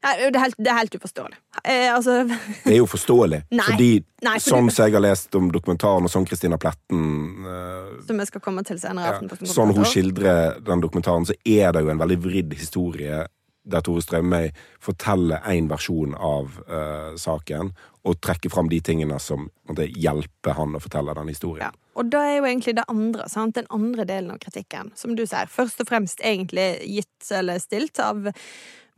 Ja, 0.00 0.30
det, 0.30 0.36
er 0.36 0.42
helt, 0.42 0.58
det, 0.58 0.68
er 0.68 0.76
helt, 0.76 0.94
uforståelig. 0.94 1.36
Eh, 1.64 1.94
altså... 1.94 2.22
Det 2.64 2.72
er 2.72 2.78
jo 2.78 2.86
forståelig. 2.88 3.42
Nei, 3.50 3.64
fordi, 3.64 3.90
nei, 4.24 4.34
fordi 4.36 4.44
sånn 4.44 4.70
som 4.72 4.86
jeg 4.86 4.96
har 4.96 5.04
lest 5.04 5.36
om 5.40 5.50
dokumentaren, 5.52 6.04
og 6.04 6.12
sånn 6.12 6.26
Kristina 6.28 6.58
Pletten 6.60 7.48
eh, 7.48 7.90
Som 8.04 8.20
jeg 8.20 8.28
skal 8.28 8.44
komme 8.44 8.64
til 8.68 8.80
senere. 8.80 9.18
Ja, 9.20 9.48
sånn 9.48 9.72
hun 9.76 9.88
skildrer 9.88 10.60
den 10.64 10.84
dokumentaren, 10.84 11.28
så 11.28 11.36
er 11.44 11.72
det 11.76 11.84
jo 11.84 11.92
en 11.92 12.00
veldig 12.00 12.18
vridd 12.24 12.56
historie 12.60 13.24
der 13.62 13.84
Tore 13.84 14.02
Strømøy 14.02 14.50
forteller 14.82 15.44
én 15.50 15.68
versjon 15.70 16.14
av 16.16 16.56
uh, 16.70 17.12
saken, 17.20 17.72
og 18.08 18.20
trekker 18.24 18.52
fram 18.52 18.70
de 18.72 18.80
tingene 18.80 19.18
som 19.20 19.48
måtte, 19.68 19.84
hjelper 19.92 20.56
han 20.56 20.76
å 20.76 20.80
fortelle 20.80 21.14
den 21.18 21.32
historien. 21.32 21.68
Ja. 21.68 21.86
Og 22.00 22.08
da 22.08 22.22
er 22.24 22.38
jo 22.38 22.46
egentlig 22.48 22.76
det 22.78 22.86
andre, 22.88 23.26
sant? 23.28 23.58
den 23.58 23.68
andre 23.68 24.06
delen 24.08 24.32
av 24.32 24.40
kritikken, 24.40 24.92
som 24.96 25.16
du 25.18 25.26
sier, 25.26 25.50
først 25.50 25.82
og 25.82 25.90
fremst 25.90 26.22
egentlig 26.24 26.70
gitt 26.88 27.32
eller 27.36 27.60
stilt 27.60 28.00
av 28.00 28.30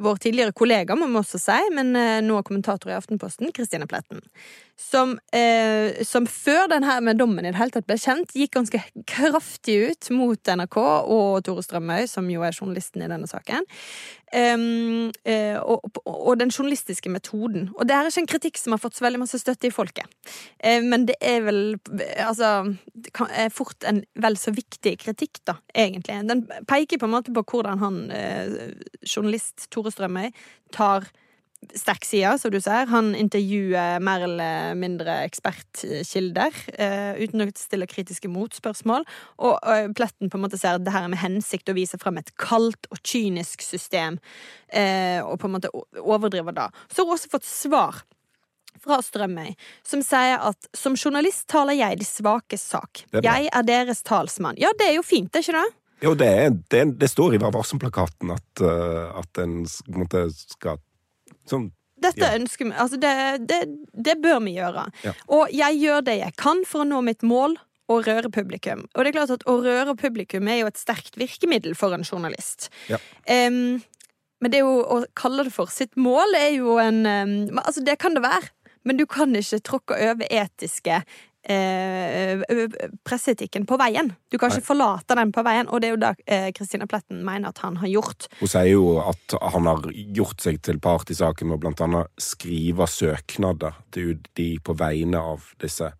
vår 0.02 0.20
tidligere 0.22 0.54
kollega, 0.56 0.94
må 0.98 1.08
vi 1.10 1.18
også 1.20 1.40
si, 1.42 1.58
men 1.74 1.94
uh, 1.98 2.20
nå 2.22 2.38
kommentator 2.46 2.92
i 2.92 2.98
Aftenposten, 2.98 3.50
Kristine 3.54 3.90
Pletten 3.90 4.22
som, 4.82 5.14
eh, 5.32 6.02
som 6.04 6.26
før 6.26 6.66
denne 6.72 6.98
med 7.04 7.20
dommen 7.20 7.46
i 7.46 7.52
det 7.52 7.60
hele 7.60 7.74
tatt 7.74 7.86
ble 7.88 7.98
kjent, 8.00 8.34
gikk 8.36 8.56
ganske 8.56 8.80
kraftig 9.08 9.76
ut 9.90 10.10
mot 10.16 10.50
NRK 10.56 10.78
og 10.82 11.42
Tore 11.46 11.62
Strømøy, 11.64 12.08
som 12.10 12.28
jo 12.30 12.42
er 12.44 12.56
journalisten 12.56 13.04
i 13.04 13.10
denne 13.10 13.30
saken. 13.30 13.68
Um, 14.32 15.10
eh, 15.28 15.58
og, 15.60 15.84
og, 16.08 16.38
den 16.40 16.48
journalistiske 16.48 17.10
metoden. 17.12 17.66
Og 17.76 17.84
det 17.84 17.94
er 17.94 18.08
ikke 18.08 18.22
en 18.22 18.30
kritikk 18.32 18.60
som 18.60 18.72
har 18.72 18.80
fått 18.80 18.96
så 18.96 19.04
veldig 19.04 19.20
masse 19.20 19.40
støtte 19.42 19.68
i 19.68 19.74
folket. 19.74 20.08
Eh, 20.56 20.80
men 20.80 21.04
det 21.10 21.18
er 21.20 21.42
vel 21.44 21.60
altså 22.24 22.72
det 22.96 23.12
kan, 23.12 23.28
er 23.28 23.52
fort 23.52 23.84
en 23.88 24.00
vel 24.24 24.38
så 24.40 24.54
viktig 24.56 24.94
kritikk, 25.04 25.42
da, 25.48 25.58
egentlig. 25.76 26.16
Den 26.30 26.46
peker 26.68 27.00
på 27.00 27.10
en 27.10 27.16
måte 27.18 27.34
på 27.36 27.44
hvordan 27.44 27.84
han, 27.84 28.06
eh, 28.16 28.72
journalist 29.04 29.68
Tore 29.70 29.92
Strømøy, 29.92 30.32
tar 30.72 31.12
sterk 31.78 32.04
side, 32.04 32.34
som 32.38 32.52
du 32.52 32.58
ser. 32.60 32.88
Han 32.90 33.12
intervjuer 33.16 34.00
mer 34.04 34.24
eller 34.26 34.76
mindre 34.78 35.20
ekspertkilder 35.26 36.56
uh, 36.76 37.12
uten 37.20 37.44
å 37.44 37.48
stille 37.56 37.88
kritiske 37.90 38.30
motspørsmål. 38.32 39.06
Og 39.42 39.58
uh, 39.66 39.88
Pletten 39.96 40.32
på 40.32 40.38
en 40.38 40.44
måte 40.46 40.60
ser 40.60 40.78
at 40.78 40.86
det 40.86 40.94
her 40.94 41.06
er 41.06 41.12
med 41.12 41.22
hensikt 41.22 41.70
å 41.72 41.76
vise 41.76 42.00
frem 42.02 42.20
et 42.20 42.32
kaldt 42.40 42.90
og 42.92 43.02
kynisk 43.06 43.64
system, 43.64 44.18
uh, 44.74 45.20
og 45.26 45.38
på 45.42 45.48
en 45.48 45.56
måte 45.58 45.72
overdriver 46.02 46.56
det. 46.56 46.70
Så 46.90 47.02
har 47.02 47.10
hun 47.10 47.16
også 47.16 47.32
fått 47.36 47.48
svar 47.48 48.02
fra 48.82 48.98
Strømøy, 49.04 49.52
som 49.86 50.02
sier 50.02 50.40
at 50.42 50.72
som 50.74 50.96
journalist 50.98 51.46
taler 51.50 51.78
jeg 51.78 52.00
de 52.00 52.08
svakes 52.08 52.64
sak. 52.72 53.04
Er 53.14 53.22
jeg 53.22 53.52
er 53.52 53.66
deres 53.68 54.02
talsmann. 54.06 54.58
Ja, 54.58 54.72
det 54.78 54.90
er 54.90 54.96
jo 54.98 55.06
fint, 55.06 55.30
er 55.36 55.44
ikke 55.44 55.60
det? 55.60 55.68
Jo, 56.02 56.16
det, 56.18 56.26
er, 56.26 56.54
det, 56.74 56.80
det 56.98 57.08
står 57.12 57.36
i 57.36 57.38
Vær 57.38 57.52
varsom-plakaten 57.54 58.32
at, 58.34 58.48
uh, 58.64 59.12
at 59.20 59.38
en 59.38 59.60
på 59.62 59.92
en 59.92 60.02
måte 60.02 60.24
skal 60.34 60.80
sånn 61.48 61.70
Dette 62.02 62.24
Ja. 62.26 62.32
ønsker 62.34 62.66
vi, 62.66 62.72
altså 62.74 62.98
det, 62.98 63.46
det, 63.46 63.60
det 63.94 64.16
bør 64.18 64.40
vi 64.42 64.56
gjøre. 64.56 64.88
Ja. 65.04 65.12
Og 65.30 65.52
jeg 65.54 65.76
gjør 65.78 66.00
det 66.08 66.16
jeg 66.18 66.34
kan 66.34 66.64
for 66.66 66.82
å 66.82 66.88
nå 66.88 66.98
mitt 67.06 67.22
mål. 67.22 67.54
Å 67.90 67.96
røre 68.06 68.30
publikum. 68.32 68.86
Og 68.94 69.04
det 69.04 69.10
er 69.10 69.14
klart 69.18 69.32
at 69.34 69.42
å 69.50 69.56
røre 69.60 69.92
publikum 69.98 70.46
er 70.48 70.62
jo 70.62 70.68
et 70.70 70.78
sterkt 70.80 71.18
virkemiddel 71.18 71.74
for 71.76 71.92
en 71.92 72.04
journalist. 72.06 72.70
Ja. 72.88 72.96
Um, 73.28 73.82
men 74.40 74.50
det 74.54 74.62
jo, 74.62 74.70
å 74.86 75.02
kalle 75.18 75.44
det 75.44 75.52
for 75.52 75.68
sitt 75.68 75.98
mål 76.00 76.32
er 76.38 76.54
jo 76.54 76.78
en 76.80 77.02
um, 77.04 77.58
Altså, 77.58 77.82
det 77.84 77.98
kan 78.00 78.14
det 78.16 78.22
være, 78.24 78.48
men 78.86 78.96
du 78.96 79.04
kan 79.04 79.34
ikke 79.36 79.60
tråkke 79.66 79.98
over 80.08 80.30
etiske 80.30 81.02
eh, 81.44 82.38
ø- 82.38 82.68
ø- 82.68 82.90
presseetikken 83.04 83.66
på 83.66 83.78
veien. 83.80 84.12
Du 84.30 84.38
kan 84.38 84.52
ikke 84.52 84.66
forlate 84.66 85.16
den 85.18 85.32
på 85.34 85.44
veien, 85.46 85.68
og 85.68 85.80
det 85.82 85.88
er 85.88 85.94
jo 85.96 86.02
det 86.02 86.12
eh, 86.26 86.86
Pletten 86.86 87.24
mener 87.24 87.48
at 87.48 87.58
han 87.58 87.76
har 87.76 87.88
gjort. 87.88 88.28
Hun 88.40 88.48
sier 88.48 88.70
jo 88.70 88.98
at 89.00 89.36
han 89.54 89.66
har 89.66 89.82
gjort 89.92 90.40
seg 90.40 90.62
til 90.62 90.80
part 90.82 91.10
i 91.10 91.14
saken 91.18 91.48
med 91.48 91.60
blant 91.62 91.80
annet 91.80 92.10
skrive 92.20 92.86
søknader 92.86 93.74
til 93.90 94.14
UDI 94.14 94.58
på 94.64 94.76
vegne 94.78 95.18
av 95.18 95.52
disse. 95.62 95.92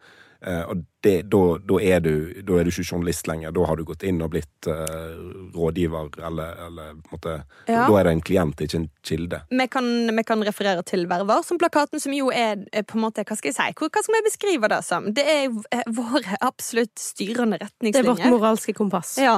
Eh, 0.43 0.63
og 0.67 0.85
da, 1.03 1.41
da, 1.59 1.79
er 1.83 2.01
du, 2.01 2.13
da 2.47 2.59
er 2.59 2.67
du 2.67 2.71
ikke 2.73 2.85
journalist 2.87 3.27
lenger. 3.27 3.53
Da 3.55 3.65
har 3.67 3.79
du 3.79 3.85
gått 3.89 4.05
inn 4.07 4.21
og 4.23 4.33
blitt 4.35 4.69
uh, 4.71 5.15
rådgiver, 5.57 6.11
eller, 6.27 6.61
eller 6.67 6.93
på 7.03 7.11
en 7.11 7.17
måte 7.17 7.35
Ja. 7.67 7.87
Da 7.89 7.99
er 7.99 8.07
det 8.09 8.13
en 8.17 8.23
klient, 8.25 8.61
ikke 8.63 8.79
en 8.81 8.89
kilde. 9.07 9.41
Vi 9.51 9.67
kan, 9.71 9.87
vi 10.17 10.25
kan 10.27 10.43
referere 10.47 10.83
til 10.87 11.07
Verver 11.11 11.43
som 11.47 11.59
plakaten, 11.59 12.01
som 12.03 12.15
jo 12.15 12.31
er 12.35 12.63
på 12.87 12.99
en 12.99 13.05
måte, 13.07 13.25
hva 13.27 13.37
skal 13.39 13.51
jeg 13.53 13.59
si, 13.59 13.69
hva 13.79 13.91
hva 13.93 14.03
skal 14.05 14.17
vi 14.17 14.23
beskrive 14.27 14.71
det 14.73 14.81
som? 14.87 15.09
Det 15.15 15.25
er 15.29 15.51
eh, 15.75 15.83
våre 15.93 16.39
absolutt 16.41 16.95
styrende 17.01 17.59
Det 17.61 17.95
er 17.99 18.07
vårt 18.07 18.25
moralske 18.31 18.75
kompass. 18.77 19.17
Ja. 19.23 19.37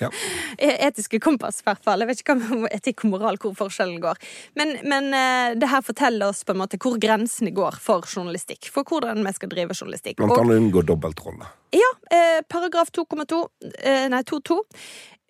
Ja. 0.00 0.10
E- 0.60 0.76
Etiske 0.86 1.20
kompass, 1.22 1.60
i 1.62 1.68
hvert 1.68 1.82
fall. 1.84 2.02
Jeg 2.04 2.10
vet 2.10 2.22
ikke 2.22 2.36
hva 2.38 2.60
med 2.64 2.74
etikk 2.76 3.04
og 3.06 3.14
moral, 3.14 3.38
hvor 3.40 3.54
forskjellen 3.58 4.00
går. 4.02 4.20
Men, 4.58 4.76
men 4.88 5.10
uh, 5.14 5.56
det 5.58 5.70
her 5.70 5.84
forteller 5.84 6.30
oss 6.32 6.42
på 6.44 6.54
en 6.54 6.60
måte 6.62 6.78
hvor 6.80 6.98
grensene 7.00 7.52
går 7.56 7.78
for 7.80 8.04
journalistikk. 8.08 8.68
For 8.72 8.86
hvordan 8.86 9.24
vi 9.26 9.34
skal 9.36 9.52
drive 9.52 9.76
journalistikk. 9.76 10.18
Blant 10.20 10.36
annet 10.38 10.60
unngå 10.60 10.84
dobbeltrolle. 10.90 11.48
ja, 11.76 11.90
eh, 12.16 12.42
paragraf 12.48 12.92
2,2 12.96 13.40
eh, 13.78 14.06
Nei, 14.12 14.22
2.2 14.26 14.60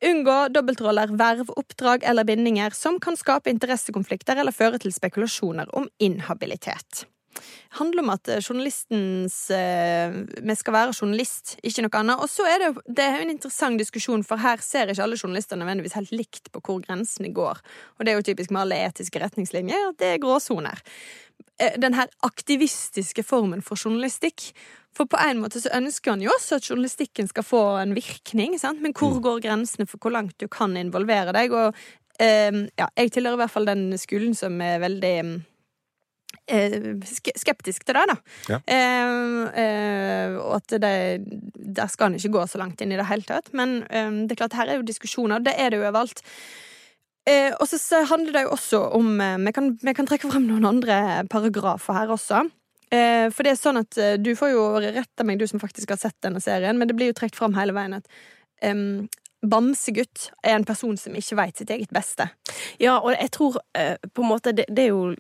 Unngå 0.00 0.48
dobbeltroller, 0.48 1.10
verv, 1.12 1.50
oppdrag 1.60 2.04
eller 2.08 2.24
bindinger 2.24 2.72
som 2.72 2.96
kan 3.04 3.18
skape 3.20 3.52
interessekonflikter 3.52 4.40
eller 4.40 4.54
føre 4.56 4.80
til 4.80 4.94
spekulasjoner 4.96 5.68
om 5.76 5.90
inhabilitet. 6.00 7.04
Handler 7.78 8.02
om 8.02 8.10
at 8.12 8.28
eh, 8.28 8.40
journalistens 8.42 9.36
eh, 9.54 10.16
Vi 10.42 10.56
skal 10.58 10.74
være 10.74 10.96
journalist, 10.96 11.56
ikke 11.62 11.84
noe 11.86 12.00
annet. 12.00 12.22
Og 12.24 12.30
så 12.30 12.46
er 12.48 12.64
det, 12.64 12.70
det 12.88 13.04
er 13.06 13.18
jo 13.18 13.26
en 13.28 13.34
interessant 13.36 13.80
diskusjon, 13.80 14.24
for 14.26 14.42
her 14.42 14.62
ser 14.64 14.90
ikke 14.90 15.04
alle 15.06 15.18
journalister 15.20 15.60
nødvendigvis 15.60 15.96
helt 15.98 16.14
likt 16.14 16.50
på 16.52 16.62
hvor 16.64 16.82
grensene 16.84 17.32
går. 17.36 17.62
Og 17.98 18.04
det 18.04 18.12
er 18.12 18.20
jo 18.20 18.26
typisk 18.30 18.50
med 18.54 18.64
alle 18.64 18.80
etiske 18.88 19.22
retningslinjer 19.22 19.90
at 19.92 20.00
det 20.02 20.14
er 20.14 20.22
gråsoner. 20.22 20.82
Eh, 21.60 21.78
Den 21.80 21.94
her 21.98 22.10
aktivistiske 22.26 23.24
formen 23.26 23.62
for 23.62 23.78
journalistikk. 23.78 24.50
For 24.96 25.06
på 25.06 25.20
en 25.22 25.38
måte 25.38 25.60
så 25.62 25.70
ønsker 25.76 26.16
han 26.16 26.22
jo 26.24 26.32
også 26.34 26.58
at 26.58 26.66
journalistikken 26.66 27.28
skal 27.30 27.46
få 27.46 27.62
en 27.78 27.94
virkning, 27.94 28.58
sant? 28.58 28.82
men 28.82 28.92
hvor 28.96 29.20
går 29.22 29.44
grensene 29.44 29.86
for 29.86 30.02
hvor 30.02 30.10
langt 30.16 30.34
du 30.42 30.48
kan 30.50 30.74
involvere 30.76 31.30
deg? 31.36 31.54
Og 31.54 31.78
ja, 32.20 32.88
jeg 32.98 33.12
tilhører 33.14 33.38
i 33.38 33.40
hvert 33.40 33.52
fall 33.54 33.68
den 33.70 33.94
skolen 33.96 34.34
som 34.36 34.58
er 34.60 34.82
veldig 34.82 35.14
ske- 35.14 35.49
skeptisk 37.38 37.84
til 37.86 37.96
det, 37.96 38.06
da. 38.10 38.16
Ja. 38.50 38.58
Eh, 38.76 39.62
eh, 39.62 40.38
og 40.40 40.56
at 40.58 40.74
det, 40.82 40.94
der 41.78 41.90
skal 41.92 42.10
han 42.10 42.18
ikke 42.18 42.34
gå 42.38 42.46
så 42.50 42.60
langt 42.62 42.80
inn 42.82 42.94
i 42.94 42.98
det 43.00 43.08
hele 43.10 43.26
tatt. 43.28 43.52
Men 43.56 43.80
eh, 43.88 44.10
det 44.24 44.36
er 44.36 44.42
klart, 44.42 44.58
her 44.58 44.70
er 44.70 44.80
jo 44.80 44.88
diskusjoner. 44.88 45.42
Det 45.44 45.54
er 45.56 45.70
det 45.70 45.80
jo 45.80 45.86
overalt. 45.86 46.24
Eh, 47.28 47.52
og 47.60 47.68
så, 47.68 48.02
handler 48.08 48.34
det 48.34 48.46
jo 48.46 48.54
også 48.56 48.82
om 48.96 49.12
eh, 49.20 49.38
vi, 49.46 49.52
kan, 49.56 49.74
vi 49.82 49.94
kan 49.96 50.08
trekke 50.08 50.30
frem 50.32 50.48
noen 50.48 50.66
andre 50.72 51.00
paragrafer 51.30 51.98
her 52.00 52.14
også. 52.16 52.44
Eh, 52.90 53.28
for 53.30 53.46
det 53.46 53.54
er 53.54 53.60
sånn 53.60 53.78
at 53.78 53.98
eh, 54.02 54.16
Du 54.18 54.32
får 54.34 54.50
jo 54.50 54.62
rette 54.82 55.26
meg, 55.26 55.38
du 55.38 55.46
som 55.46 55.62
faktisk 55.62 55.92
har 55.94 56.00
sett 56.00 56.16
denne 56.26 56.42
serien, 56.42 56.78
men 56.80 56.90
det 56.90 56.96
blir 56.98 57.12
jo 57.12 57.18
trukket 57.20 57.38
fram 57.38 57.54
hele 57.54 57.76
veien 57.76 58.00
at 58.00 58.08
Bamsegutt 59.40 60.26
er 60.44 60.58
en 60.58 60.66
person 60.68 60.98
som 61.00 61.14
ikke 61.16 61.36
veit 61.38 61.60
sitt 61.60 61.70
eget 61.72 61.92
beste. 61.94 62.26
Ja, 62.80 62.98
og 62.98 63.14
jeg 63.14 63.30
tror 63.32 63.56
eh, 63.78 63.96
på 64.12 64.24
en 64.24 64.28
måte 64.28 64.52
det, 64.52 64.66
det 64.68 64.88
er 64.88 64.92
jo 64.92 65.14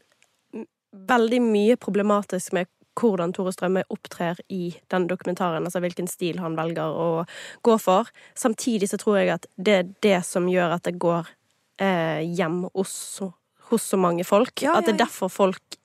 veldig 0.92 1.40
mye 1.44 1.78
problematisk 1.80 2.54
med 2.56 2.70
hvordan 3.00 3.32
Tore 3.32 3.52
Strømme 3.54 3.84
opptrer 3.92 4.40
i 4.52 4.74
den 4.92 5.06
dokumentaren, 5.08 5.64
altså 5.64 5.80
hvilken 5.82 6.08
stil 6.10 6.40
han 6.42 6.56
velger 6.58 6.90
å 6.90 7.24
gå 7.64 7.76
for. 7.80 8.10
Samtidig 8.36 8.90
så 8.90 8.98
tror 9.00 9.20
jeg 9.20 9.34
at 9.36 9.46
det 9.56 9.76
er 9.76 9.92
det 10.04 10.18
som 10.26 10.48
gjør 10.50 10.76
at 10.76 10.88
det 10.88 10.98
går 11.00 11.30
eh, 11.80 12.26
hjem 12.26 12.64
hos, 12.74 12.94
hos 13.70 13.86
så 13.92 14.00
mange 14.00 14.26
folk. 14.26 14.64
Ja, 14.66 14.78
at 14.78 14.88
det 14.88 14.96
er 14.96 15.04
derfor 15.06 15.32
folk 15.32 15.78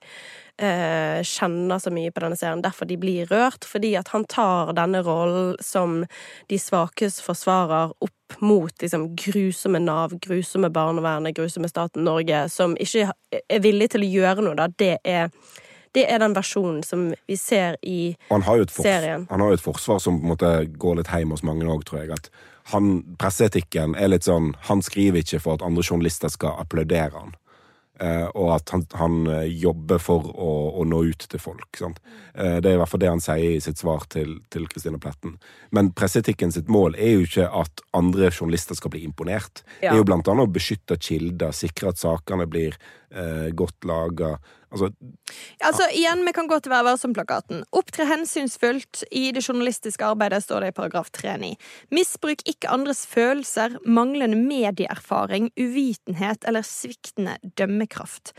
eh, 0.58 1.22
kjenner 1.22 1.80
så 1.80 1.92
mye 1.94 2.12
på 2.12 2.24
denne 2.24 2.38
serien, 2.38 2.64
derfor 2.64 2.90
de 2.90 2.98
blir 3.00 3.30
rørt. 3.32 3.64
Fordi 3.68 3.94
at 4.00 4.12
han 4.12 4.26
tar 4.28 4.74
denne 4.76 5.02
rollen 5.06 5.54
som 5.64 6.02
de 6.50 6.60
svakes 6.60 7.22
forsvarer 7.24 7.94
opp 7.96 8.15
mot 8.38 8.82
liksom, 8.82 9.16
grusomme 9.16 9.78
Nav, 9.78 10.16
grusomme 10.22 10.70
barnevernet, 10.70 11.36
grusomme 11.36 11.68
staten 11.68 12.04
Norge, 12.04 12.48
som 12.48 12.76
ikke 12.80 13.10
er 13.32 13.62
villig 13.62 13.90
til 13.94 14.04
å 14.04 14.10
gjøre 14.10 14.44
noe, 14.44 14.56
da. 14.58 14.66
Det 14.68 14.96
er, 15.04 15.30
det 15.96 16.06
er 16.10 16.20
den 16.22 16.34
versjonen 16.36 16.82
som 16.86 17.08
vi 17.28 17.38
ser 17.40 17.78
i 17.82 18.16
han 18.30 18.44
Serien. 18.68 19.26
han 19.30 19.40
har 19.40 19.54
jo 19.54 19.60
et 19.60 19.64
forsvar 19.64 20.02
som 20.02 20.20
på 20.20 20.26
en 20.26 20.34
måte 20.34 20.52
går 20.76 21.00
litt 21.00 21.12
hjem 21.12 21.32
hos 21.34 21.46
mange 21.46 21.66
òg, 21.70 21.86
tror 21.88 22.02
jeg. 22.02 22.18
At 22.18 22.30
han, 22.72 23.02
presseetikken 23.18 23.94
er 23.94 24.10
litt 24.10 24.26
sånn 24.26 24.56
Han 24.66 24.80
skriver 24.82 25.22
ikke 25.22 25.38
for 25.38 25.54
at 25.54 25.62
andre 25.62 25.84
journalister 25.86 26.32
skal 26.32 26.58
applaudere 26.58 27.14
han. 27.14 27.36
Eh, 28.00 28.26
og 28.36 28.50
at 28.58 28.70
han, 28.74 28.82
han 28.98 29.14
eh, 29.32 29.46
jobber 29.56 30.00
for 30.02 30.26
å, 30.28 30.50
å 30.82 30.84
nå 30.84 30.98
ut 31.08 31.26
til 31.32 31.40
folk. 31.40 31.68
Sant? 31.78 32.00
Eh, 32.34 32.58
det 32.60 32.68
er 32.68 32.76
i 32.76 32.80
hvert 32.82 32.92
fall 32.92 33.00
det 33.00 33.08
han 33.08 33.22
sier 33.24 33.56
i 33.56 33.62
sitt 33.64 33.80
svar 33.80 34.04
til 34.12 34.36
til 34.52 34.66
Pletten. 35.00 35.38
Men 35.72 35.92
presseetikken 35.96 36.52
sitt 36.52 36.68
mål 36.68 36.98
er 37.00 37.14
jo 37.14 37.24
ikke 37.24 37.48
at 37.48 37.82
andre 37.96 38.28
journalister 38.28 38.76
skal 38.76 38.92
bli 38.92 39.04
imponert. 39.06 39.64
Det 39.80 39.88
er 39.88 40.00
jo 40.00 40.08
blant 40.08 40.28
annet 40.28 40.44
å 40.44 40.52
beskytte 40.52 40.98
kilder, 41.00 41.56
sikre 41.56 41.94
at 41.94 42.02
sakene 42.02 42.46
blir 42.50 42.76
eh, 43.10 43.48
godt 43.56 43.88
laga. 43.88 44.36
Altså, 44.76 45.76
Altså, 45.76 45.88
igjen, 45.92 46.24
Vi 46.26 46.32
kan 46.32 46.48
gå 46.48 46.58
til 46.60 46.72
Vær 46.72 46.84
varsom-plakaten. 46.86 47.64
Opptre 47.72 48.06
hensynsfullt 48.08 49.04
i 49.10 49.30
det 49.32 49.42
journalistiske 49.48 50.04
arbeidet, 50.04 50.42
står 50.44 50.60
det 50.60 50.68
i 50.72 50.76
paragraf 50.76 51.10
3-9. 51.10 51.54
Misbruk 51.90 52.42
ikke 52.46 52.70
andres 52.72 53.06
følelser, 53.06 53.78
manglende 53.84 54.36
medieerfaring, 54.36 55.50
uvitenhet 55.56 56.44
eller 56.46 56.66
sviktende 56.66 57.36
dømmekraft. 57.58 58.32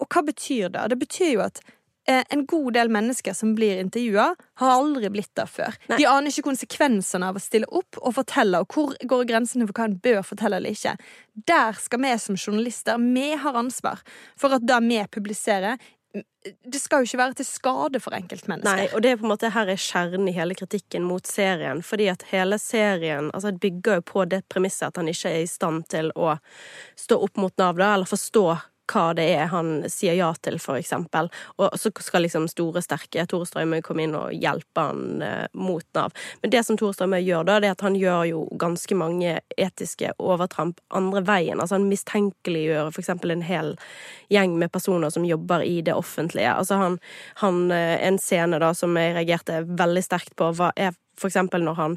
Og 0.00 0.08
hva 0.10 0.24
betyr 0.26 0.68
det? 0.72 0.88
Det 0.90 0.98
betyr 0.98 1.32
jo 1.36 1.44
at 1.44 1.62
en 2.08 2.46
god 2.50 2.72
del 2.74 2.90
mennesker 2.90 3.34
som 3.36 3.54
blir 3.54 3.78
intervjua, 3.78 4.32
har 4.58 4.74
aldri 4.74 5.10
blitt 5.14 5.30
der 5.38 5.46
før. 5.46 5.76
Nei. 5.86 6.00
De 6.00 6.08
aner 6.10 6.32
ikke 6.32 6.48
konsekvensene 6.48 7.28
av 7.30 7.38
å 7.38 7.42
stille 7.42 7.68
opp 7.70 7.98
og 8.02 8.16
fortelle, 8.16 8.62
og 8.62 8.74
hvor 8.74 8.96
går 8.98 9.26
grensene 9.30 9.68
for 9.68 9.78
hva 9.78 9.88
en 9.90 9.98
bør 10.02 10.22
fortelle 10.26 10.58
eller 10.58 10.74
ikke. 10.74 10.96
Der 11.48 11.78
skal 11.78 12.02
vi 12.02 12.12
som 12.18 12.38
journalister, 12.38 12.98
vi 12.98 13.32
har 13.38 13.58
ansvar 13.58 14.02
for 14.40 14.58
at 14.58 14.66
det 14.66 14.80
vi 14.88 15.02
publiserer, 15.14 15.78
det 16.64 16.80
skal 16.80 17.00
jo 17.00 17.08
ikke 17.08 17.20
være 17.22 17.36
til 17.38 17.46
skade 17.48 18.00
for 18.02 18.12
enkeltmennesker. 18.16 18.76
Nei, 18.82 18.88
og 18.92 19.00
det 19.04 19.12
er 19.12 19.20
på 19.20 19.24
en 19.24 19.32
måte 19.32 19.48
her 19.54 19.70
er 19.72 19.80
kjernen 19.80 20.28
i 20.28 20.34
hele 20.36 20.56
kritikken 20.58 21.06
mot 21.08 21.24
serien. 21.28 21.80
Fordi 21.86 22.10
at 22.12 22.26
hele 22.32 22.58
serien 22.60 23.30
altså, 23.32 23.54
bygger 23.56 24.00
jo 24.00 24.04
på 24.10 24.26
det 24.28 24.42
premisset 24.52 24.90
at 24.90 25.00
han 25.00 25.08
ikke 25.08 25.32
er 25.32 25.46
i 25.46 25.48
stand 25.48 25.86
til 25.92 26.10
å 26.12 26.34
stå 27.00 27.16
opp 27.24 27.40
mot 27.40 27.54
Nav, 27.62 27.80
da, 27.80 27.94
eller 27.94 28.10
forstå 28.10 28.44
hva 28.92 29.12
det 29.16 29.26
er 29.34 29.50
han 29.52 29.72
sier 29.90 30.16
ja 30.18 30.30
til, 30.44 30.58
for 30.62 30.78
eksempel. 30.78 31.30
Og 31.58 31.76
så 31.80 31.92
skal 32.04 32.26
liksom 32.26 32.48
store, 32.50 32.82
sterke 32.84 33.24
Tore 33.30 33.48
Strømøy 33.48 33.82
komme 33.84 34.06
inn 34.06 34.16
og 34.18 34.32
hjelpe 34.36 34.86
han 34.88 35.22
eh, 35.24 35.46
mot 35.56 35.84
Nav. 35.96 36.14
Men 36.42 36.54
det 36.54 36.64
som 36.66 36.78
Tore 36.78 36.96
Strømøy 36.96 37.22
gjør 37.22 37.48
da, 37.48 37.58
det 37.62 37.70
er 37.70 37.76
at 37.76 37.86
han 37.86 37.98
gjør 37.98 38.24
jo 38.30 38.42
ganske 38.60 38.98
mange 38.98 39.38
etiske 39.56 40.12
overtramp 40.22 40.80
andre 40.94 41.24
veien. 41.26 41.60
Altså 41.60 41.78
han 41.78 41.88
mistenkeliggjør 41.90 42.92
for 42.92 43.02
eksempel 43.04 43.34
en 43.34 43.46
hel 43.46 43.74
gjeng 44.32 44.58
med 44.60 44.72
personer 44.72 45.12
som 45.12 45.26
jobber 45.28 45.64
i 45.66 45.80
det 45.84 45.96
offentlige. 45.96 46.52
Altså 46.52 46.80
han, 46.80 46.98
han 47.44 47.64
eh, 47.70 47.98
En 48.02 48.18
scene 48.18 48.58
da 48.58 48.72
som 48.74 48.96
jeg 48.98 49.14
reagerte 49.14 49.62
veldig 49.68 50.02
sterkt 50.04 50.34
på, 50.36 50.50
var, 50.58 50.72
er 50.76 50.96
for 51.18 51.30
eksempel 51.30 51.62
når 51.64 51.78
han 51.78 51.96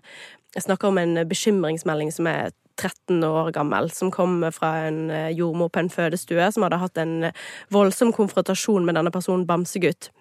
snakker 0.55 0.88
om 0.88 0.97
en 0.97 1.19
bekymringsmelding 1.28 2.11
som 2.13 2.28
er 2.30 2.53
13 2.76 3.23
år 3.23 3.51
gammel, 3.55 3.89
som 3.91 4.11
kom 4.11 4.43
fra 4.55 4.76
en 4.89 5.09
eh, 5.13 5.32
jordmor 5.38 5.71
på 5.71 5.82
en 5.84 5.91
fødestue, 5.91 6.51
som 6.51 6.65
hadde 6.65 6.82
hatt 6.82 7.01
en 7.01 7.32
voldsom 7.73 8.13
konfrontasjon 8.15 8.86
med 8.86 8.99
denne 8.99 9.13
personen 9.15 9.47
Bamsegutt. 9.49 10.11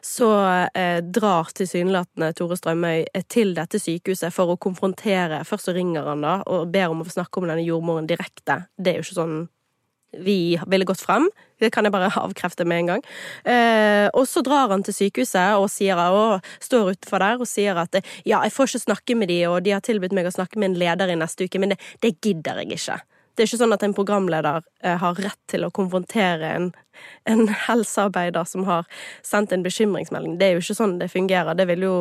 Så 0.00 0.28
eh, 0.74 1.00
drar 1.00 1.48
tilsynelatende 1.56 2.32
Tore 2.36 2.58
Strømøy 2.60 3.06
eh, 3.06 3.24
til 3.28 3.54
dette 3.56 3.80
sykehuset 3.80 4.34
for 4.34 4.52
å 4.52 4.58
konfrontere 4.60 5.42
Først 5.48 5.70
så 5.70 5.76
ringer 5.76 6.10
han 6.10 6.24
da 6.24 6.38
og 6.44 6.68
ber 6.74 6.92
om 6.92 7.02
å 7.04 7.08
snakke 7.08 7.40
om 7.40 7.48
denne 7.48 7.64
jordmoren 7.64 8.08
direkte. 8.10 8.64
Det 8.76 8.92
er 8.92 9.00
jo 9.00 9.06
ikke 9.06 9.20
sånn 9.22 9.38
vi 10.18 10.58
ville 10.66 10.88
gått 10.88 11.02
frem. 11.02 11.28
Det 11.62 11.70
kan 11.70 11.86
jeg 11.86 11.94
bare 11.94 12.10
avkrefte 12.18 12.66
med 12.68 12.82
en 12.82 12.90
gang. 12.92 13.04
Eh, 13.46 14.08
og 14.12 14.26
så 14.28 14.42
drar 14.44 14.72
han 14.72 14.82
til 14.82 14.96
sykehuset 14.96 15.60
og 15.60 15.68
sier, 15.70 15.98
og 15.98 16.42
står 16.62 16.94
utenfor 16.96 17.22
der 17.22 17.42
og 17.42 17.48
sier 17.48 17.78
at 17.78 18.00
ja, 18.26 18.42
jeg 18.42 18.54
får 18.54 18.72
ikke 18.72 18.84
snakke 18.86 19.18
med 19.18 19.30
de, 19.30 19.40
og 19.50 19.62
de 19.62 19.76
har 19.76 19.84
tilbudt 19.84 20.16
meg 20.16 20.28
å 20.28 20.34
snakke 20.34 20.58
med 20.58 20.72
en 20.72 20.80
leder 20.82 21.12
i 21.12 21.18
neste 21.18 21.46
uke, 21.46 21.62
men 21.62 21.74
det, 21.74 21.80
det 22.02 22.16
gidder 22.20 22.62
jeg 22.62 22.80
ikke. 22.80 22.98
Det 23.32 23.44
er 23.44 23.48
ikke 23.48 23.60
sånn 23.62 23.74
at 23.76 23.84
en 23.86 23.94
programleder 23.96 24.64
eh, 24.84 24.96
har 25.00 25.20
rett 25.24 25.38
til 25.50 25.64
å 25.64 25.70
konfrontere 25.74 26.50
en, 26.56 26.66
en, 27.28 27.46
helsearbeider 27.66 28.44
som 28.48 28.66
har 28.68 28.88
sendt 29.24 29.54
en 29.56 29.64
bekymringsmelding. 29.64 30.36
Det 30.40 30.48
er 30.48 30.56
jo 30.56 30.64
ikke 30.64 30.76
sånn 30.76 30.98
det 31.00 31.08
fungerer. 31.12 31.56
Det 31.58 31.68
vil 31.72 31.88
jo 31.88 31.96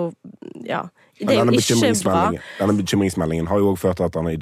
Ja. 0.68 0.88
Det 1.22 1.36
er 1.36 1.46
jo 1.46 1.54
ikke 1.54 1.92
bra. 2.02 2.22
Denne 2.58 2.74
bekymringsmeldingen 2.80 3.46
har 3.48 3.60
jo 3.62 3.72
òg 3.72 3.78
ført 3.78 4.00
til 4.00 4.08
at 4.08 4.16
han 4.18 4.26
har 4.26 4.34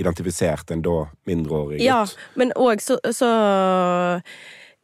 identifisert 0.00 0.70
en 0.72 0.80
da 0.80 1.02
mindreårig 1.28 1.76
gutt. 1.76 1.84
Ja, 1.84 2.06
men 2.38 2.54
òg 2.56 2.80
så, 2.80 2.96
så 3.12 3.28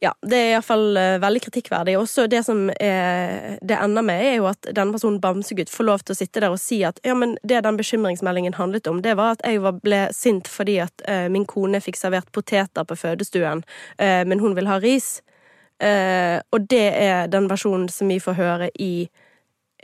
ja, 0.03 0.11
det 0.27 0.37
er 0.37 0.49
iallfall 0.53 0.97
uh, 0.97 1.17
veldig 1.23 1.41
kritikkverdig. 1.45 1.95
Også 1.97 2.25
det 2.31 2.41
som 2.45 2.67
er, 2.83 3.55
det 3.63 3.77
ender 3.79 4.03
med, 4.05 4.23
er 4.25 4.35
jo 4.41 4.49
at 4.49 4.67
denne 4.75 4.95
personen 4.95 5.21
Bamsegutt 5.23 5.71
får 5.71 5.87
lov 5.87 6.03
til 6.03 6.15
å 6.15 6.19
sitte 6.19 6.43
der 6.43 6.51
og 6.51 6.59
si 6.61 6.81
at 6.87 6.99
ja, 7.07 7.15
men 7.17 7.37
det 7.47 7.63
den 7.65 7.79
bekymringsmeldingen 7.79 8.57
handlet 8.59 8.89
om, 8.91 9.01
det 9.05 9.15
var 9.17 9.37
at 9.37 9.45
jeg 9.47 9.63
var, 9.63 9.79
ble 9.85 10.01
sint 10.15 10.51
fordi 10.51 10.81
at 10.83 11.05
uh, 11.07 11.27
min 11.31 11.47
kone 11.47 11.81
fikk 11.83 11.99
servert 11.99 12.31
poteter 12.35 12.87
på 12.87 12.99
fødestuen, 12.99 13.63
uh, 14.01 14.23
men 14.27 14.43
hun 14.43 14.57
vil 14.59 14.69
ha 14.69 14.81
ris. 14.83 15.19
Uh, 15.79 16.43
og 16.55 16.67
det 16.71 16.87
er 16.99 17.31
den 17.31 17.49
versjonen 17.51 17.87
som 17.91 18.11
vi 18.11 18.19
får 18.23 18.39
høre 18.39 18.71
i, 18.75 19.07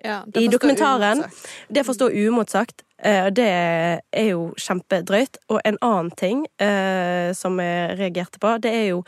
ja, 0.03 0.22
i 0.36 0.47
dokumentaren. 0.51 1.24
Det 1.72 1.88
forstår 1.88 2.12
stå 2.12 2.20
uimotsagt. 2.20 2.84
Det 3.01 3.47
er 3.49 4.26
jo 4.28 4.51
kjempedrøyt. 4.62 5.39
Og 5.49 5.57
en 5.66 5.80
annen 5.82 6.12
ting 6.14 6.43
som 7.34 7.57
jeg 7.57 7.95
reagerte 7.97 8.38
på, 8.38 8.51
det 8.62 8.70
er 8.78 8.84
jo 8.91 8.99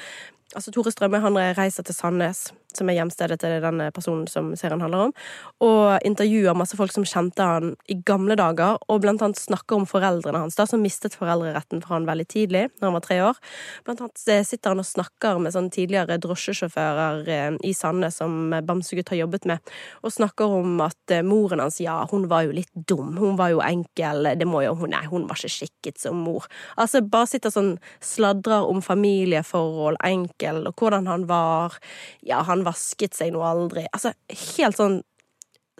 Altså, 0.55 0.71
Tore 0.71 0.91
Strømme 0.91 1.19
han 1.19 1.37
reiser 1.57 1.83
til 1.83 1.95
Sandnes 1.95 2.53
som 2.77 2.89
er 2.89 2.97
hjemstedet 2.99 3.39
til 3.41 3.57
denne 3.63 3.89
personen 3.95 4.27
som 4.31 4.51
serien 4.59 4.81
handler 4.83 5.09
om, 5.09 5.15
og 5.63 6.05
intervjuer 6.07 6.57
masse 6.57 6.77
folk 6.79 6.93
som 6.93 7.05
kjente 7.07 7.45
han 7.45 7.73
i 7.91 7.97
gamle 8.05 8.37
dager, 8.39 8.79
og 8.87 9.03
blant 9.03 9.23
annet 9.25 9.41
snakker 9.41 9.79
om 9.79 9.87
foreldrene 9.89 10.43
hans, 10.43 10.57
da, 10.59 10.67
som 10.69 10.83
mistet 10.83 11.17
foreldreretten 11.17 11.83
for 11.83 11.97
han 11.97 12.07
veldig 12.09 12.27
tidlig, 12.29 12.65
når 12.79 12.89
han 12.89 12.97
var 12.97 13.05
tre 13.07 13.19
år. 13.29 13.41
Blant 13.87 14.03
annet 14.03 14.25
eh, 14.31 14.43
sitter 14.47 14.73
han 14.73 14.83
og 14.83 14.89
snakker 14.89 15.41
med 15.41 15.55
sånne 15.55 15.73
tidligere 15.73 16.19
drosjesjåfører 16.23 17.31
eh, 17.33 17.49
i 17.69 17.73
Sande 17.77 18.09
som 18.13 18.53
Bamsegutt 18.65 19.13
har 19.13 19.23
jobbet 19.23 19.47
med, 19.49 19.73
og 20.03 20.15
snakker 20.15 20.57
om 20.59 20.81
at 20.85 21.15
eh, 21.15 21.25
moren 21.25 21.63
hans, 21.63 21.79
ja, 21.83 21.99
hun 22.11 22.27
var 22.31 22.47
jo 22.47 22.55
litt 22.55 22.71
dum, 22.73 23.15
hun 23.19 23.37
var 23.39 23.53
jo 23.53 23.63
enkel, 23.63 24.29
det 24.39 24.47
må 24.49 24.63
jo 24.65 24.75
hun, 24.79 24.93
nei, 24.93 25.05
hun 25.11 25.27
var 25.29 25.39
ikke 25.39 25.53
skikket 25.57 26.01
som 26.01 26.19
mor. 26.25 26.47
Altså, 26.79 27.03
bare 27.03 27.29
sitter 27.29 27.53
sånn, 27.53 27.75
sladrer 28.03 28.67
om 28.69 28.81
familieforhold, 28.83 29.99
enkel, 30.05 30.63
og 30.69 30.79
hvordan 30.79 31.09
han 31.09 31.27
var, 31.29 31.77
ja, 32.25 32.41
han 32.47 32.62
vasket 32.65 33.17
seg 33.17 33.33
noe 33.33 33.47
aldri. 33.49 33.87
Altså, 33.91 34.13
helt 34.57 34.79
sånn 34.79 35.01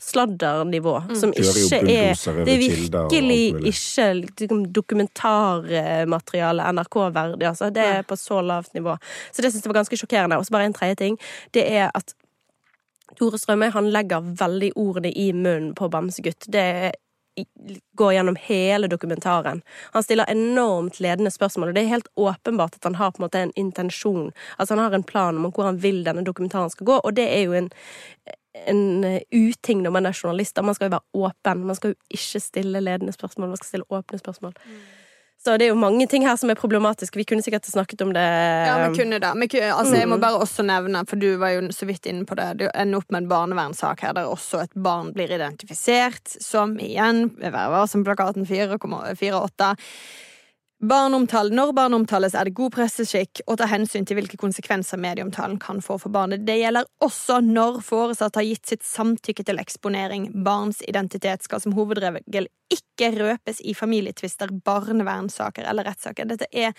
sladdernivå, 0.02 0.96
mm. 1.10 1.16
som 1.16 1.30
ikke 1.38 1.78
er 1.80 2.16
Det 2.46 2.54
er 2.54 2.58
virkelig 2.62 3.42
ikke 3.70 4.08
liksom, 4.18 4.66
dokumentarmateriale 4.74 6.66
NRK-verdig, 6.74 7.48
altså. 7.48 7.70
Det 7.70 7.86
er 8.00 8.02
på 8.08 8.18
så 8.18 8.42
lavt 8.42 8.74
nivå. 8.74 8.98
Så 9.32 9.42
det 9.42 9.54
syns 9.54 9.64
jeg 9.64 9.70
var 9.70 9.82
ganske 9.82 10.00
sjokkerende. 10.02 10.40
Og 10.42 10.46
så 10.48 10.56
bare 10.56 10.66
en 10.72 10.74
tredje 10.74 10.96
ting. 11.04 11.20
Det 11.54 11.68
er 11.70 11.92
at 11.94 12.16
Tore 13.20 13.38
Strømøy 13.38 13.70
han 13.76 13.92
legger 13.94 14.26
veldig 14.40 14.72
ordene 14.80 15.12
i 15.14 15.30
munnen 15.34 15.74
på 15.78 15.90
Bamsegutt. 15.94 16.50
Det 16.50 16.92
går 17.96 18.14
gjennom 18.14 18.38
hele 18.40 18.88
dokumentaren. 18.88 19.62
Han 19.92 20.04
stiller 20.04 20.30
enormt 20.32 21.00
ledende 21.00 21.32
spørsmål, 21.32 21.72
og 21.72 21.76
det 21.76 21.84
er 21.84 21.94
helt 21.96 22.08
åpenbart 22.16 22.76
at 22.76 22.84
han 22.84 22.96
har 22.96 23.12
på 23.12 23.22
en 23.22 23.26
måte 23.26 23.42
en 23.42 23.54
intensjon. 23.56 24.32
Altså 24.58 24.76
Han 24.76 24.84
har 24.84 24.92
en 24.92 25.04
plan 25.04 25.38
om 25.38 25.52
hvor 25.52 25.66
han 25.66 25.82
vil 25.82 26.04
denne 26.04 26.24
dokumentaren 26.24 26.70
skal 26.70 26.86
gå, 26.86 26.98
og 27.00 27.14
det 27.16 27.28
er 27.30 27.44
jo 27.44 27.54
en, 27.54 27.70
en 28.68 29.20
uting 29.32 29.82
når 29.82 29.92
man 29.92 30.06
er 30.06 30.20
journalist. 30.24 30.62
Man 30.62 30.76
skal 30.76 30.90
jo 30.90 30.98
være 30.98 31.28
åpen. 31.28 31.66
Man 31.66 31.76
skal 31.76 31.94
jo 31.94 31.96
ikke 32.10 32.40
stille 32.40 32.82
ledende 32.82 33.14
spørsmål, 33.14 33.50
man 33.50 33.58
skal 33.58 33.68
stille 33.68 33.90
åpne 33.90 34.20
spørsmål. 34.20 34.54
Mm. 34.66 34.84
Så 35.44 35.58
det 35.60 35.66
er 35.68 35.74
jo 35.74 35.80
mange 35.80 36.06
ting 36.08 36.24
her 36.24 36.38
som 36.40 36.52
er 36.54 36.60
problematiske. 36.60 37.20
Vi 37.20 37.26
kunne 37.28 37.44
sikkert 37.44 37.68
snakket 37.68 38.02
om 38.06 38.14
det. 38.16 38.24
Ja, 38.24 38.78
vi 38.88 38.96
kunne 38.96 39.20
det. 39.20 39.32
Men, 39.36 39.50
altså, 39.74 39.98
jeg 39.98 40.08
må 40.08 40.16
mm. 40.16 40.24
bare 40.24 40.40
også 40.40 40.64
nevne, 40.64 41.04
for 41.10 41.20
du 41.20 41.34
var 41.42 41.56
jo 41.58 41.66
så 41.76 41.88
vidt 41.90 42.08
inne 42.08 42.24
på 42.28 42.38
det, 42.40 42.48
du 42.62 42.68
ender 42.70 43.02
opp 43.02 43.12
med 43.12 43.26
en 43.26 43.32
barnevernssak 43.32 44.06
her 44.06 44.16
der 44.16 44.32
også 44.32 44.64
et 44.64 44.78
barn 44.86 45.12
blir 45.16 45.34
identifisert 45.36 46.38
som 46.40 46.78
igjen, 46.80 47.26
Vær 47.44 47.74
varsom-plakaten 47.74 48.48
4,8 48.48 49.74
Barneomtale. 50.84 51.54
Når 51.56 51.70
barn 51.72 51.94
omtales, 51.96 52.34
er 52.36 52.50
det 52.50 52.58
god 52.58 52.74
presseskikk 52.76 53.40
å 53.48 53.56
ta 53.56 53.70
hensyn 53.72 54.04
til 54.04 54.18
hvilke 54.20 54.36
konsekvenser 54.42 55.00
medieomtalen 55.00 55.56
kan 55.62 55.80
få 55.84 55.96
for 56.02 56.12
barnet. 56.12 56.44
Det 56.44 56.58
gjelder 56.60 56.90
også 57.06 57.38
når 57.46 57.80
foresatt 57.88 58.36
har 58.36 58.44
gitt 58.44 58.68
sitt 58.68 58.84
samtykke 58.84 59.46
til 59.48 59.62
eksponering. 59.64 60.28
Barns 60.44 60.82
identitet 60.84 61.48
skal 61.48 61.64
som 61.64 61.78
hovedregel 61.78 62.50
ikke 62.74 63.14
røpes 63.16 63.64
i 63.64 63.78
familietvister, 63.80 64.52
barnevernssaker 64.68 65.64
eller 65.72 65.88
rettssaker. 65.88 66.28
Dette 66.28 66.52
er 66.52 66.76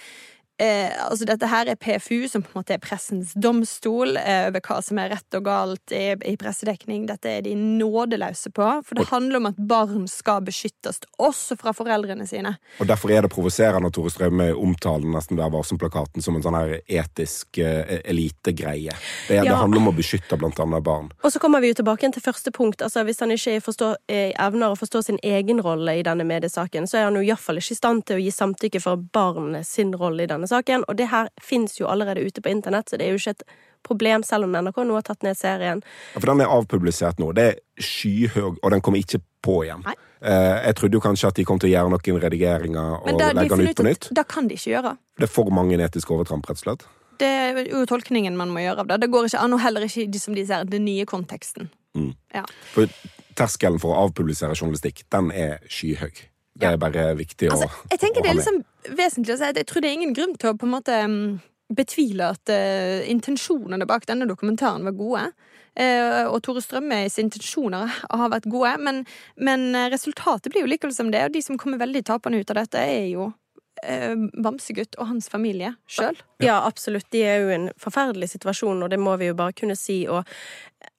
Eh, 0.63 0.91
altså 1.11 1.27
dette 1.27 1.49
her 1.51 1.67
er 1.67 1.75
PFU, 1.75 2.29
som 2.31 2.43
på 2.45 2.53
en 2.53 2.61
måte 2.61 2.77
er 2.77 2.83
pressens 2.83 3.33
domstol 3.35 4.15
eh, 4.21 4.45
over 4.53 4.63
hva 4.63 4.77
som 4.87 5.01
er 5.03 5.11
rett 5.11 5.35
og 5.35 5.47
galt 5.49 5.95
i, 5.95 6.13
i, 6.15 6.37
pressedekning. 6.39 7.09
Dette 7.09 7.33
er 7.41 7.43
de 7.43 7.57
nådeløse 7.59 8.53
på, 8.55 8.69
for 8.87 8.95
det 8.99 9.09
handler 9.11 9.41
om 9.41 9.49
at 9.51 9.59
barn 9.59 10.07
skal 10.11 10.45
beskyttes, 10.47 11.01
også 11.19 11.59
fra 11.59 11.75
foreldrene 11.75 12.27
sine. 12.31 12.55
Og 12.79 12.87
Derfor 12.87 13.11
er 13.11 13.27
det 13.27 13.33
provoserende 13.35 13.91
at 13.91 13.97
Tore 13.99 14.13
Strømme 14.15 14.53
omtaler 14.55 15.11
nesten 15.11 15.41
Vær 15.41 15.51
varsom-plakaten 15.51 16.23
som 16.23 16.39
en 16.39 16.45
sånn 16.47 16.59
her 16.61 16.77
etisk 16.87 17.59
eh, 17.59 17.99
elitegreie. 18.05 18.95
Det, 19.27 19.41
ja. 19.41 19.43
det, 19.43 19.59
handler 19.59 19.83
om 19.83 19.91
å 19.91 19.97
beskytte 19.97 20.39
blant 20.39 20.63
annet 20.63 20.87
barn. 20.87 21.11
Og 21.27 21.35
så 21.35 21.43
kommer 21.43 21.65
vi 21.65 21.73
jo 21.73 21.81
tilbake 21.81 22.13
til 22.15 22.23
første 22.23 22.55
punkt. 22.55 22.83
altså 22.85 23.03
Hvis 23.03 23.19
han 23.25 23.35
ikke 23.35 23.57
forstår, 23.65 23.99
eh, 24.07 24.31
evner 24.39 24.71
å 24.71 24.79
forstå 24.79 25.03
sin 25.09 25.19
egen 25.27 25.59
rolle 25.65 25.99
i 25.99 26.07
denne 26.07 26.27
mediesaken, 26.29 26.87
så 26.87 27.01
er 27.01 27.09
han 27.09 27.19
jo 27.19 27.27
iallfall 27.27 27.59
ikke 27.59 27.75
i 27.75 27.83
stand 27.83 28.07
til 28.07 28.21
å 28.21 28.23
gi 28.23 28.31
samtykke 28.39 28.83
for 28.87 29.03
barnet 29.19 29.67
sin 29.67 29.91
rolle 29.99 30.23
i 30.23 30.31
denne 30.31 30.44
denne 30.45 30.53
saken. 30.53 30.85
Og 30.89 30.99
det 30.99 31.11
her 31.11 31.31
fins 31.43 31.79
jo 31.81 31.89
allerede 31.91 32.25
ute 32.25 32.43
på 32.45 32.53
internett, 32.53 32.89
så 32.89 33.01
det 33.01 33.09
er 33.09 33.15
jo 33.17 33.21
ikke 33.23 33.37
et 33.39 33.47
problem, 33.85 34.25
selv 34.25 34.47
om 34.47 34.57
NRK 34.57 34.81
nå 34.85 34.97
har 34.97 35.05
tatt 35.05 35.23
ned 35.27 35.37
serien. 35.37 35.83
Ja, 36.15 36.21
For 36.21 36.33
den 36.33 36.41
er 36.41 36.53
avpublisert 36.53 37.21
nå. 37.21 37.33
Det 37.37 37.45
er 37.45 37.85
skyhøy, 37.85 38.61
og 38.63 38.69
den 38.73 38.83
kommer 38.85 39.01
ikke 39.03 39.21
på 39.45 39.61
igjen. 39.67 39.85
Nei. 39.85 39.97
Eh, 40.25 40.59
jeg 40.71 40.77
trodde 40.79 40.97
jo 40.97 41.05
kanskje 41.05 41.29
at 41.29 41.37
de 41.37 41.45
kom 41.45 41.61
til 41.61 41.69
å 41.69 41.75
gjøre 41.75 41.93
noen 41.93 42.21
redigeringer 42.23 42.95
og 42.97 43.19
da, 43.21 43.33
legge 43.37 43.59
den 43.59 43.69
ut 43.69 43.77
på 43.77 43.85
nytt. 43.85 44.09
Da 44.17 44.25
kan 44.25 44.49
de 44.49 44.57
ikke 44.57 44.73
gjøre. 44.73 44.95
Det 45.21 45.29
er 45.29 45.33
for 45.33 45.53
mange 45.53 45.77
etiske 45.77 46.15
overtramp, 46.17 46.49
rett 46.49 46.63
og 46.63 46.65
slett. 46.65 46.87
Det 47.21 47.29
er 47.29 47.61
jo 47.69 47.85
tolkningen 47.87 48.39
man 48.39 48.51
må 48.51 48.65
gjøre 48.65 48.87
av 48.87 48.89
det. 48.91 49.03
Det 49.05 49.11
går 49.13 49.29
ikke 49.29 49.43
an, 49.45 49.55
og 49.55 49.61
heller 49.63 49.85
ikke 49.87 50.23
som 50.23 50.35
de 50.35 50.47
ser, 50.49 50.65
den 50.67 50.89
nye 50.89 51.05
konteksten. 51.07 51.69
Mm. 51.95 52.15
Ja. 52.35 52.43
For 52.73 52.89
terskelen 53.39 53.79
for 53.83 53.95
å 53.95 54.07
avpublisere 54.09 54.57
journalistikk, 54.57 55.05
den 55.13 55.29
er 55.31 55.61
skyhøy. 55.71 56.25
Det 56.55 56.69
er 56.71 56.79
bare 56.79 57.09
viktig 57.19 57.49
altså, 57.51 57.67
jeg 57.91 57.99
tenker 57.99 58.23
å 58.23 58.25
det 58.25 58.31
er 58.31 58.39
liksom 58.39 58.61
vesentlig 58.95 59.35
å 59.35 59.41
si 59.41 59.49
at 59.49 59.59
jeg 59.59 59.67
tror 59.67 59.83
det 59.83 59.91
er 59.91 59.99
ingen 59.99 60.15
grunn 60.15 60.37
til 60.39 60.53
å 60.53 60.57
på 60.59 60.69
en 60.69 60.75
måte 60.77 60.99
mm, 61.11 61.25
betvile 61.75 62.31
at 62.37 62.53
uh, 62.53 63.03
intensjonene 63.11 63.89
bak 63.91 64.07
denne 64.07 64.29
dokumentaren 64.31 64.87
var 64.87 64.95
gode. 64.99 65.25
Uh, 65.75 66.31
og 66.31 66.39
Tore 66.47 66.63
Strømøys 66.63 67.19
intensjoner 67.19 67.91
har 68.07 68.31
vært 68.31 68.47
gode, 68.53 68.77
men, 68.87 69.01
men 69.35 69.73
resultatet 69.91 70.53
blir 70.53 70.63
jo 70.63 70.71
likevel 70.71 70.95
som 70.95 71.11
det. 71.11 71.25
Og 71.27 71.35
de 71.35 71.43
som 71.43 71.59
kommer 71.59 71.83
veldig 71.83 72.05
tapende 72.07 72.39
ut 72.39 72.53
av 72.55 72.61
dette, 72.61 72.85
er 72.85 73.09
jo 73.11 73.33
uh, 73.33 74.15
Bamsegutt 74.45 74.95
og 75.01 75.11
hans 75.11 75.27
familie 75.33 75.75
sjøl. 75.91 76.21
Ja, 76.45 76.61
absolutt. 76.63 77.09
De 77.11 77.25
er 77.27 77.43
jo 77.43 77.51
i 77.51 77.59
en 77.59 77.71
forferdelig 77.81 78.31
situasjon, 78.37 78.85
og 78.85 78.95
det 78.95 79.01
må 79.03 79.17
vi 79.19 79.33
jo 79.33 79.39
bare 79.39 79.57
kunne 79.57 79.75
si. 79.79 80.05
Og 80.07 80.23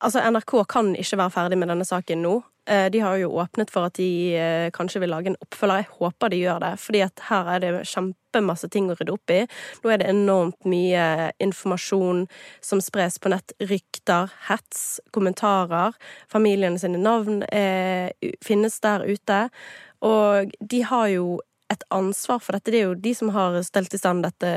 altså, 0.02 0.20
NRK 0.26 0.58
kan 0.72 0.92
ikke 1.00 1.22
være 1.24 1.38
ferdig 1.38 1.62
med 1.62 1.72
denne 1.72 1.88
saken 1.88 2.26
nå. 2.26 2.42
Eh, 2.66 2.90
de 2.92 3.00
har 3.00 3.18
jo 3.18 3.32
åpnet 3.38 3.72
for 3.72 3.86
at 3.86 3.98
de 4.00 4.36
eh, 4.38 4.68
kanskje 4.74 5.04
vil 5.04 5.12
lage 5.14 5.30
en 5.32 5.40
oppfølger. 5.44 5.84
Jeg 5.84 5.98
håper 6.00 6.34
de 6.34 6.42
gjør 6.42 6.62
det, 6.64 6.72
fordi 6.82 7.02
at 7.06 7.26
her 7.30 7.50
er 7.54 7.62
det 7.62 7.72
kjempemasse 7.92 8.70
ting 8.74 8.90
å 8.90 8.98
rydde 8.98 9.14
opp 9.14 9.34
i. 9.34 9.42
Nå 9.84 9.94
er 9.94 10.02
det 10.02 10.10
enormt 10.10 10.70
mye 10.70 11.32
informasjon 11.44 12.26
som 12.66 12.82
spres 12.82 13.20
på 13.22 13.30
nett. 13.34 13.54
Rykter, 13.62 14.34
hets, 14.50 14.86
kommentarer. 15.16 15.98
Familiene 16.32 16.82
sine 16.82 17.02
navn 17.02 17.44
er, 17.52 18.16
finnes 18.46 18.80
der 18.82 19.06
ute. 19.06 19.46
Og 20.06 20.56
de 20.60 20.82
har 20.90 21.12
jo 21.14 21.28
et 21.74 21.84
ansvar 21.90 22.40
for 22.44 22.56
dette. 22.56 22.70
Det 22.72 22.80
er 22.80 22.90
jo 22.90 22.98
de 23.00 23.14
som 23.18 23.32
har 23.34 23.56
stelt 23.66 23.94
i 23.94 24.00
stand 24.00 24.26
dette 24.26 24.50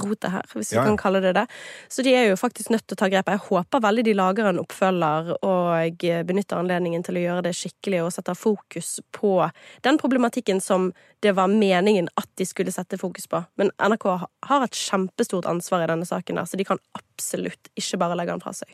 rotet 0.00 0.32
her, 0.32 0.46
hvis 0.54 0.72
vi 0.72 0.78
Ja, 0.78 0.84
kan 0.84 0.98
kalle 0.98 1.20
det 1.22 1.34
det. 1.36 1.46
Så 1.88 2.02
de 2.02 2.14
er 2.14 2.28
jo 2.28 2.38
faktisk 2.40 2.72
nødt 2.74 2.86
til 2.86 2.96
å 2.96 3.00
ta 3.02 3.08
grep. 3.12 3.30
Jeg 3.30 3.44
håper 3.46 3.84
veldig 3.84 4.04
de 4.08 4.14
lager 4.18 4.50
en 4.50 4.58
oppfølger 4.62 5.30
og 5.38 6.06
benytter 6.26 6.58
anledningen 6.58 7.04
til 7.06 7.20
å 7.20 7.22
gjøre 7.22 7.46
det 7.46 7.54
skikkelig 7.58 8.02
og 8.04 8.12
setter 8.16 8.34
fokus 8.38 8.98
på 9.14 9.50
den 9.86 10.00
problematikken 10.02 10.60
som 10.60 10.90
det 11.22 11.34
var 11.38 11.50
meningen 11.50 12.10
at 12.18 12.28
de 12.38 12.46
skulle 12.46 12.74
sette 12.74 12.98
fokus 12.98 13.26
på. 13.30 13.44
Men 13.56 13.70
NRK 13.78 14.08
har 14.50 14.66
et 14.66 14.74
kjempestort 14.74 15.46
ansvar 15.46 15.86
i 15.86 15.90
denne 15.90 16.06
saken, 16.06 16.38
der, 16.38 16.46
så 16.46 16.58
de 16.58 16.66
kan 16.66 16.82
absolutt 16.98 17.70
ikke 17.78 17.98
bare 18.02 18.18
legge 18.18 18.34
den 18.34 18.42
fra 18.42 18.54
seg. 18.54 18.70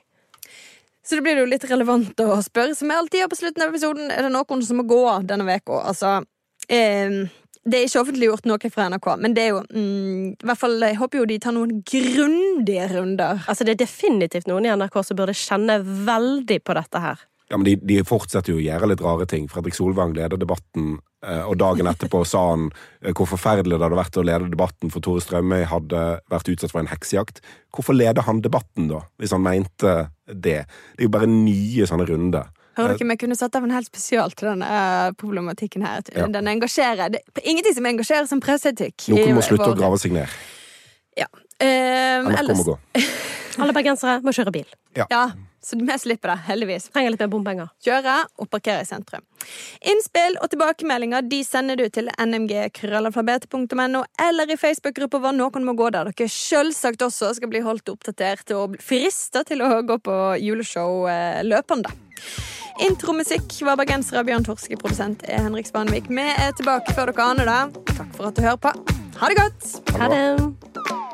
Så 1.04 1.18
det 1.18 1.24
blir 1.26 1.36
jo 1.36 1.48
litt 1.48 1.64
relevant 1.68 2.20
å 2.24 2.38
spørre, 2.40 2.72
som 2.76 2.88
jeg 2.88 2.96
alltid 2.96 3.20
gjør 3.20 3.32
på 3.32 3.36
slutten 3.42 3.64
av 3.64 3.72
episoden, 3.74 4.12
er 4.12 4.24
det 4.24 4.32
noen 4.32 4.62
som 4.64 4.78
må 4.80 4.86
gå 4.88 5.02
denne 5.28 5.44
uka? 5.44 5.82
Altså, 5.90 6.12
eh, 6.72 7.28
det 7.64 7.78
er 7.78 7.86
ikke 7.88 8.02
offentliggjort 8.04 8.48
noe 8.48 8.70
fra 8.72 8.88
NRK, 8.92 9.06
men 9.24 9.34
det 9.36 9.44
er 9.44 9.52
jo 9.54 9.60
mm, 9.64 10.24
i 10.36 10.48
hvert 10.48 10.60
fall, 10.60 10.74
Jeg 10.84 10.98
håper 11.00 11.20
jo 11.20 11.28
de 11.28 11.38
tar 11.40 11.54
noen 11.56 11.78
grundige 11.88 12.88
runder. 12.92 13.44
Altså, 13.48 13.64
det 13.64 13.74
er 13.74 13.84
definitivt 13.86 14.50
noen 14.50 14.68
i 14.68 14.74
NRK 14.74 14.98
som 15.00 15.18
burde 15.18 15.36
kjenne 15.38 15.78
veldig 15.82 16.60
på 16.60 16.76
dette 16.76 17.00
her. 17.00 17.24
Ja, 17.52 17.58
men 17.60 17.66
de, 17.68 17.74
de 17.86 18.00
fortsetter 18.08 18.54
jo 18.54 18.58
å 18.60 18.64
gjøre 18.64 18.88
litt 18.90 19.02
rare 19.04 19.26
ting. 19.28 19.46
Fredrik 19.52 19.76
Solvang 19.76 20.14
leder 20.16 20.40
debatten, 20.40 20.96
eh, 21.26 21.44
og 21.44 21.58
dagen 21.60 21.88
etterpå 21.90 22.22
sa 22.28 22.42
han 22.50 22.70
eh, 23.02 23.12
hvor 23.12 23.28
forferdelig 23.30 23.76
det 23.76 23.84
hadde 23.84 24.00
vært 24.00 24.18
å 24.20 24.24
lede 24.24 24.50
debatten, 24.52 24.92
for 24.92 25.04
Tore 25.04 25.22
Strømøy 25.24 25.66
hadde 25.68 26.04
vært 26.32 26.50
utsatt 26.52 26.72
for 26.72 26.80
en 26.82 26.90
heksejakt. 26.90 27.42
Hvorfor 27.74 27.96
leder 27.96 28.24
han 28.28 28.40
debatten, 28.44 28.88
da, 28.92 29.04
hvis 29.20 29.36
han 29.36 29.44
mente 29.44 29.94
det? 30.26 30.64
Det 30.64 31.02
er 31.02 31.06
jo 31.06 31.12
bare 31.14 31.28
nye 31.30 31.88
sånne 31.88 32.08
runder. 32.08 32.48
Hører 32.74 32.98
dere, 32.98 33.08
Vi 33.12 33.16
kunne 33.22 33.38
satt 33.38 33.56
av 33.58 33.66
en 33.66 33.74
helt 33.74 33.88
spesial 33.90 34.34
til 34.34 34.50
denne 34.52 34.66
eh, 34.66 35.12
problematikken 35.20 35.86
her. 35.86 36.02
Ja. 36.14 36.26
Den 36.32 36.50
engasjerer. 36.50 37.14
Det 37.14 37.22
er 37.42 37.48
ingenting 37.54 37.78
som 37.78 37.88
engasjerer 37.92 38.28
som 38.30 38.42
presseetikk. 38.44 39.08
Noen 39.14 39.38
må 39.38 39.46
slutte 39.46 39.70
å 39.70 39.78
grave 39.78 40.00
seg 40.02 40.16
ned. 40.16 40.38
Ja. 41.18 41.30
Um, 41.62 42.32
ellers. 42.34 42.66
Alle 43.62 43.74
bergensere 43.76 44.18
må 44.24 44.34
kjøre 44.34 44.50
bil. 44.54 44.70
ja, 44.98 45.28
så 45.64 45.78
vi 45.78 45.98
slipper 45.98 46.28
det, 46.28 46.36
heldigvis. 46.48 46.88
Trenger 46.92 47.14
litt 47.14 47.22
mer 47.22 47.30
bompenger. 47.32 47.68
Kjøre 47.84 48.16
og 48.42 48.48
parkere 48.52 48.82
i 48.84 48.88
sentrum. 48.88 49.22
Innspill 49.92 50.36
og 50.42 50.50
tilbakemeldinger 50.52 51.24
de 51.24 51.38
sender 51.46 51.78
du 51.80 51.86
til 51.92 52.10
nmg.krøllalfabet.no 52.20 54.02
eller 54.26 54.52
i 54.52 54.58
Facebook-gruppa 54.60 55.22
vår 55.24 55.38
Noen 55.38 55.64
må 55.64 55.76
gå 55.78 55.88
der 55.94 56.10
dere 56.10 56.28
selvsagt 56.28 57.06
også 57.06 57.32
skal 57.38 57.52
bli 57.52 57.62
holdt 57.64 57.88
oppdatert 57.94 58.52
og 58.58 58.76
frista 58.82 59.44
til 59.48 59.64
å 59.64 59.78
gå 59.86 59.98
på 60.04 60.18
juleshow 60.42 61.06
eh, 61.08 61.40
løpende. 61.46 61.94
Intromusikk 62.82 63.54
var 63.62 63.78
bergenser 63.78 64.18
av 64.18 64.26
Bjørn 64.26 64.46
Torske, 64.46 64.78
produsent 64.80 65.22
er 65.30 65.44
Henrik 65.46 65.68
Spanvik. 65.70 66.10
Vi 66.10 66.26
er 66.26 66.54
tilbake 66.58 66.94
før 66.96 67.12
dere 67.12 67.30
aner 67.30 67.50
det. 67.50 67.82
Takk 67.94 68.14
for 68.16 68.30
at 68.30 68.38
du 68.38 68.42
hører 68.42 68.62
på. 68.66 68.74
Ha 69.20 69.30
det 69.30 69.38
godt! 69.38 69.74
Ha 70.00 70.10
det! 70.10 71.13